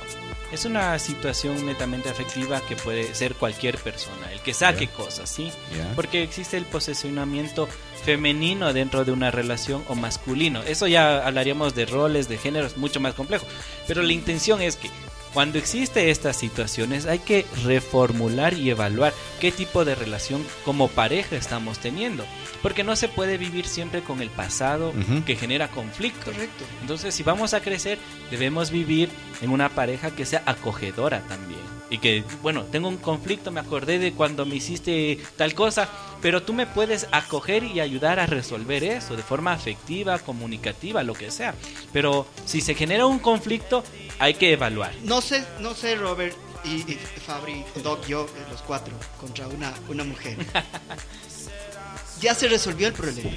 Es 0.52 0.66
una 0.66 0.98
situación 0.98 1.66
netamente 1.66 2.10
afectiva 2.10 2.60
que 2.62 2.76
puede 2.76 3.14
ser 3.14 3.36
cualquier 3.36 3.78
persona, 3.78 4.32
el 4.32 4.40
que 4.42 4.54
saque 4.54 4.88
cosas, 4.88 5.30
¿sí? 5.30 5.52
Porque 5.96 6.24
existe 6.24 6.58
el 6.58 6.66
posesionamiento 6.66 7.68
femenino 8.04 8.74
dentro 8.74 9.06
de 9.06 9.12
una 9.12 9.30
relación 9.30 9.84
o 9.88 9.96
masculino. 9.96 10.64
Eso 10.64 10.88
ya 10.88 11.26
hablaríamos 11.26 11.76
de 11.76 11.86
roles, 11.86 12.28
de 12.28 12.38
géneros, 12.38 12.78
mucho 12.78 13.00
más 13.00 13.14
complejo. 13.14 13.46
Pero 13.88 14.02
la 14.02 14.14
intención 14.14 14.62
es 14.62 14.76
que 14.76 14.90
cuando 15.34 15.58
existe 15.58 16.10
estas 16.10 16.38
situaciones 16.38 17.06
hay 17.06 17.20
que 17.20 17.46
reformular 17.64 18.54
y 18.54 18.70
evaluar 18.70 19.14
qué 19.40 19.52
tipo 19.52 19.86
de 19.86 19.96
relación 19.96 20.44
como 20.66 20.88
pareja 20.88 21.36
estamos 21.36 21.80
teniendo. 21.80 22.26
Porque 22.62 22.84
no 22.84 22.96
se 22.96 23.08
puede 23.08 23.38
vivir 23.38 23.66
siempre 23.66 24.02
con 24.02 24.22
el 24.22 24.30
pasado 24.30 24.94
que 25.26 25.36
genera 25.36 25.70
conflicto. 25.70 26.32
Correcto. 26.32 26.66
Entonces, 26.82 27.14
si 27.16 27.24
vamos 27.24 27.54
a 27.54 27.62
crecer, 27.62 27.98
debemos 28.32 28.72
vivir 28.72 29.10
en 29.42 29.52
una 29.52 29.70
pareja 29.70 30.12
que 30.12 30.26
sea 30.26 30.44
acogedora 30.46 31.22
también. 31.22 31.79
Y 31.90 31.98
que, 31.98 32.24
bueno, 32.42 32.64
tengo 32.66 32.88
un 32.88 32.98
conflicto, 32.98 33.52
me 33.52 33.60
acordé 33.60 33.98
de 33.98 34.14
cuando 34.14 34.46
me 34.46 34.56
hiciste 34.56 35.20
tal 35.38 35.56
cosa, 35.56 35.90
pero 36.22 36.44
tú 36.44 36.54
me 36.54 36.68
puedes 36.68 37.08
acoger 37.12 37.64
y 37.64 37.80
ayudar 37.80 38.20
a 38.20 38.28
resolver 38.28 38.84
eso 38.84 39.16
de 39.16 39.24
forma 39.24 39.54
afectiva, 39.54 40.20
comunicativa, 40.20 41.02
lo 41.04 41.14
que 41.14 41.32
sea. 41.32 41.56
Pero 41.92 42.28
si 42.46 42.62
se 42.62 42.76
genera 42.76 43.06
un 43.06 43.20
conflicto, 43.20 43.84
hay 44.20 44.36
que 44.36 44.54
evaluar. 44.54 44.94
no 45.04 45.22
sé, 45.22 45.44
no 45.60 45.74
sé, 45.74 45.96
Robert 45.96 46.36
y, 46.64 46.92
y 46.92 47.00
Fabri, 47.26 47.64
Doc, 47.84 48.06
yo, 48.06 48.26
eh, 48.26 48.46
los 48.52 48.62
cuatro, 48.62 48.94
contra 49.20 49.48
una, 49.48 49.74
una 49.88 50.04
mujer. 50.04 50.38
ya 52.22 52.36
se 52.36 52.48
resolvió 52.48 52.88
el 52.88 52.94
problema. 52.94 53.32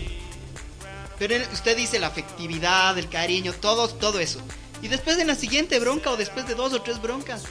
Pero 1.18 1.36
usted 1.52 1.76
dice 1.76 2.00
la 2.00 2.08
afectividad, 2.08 2.98
el 2.98 3.08
cariño, 3.08 3.52
todo, 3.52 3.88
todo 3.88 4.18
eso. 4.18 4.40
Y 4.82 4.88
después 4.88 5.18
en 5.18 5.28
la 5.28 5.36
siguiente 5.36 5.78
bronca 5.78 6.10
o 6.10 6.16
después 6.16 6.46
de 6.48 6.54
dos 6.54 6.72
o 6.72 6.82
tres 6.82 7.00
broncas, 7.00 7.44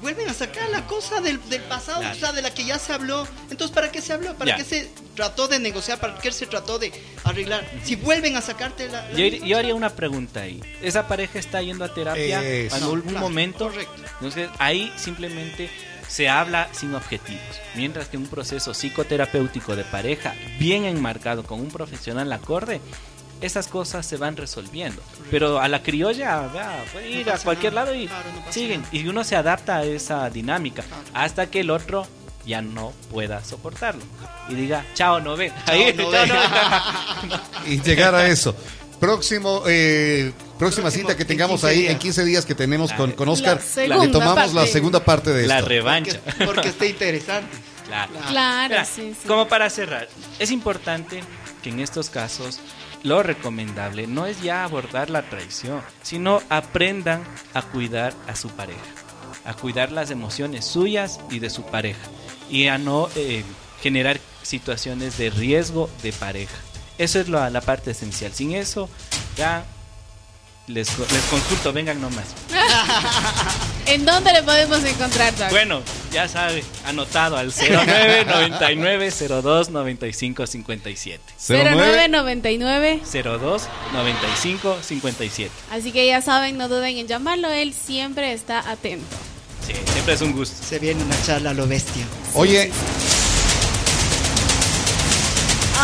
vuelven 0.00 0.28
a 0.28 0.34
sacar 0.34 0.68
la 0.70 0.86
cosa 0.86 1.20
del, 1.20 1.40
del 1.48 1.62
pasado, 1.62 2.00
Claro. 2.00 2.16
o 2.16 2.18
sea, 2.18 2.32
de 2.32 2.42
la 2.42 2.52
que 2.52 2.64
ya 2.64 2.78
se 2.78 2.92
habló. 2.92 3.26
Entonces, 3.50 3.74
¿para 3.74 3.90
qué 3.92 4.00
se 4.00 4.12
habló? 4.12 4.34
¿Para 4.34 4.52
Ya. 4.52 4.56
qué 4.56 4.64
se 4.64 4.88
trató 5.14 5.48
de 5.48 5.58
negociar? 5.58 5.98
¿Para 6.00 6.16
qué 6.18 6.30
se 6.32 6.46
trató 6.46 6.78
de 6.78 6.92
arreglar? 7.24 7.64
Si 7.84 7.96
vuelven 7.96 8.36
a 8.36 8.40
sacarte 8.40 8.86
la... 8.88 9.08
la 9.08 9.12
Yo, 9.16 9.26
yo 9.26 9.58
haría 9.58 9.74
una 9.74 9.90
pregunta 9.90 10.40
ahí. 10.42 10.60
¿Esa 10.82 11.06
pareja 11.08 11.38
está 11.38 11.60
yendo 11.62 11.84
a 11.84 11.92
terapia 11.94 12.42
Eso. 12.42 12.76
en 12.76 12.82
algún 12.82 13.00
claro, 13.02 13.20
momento? 13.20 13.68
correcto. 13.68 14.02
Entonces 14.14 14.48
ahí 14.58 14.92
simplemente 14.96 15.70
se 16.08 16.28
habla 16.28 16.68
sin 16.72 16.94
objetivos. 16.94 17.42
Mientras 17.74 18.08
que 18.08 18.16
un 18.16 18.26
proceso 18.28 18.72
psicoterapéutico 18.74 19.76
de 19.76 19.84
pareja 19.84 20.34
bien 20.58 20.84
enmarcado 20.84 21.44
con 21.44 21.60
un 21.60 21.68
profesional 21.68 22.32
acorde, 22.32 22.80
esas 23.40 23.68
cosas 23.68 24.04
se 24.06 24.16
van 24.16 24.36
resolviendo. 24.36 25.00
Pero 25.30 25.60
a 25.60 25.68
la 25.68 25.82
criolla, 25.82 26.48
vea, 26.48 26.84
puede 26.92 27.08
ir 27.10 27.26
No 27.26 27.32
a 27.34 27.38
cualquier 27.38 27.72
nada. 27.72 27.86
lado 27.86 27.96
y 27.96 28.06
Claro, 28.08 28.28
no 28.34 28.40
pasa 28.40 28.52
siguen. 28.52 28.80
nada. 28.82 28.94
Y 28.94 29.06
uno 29.08 29.24
se 29.24 29.36
adapta 29.36 29.76
a 29.76 29.84
esa 29.84 30.28
dinámica 30.30 30.82
Claro. 30.82 31.02
hasta 31.14 31.46
que 31.50 31.60
el 31.60 31.70
otro 31.70 32.06
ya 32.46 32.62
no 32.62 32.92
pueda 33.10 33.44
soportarlo. 33.44 34.02
Y 34.48 34.54
diga, 34.54 34.84
chao, 34.94 35.20
no 35.20 35.36
ve. 35.36 35.52
Chao, 35.66 35.74
Ahí, 35.74 35.92
no 35.94 36.10
chao, 36.26 36.26
y 37.66 37.80
llegar 37.80 38.14
a 38.14 38.26
eso. 38.26 38.54
Próximo, 38.98 39.62
eh, 39.68 40.32
próxima 40.58 40.84
Próximo, 40.84 40.90
cita 40.90 41.16
que 41.16 41.22
en 41.22 41.28
tengamos 41.28 41.60
15 41.60 41.66
ahí 41.68 41.78
días. 41.82 41.92
en 41.92 41.98
15 41.98 42.24
días 42.24 42.44
que 42.46 42.54
tenemos 42.56 42.92
con, 42.94 43.12
con 43.12 43.28
Oscar, 43.28 43.60
La 43.86 43.98
le 43.98 44.08
tomamos 44.08 44.52
la 44.54 44.66
segunda 44.66 45.04
parte 45.04 45.30
de 45.32 45.46
La 45.46 45.58
esto. 45.58 45.68
revancha. 45.68 46.18
Porque, 46.24 46.44
porque 46.46 46.68
esté 46.70 46.88
interesante. 46.88 47.56
Claro. 47.88 48.12
Claro, 48.28 48.68
Mira, 48.68 48.84
sí, 48.84 49.14
sí. 49.18 49.26
Como 49.26 49.48
para 49.48 49.70
cerrar, 49.70 50.08
es 50.38 50.50
importante 50.50 51.22
que 51.62 51.70
en 51.70 51.80
estos 51.80 52.10
casos 52.10 52.60
lo 53.02 53.22
recomendable 53.22 54.06
no 54.06 54.26
es 54.26 54.42
ya 54.42 54.64
abordar 54.64 55.10
la 55.10 55.22
traición, 55.22 55.82
sino 56.02 56.42
aprendan 56.48 57.22
a 57.54 57.62
cuidar 57.62 58.12
a 58.26 58.34
su 58.34 58.48
pareja, 58.50 58.80
a 59.44 59.54
cuidar 59.54 59.92
las 59.92 60.10
emociones 60.10 60.64
suyas 60.64 61.20
y 61.30 61.38
de 61.38 61.50
su 61.50 61.62
pareja 61.64 62.08
y 62.50 62.66
a 62.66 62.78
no 62.78 63.08
eh, 63.16 63.44
generar 63.82 64.18
situaciones 64.42 65.18
de 65.18 65.30
riesgo 65.30 65.90
de 66.02 66.12
pareja. 66.12 66.56
Eso 66.96 67.20
es 67.20 67.28
la, 67.28 67.48
la 67.50 67.60
parte 67.60 67.92
esencial. 67.92 68.32
Sin 68.32 68.52
eso, 68.52 68.88
ya 69.36 69.64
les, 70.68 70.98
les 70.98 71.24
consulto, 71.30 71.72
vengan 71.72 72.00
nomás. 72.00 72.26
¿En 73.86 74.04
dónde 74.04 74.32
le 74.32 74.42
podemos 74.42 74.84
encontrar, 74.84 75.34
Doc? 75.36 75.50
Bueno, 75.50 75.82
ya 76.12 76.28
sabe, 76.28 76.62
anotado 76.84 77.36
al 77.36 77.52
0999 77.52 79.10
02 79.42 79.70
95 79.70 80.46
57. 80.46 81.20
0999. 81.48 83.00
02 83.02 83.68
95 83.92 84.78
57. 84.82 85.50
Así 85.70 85.92
que 85.92 86.06
ya 86.06 86.20
saben, 86.20 86.58
no 86.58 86.68
duden 86.68 86.98
en 86.98 87.06
llamarlo. 87.06 87.48
Él 87.48 87.72
siempre 87.72 88.32
está 88.32 88.70
atento. 88.70 89.06
Sí, 89.66 89.72
siempre 89.92 90.14
es 90.14 90.20
un 90.20 90.32
gusto. 90.32 90.56
Se 90.62 90.78
viene 90.78 91.02
una 91.02 91.20
charla 91.22 91.50
a 91.50 91.54
lo 91.54 91.66
bestia. 91.66 92.04
Oye, 92.34 92.70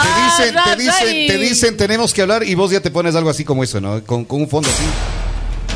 te 0.03 0.09
Ah, 0.09 0.37
dicen, 0.39 0.55
te 0.65 0.77
dicen, 0.83 1.27
te 1.27 1.39
dicen, 1.39 1.77
tenemos 1.77 2.13
que 2.15 2.23
hablar 2.23 2.43
y 2.45 2.55
vos 2.55 2.71
ya 2.71 2.81
te 2.81 2.91
pones 2.91 3.15
algo 3.15 3.31
así 3.31 3.45
como 3.45 3.63
eso, 3.65 3.81
¿no? 3.81 4.03
Con, 4.05 4.25
con 4.25 4.41
un 4.43 4.49
fondo 4.49 4.69
así. 4.69 4.83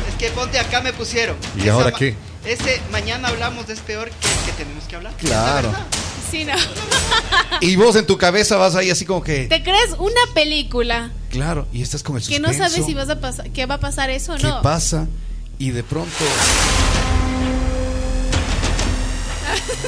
Es 0.09 0.15
que 0.15 0.29
ponte 0.31 0.59
acá 0.59 0.81
me 0.81 0.93
pusieron. 0.93 1.35
¿Y 1.57 1.61
Esa 1.63 1.73
ahora 1.73 1.91
qué? 1.93 2.15
ese 2.45 2.81
mañana 2.91 3.27
hablamos 3.27 3.67
es 3.69 3.79
peor 3.81 4.09
que 4.09 4.27
el 4.27 4.45
que 4.45 4.63
tenemos 4.63 4.83
que 4.85 4.95
hablar. 4.95 5.13
Claro. 5.17 5.71
Sí, 6.31 6.45
no. 6.45 6.53
Y 7.61 7.75
vos 7.75 7.95
en 7.95 8.05
tu 8.05 8.17
cabeza 8.17 8.55
vas 8.57 8.75
ahí 8.75 8.89
así 8.89 9.03
como 9.05 9.21
que. 9.23 9.47
Te 9.47 9.63
crees 9.63 9.91
una 9.97 10.21
película 10.33 11.11
Claro, 11.29 11.67
y 11.73 11.81
estás 11.81 12.03
con 12.03 12.15
el 12.17 12.21
que 12.21 12.35
suspenso. 12.37 12.51
no 12.63 12.69
sabes 12.69 12.85
si 12.85 12.93
vas 12.93 13.09
a 13.09 13.19
pasar, 13.19 13.49
que 13.51 13.65
va 13.65 13.75
a 13.75 13.79
pasar 13.79 14.09
eso 14.09 14.33
o 14.33 14.37
¿Qué 14.37 14.43
no. 14.43 14.61
pasa? 14.61 15.07
Y 15.57 15.71
de 15.71 15.83
pronto. 15.83 16.09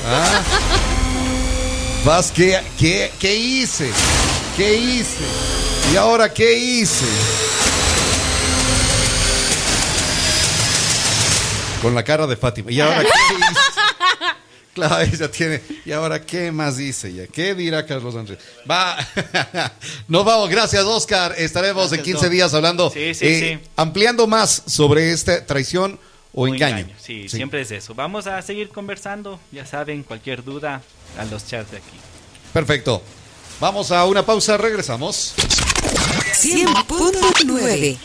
Ah. 0.06 0.42
Vas, 2.06 2.32
¿qué, 2.32 2.60
qué, 2.80 3.12
¿qué 3.20 3.36
hice? 3.36 3.92
¿Qué 4.58 4.76
hice? 4.76 5.24
¿Y 5.94 5.96
ahora 5.96 6.34
qué 6.34 6.58
hice? 6.58 7.06
Con 11.82 11.96
la 11.96 12.04
cara 12.04 12.28
de 12.28 12.36
Fátima. 12.36 12.72
¿Y 12.72 12.80
ahora 12.80 13.02
qué 13.02 13.08
hice? 13.08 13.46
Claro, 14.74 15.02
ella 15.02 15.30
tiene. 15.30 15.62
¿Y 15.86 15.92
ahora 15.92 16.26
qué 16.26 16.50
más 16.50 16.80
hice 16.80 17.12
ya? 17.12 17.28
¿Qué 17.28 17.54
dirá 17.56 17.86
Carlos 17.86 18.16
Andrés? 18.16 18.40
Va. 18.70 18.96
Nos 20.08 20.24
vamos. 20.24 20.50
Gracias, 20.50 20.86
Oscar. 20.86 21.36
Estaremos 21.38 21.90
Gracias, 21.90 22.00
en 22.00 22.06
15 22.06 22.26
Doc. 22.26 22.32
días 22.32 22.54
hablando. 22.54 22.90
Sí, 22.90 23.14
sí, 23.14 23.26
eh, 23.28 23.60
sí. 23.62 23.70
Ampliando 23.76 24.28
más 24.28 24.64
sobre 24.68 25.12
esta 25.12 25.46
traición 25.46 26.00
o 26.34 26.44
Un 26.44 26.54
engaño. 26.54 26.88
Sí, 27.02 27.28
siempre 27.28 27.60
es 27.60 27.72
eso. 27.72 27.94
Vamos 27.96 28.28
a 28.28 28.42
seguir 28.44 28.70
conversando. 28.70 29.42
Ya 29.52 29.66
saben, 29.66 30.04
cualquier 30.04 30.42
duda 30.42 30.82
a 31.20 31.26
los 31.26 31.46
chats 31.46 31.70
de 31.72 31.78
aquí. 31.78 31.98
Perfecto. 32.54 33.04
Vamos 33.62 33.92
a 33.92 34.06
una 34.06 34.26
pausa, 34.26 34.58
regresamos. 34.58 35.36
100.9 35.38 37.98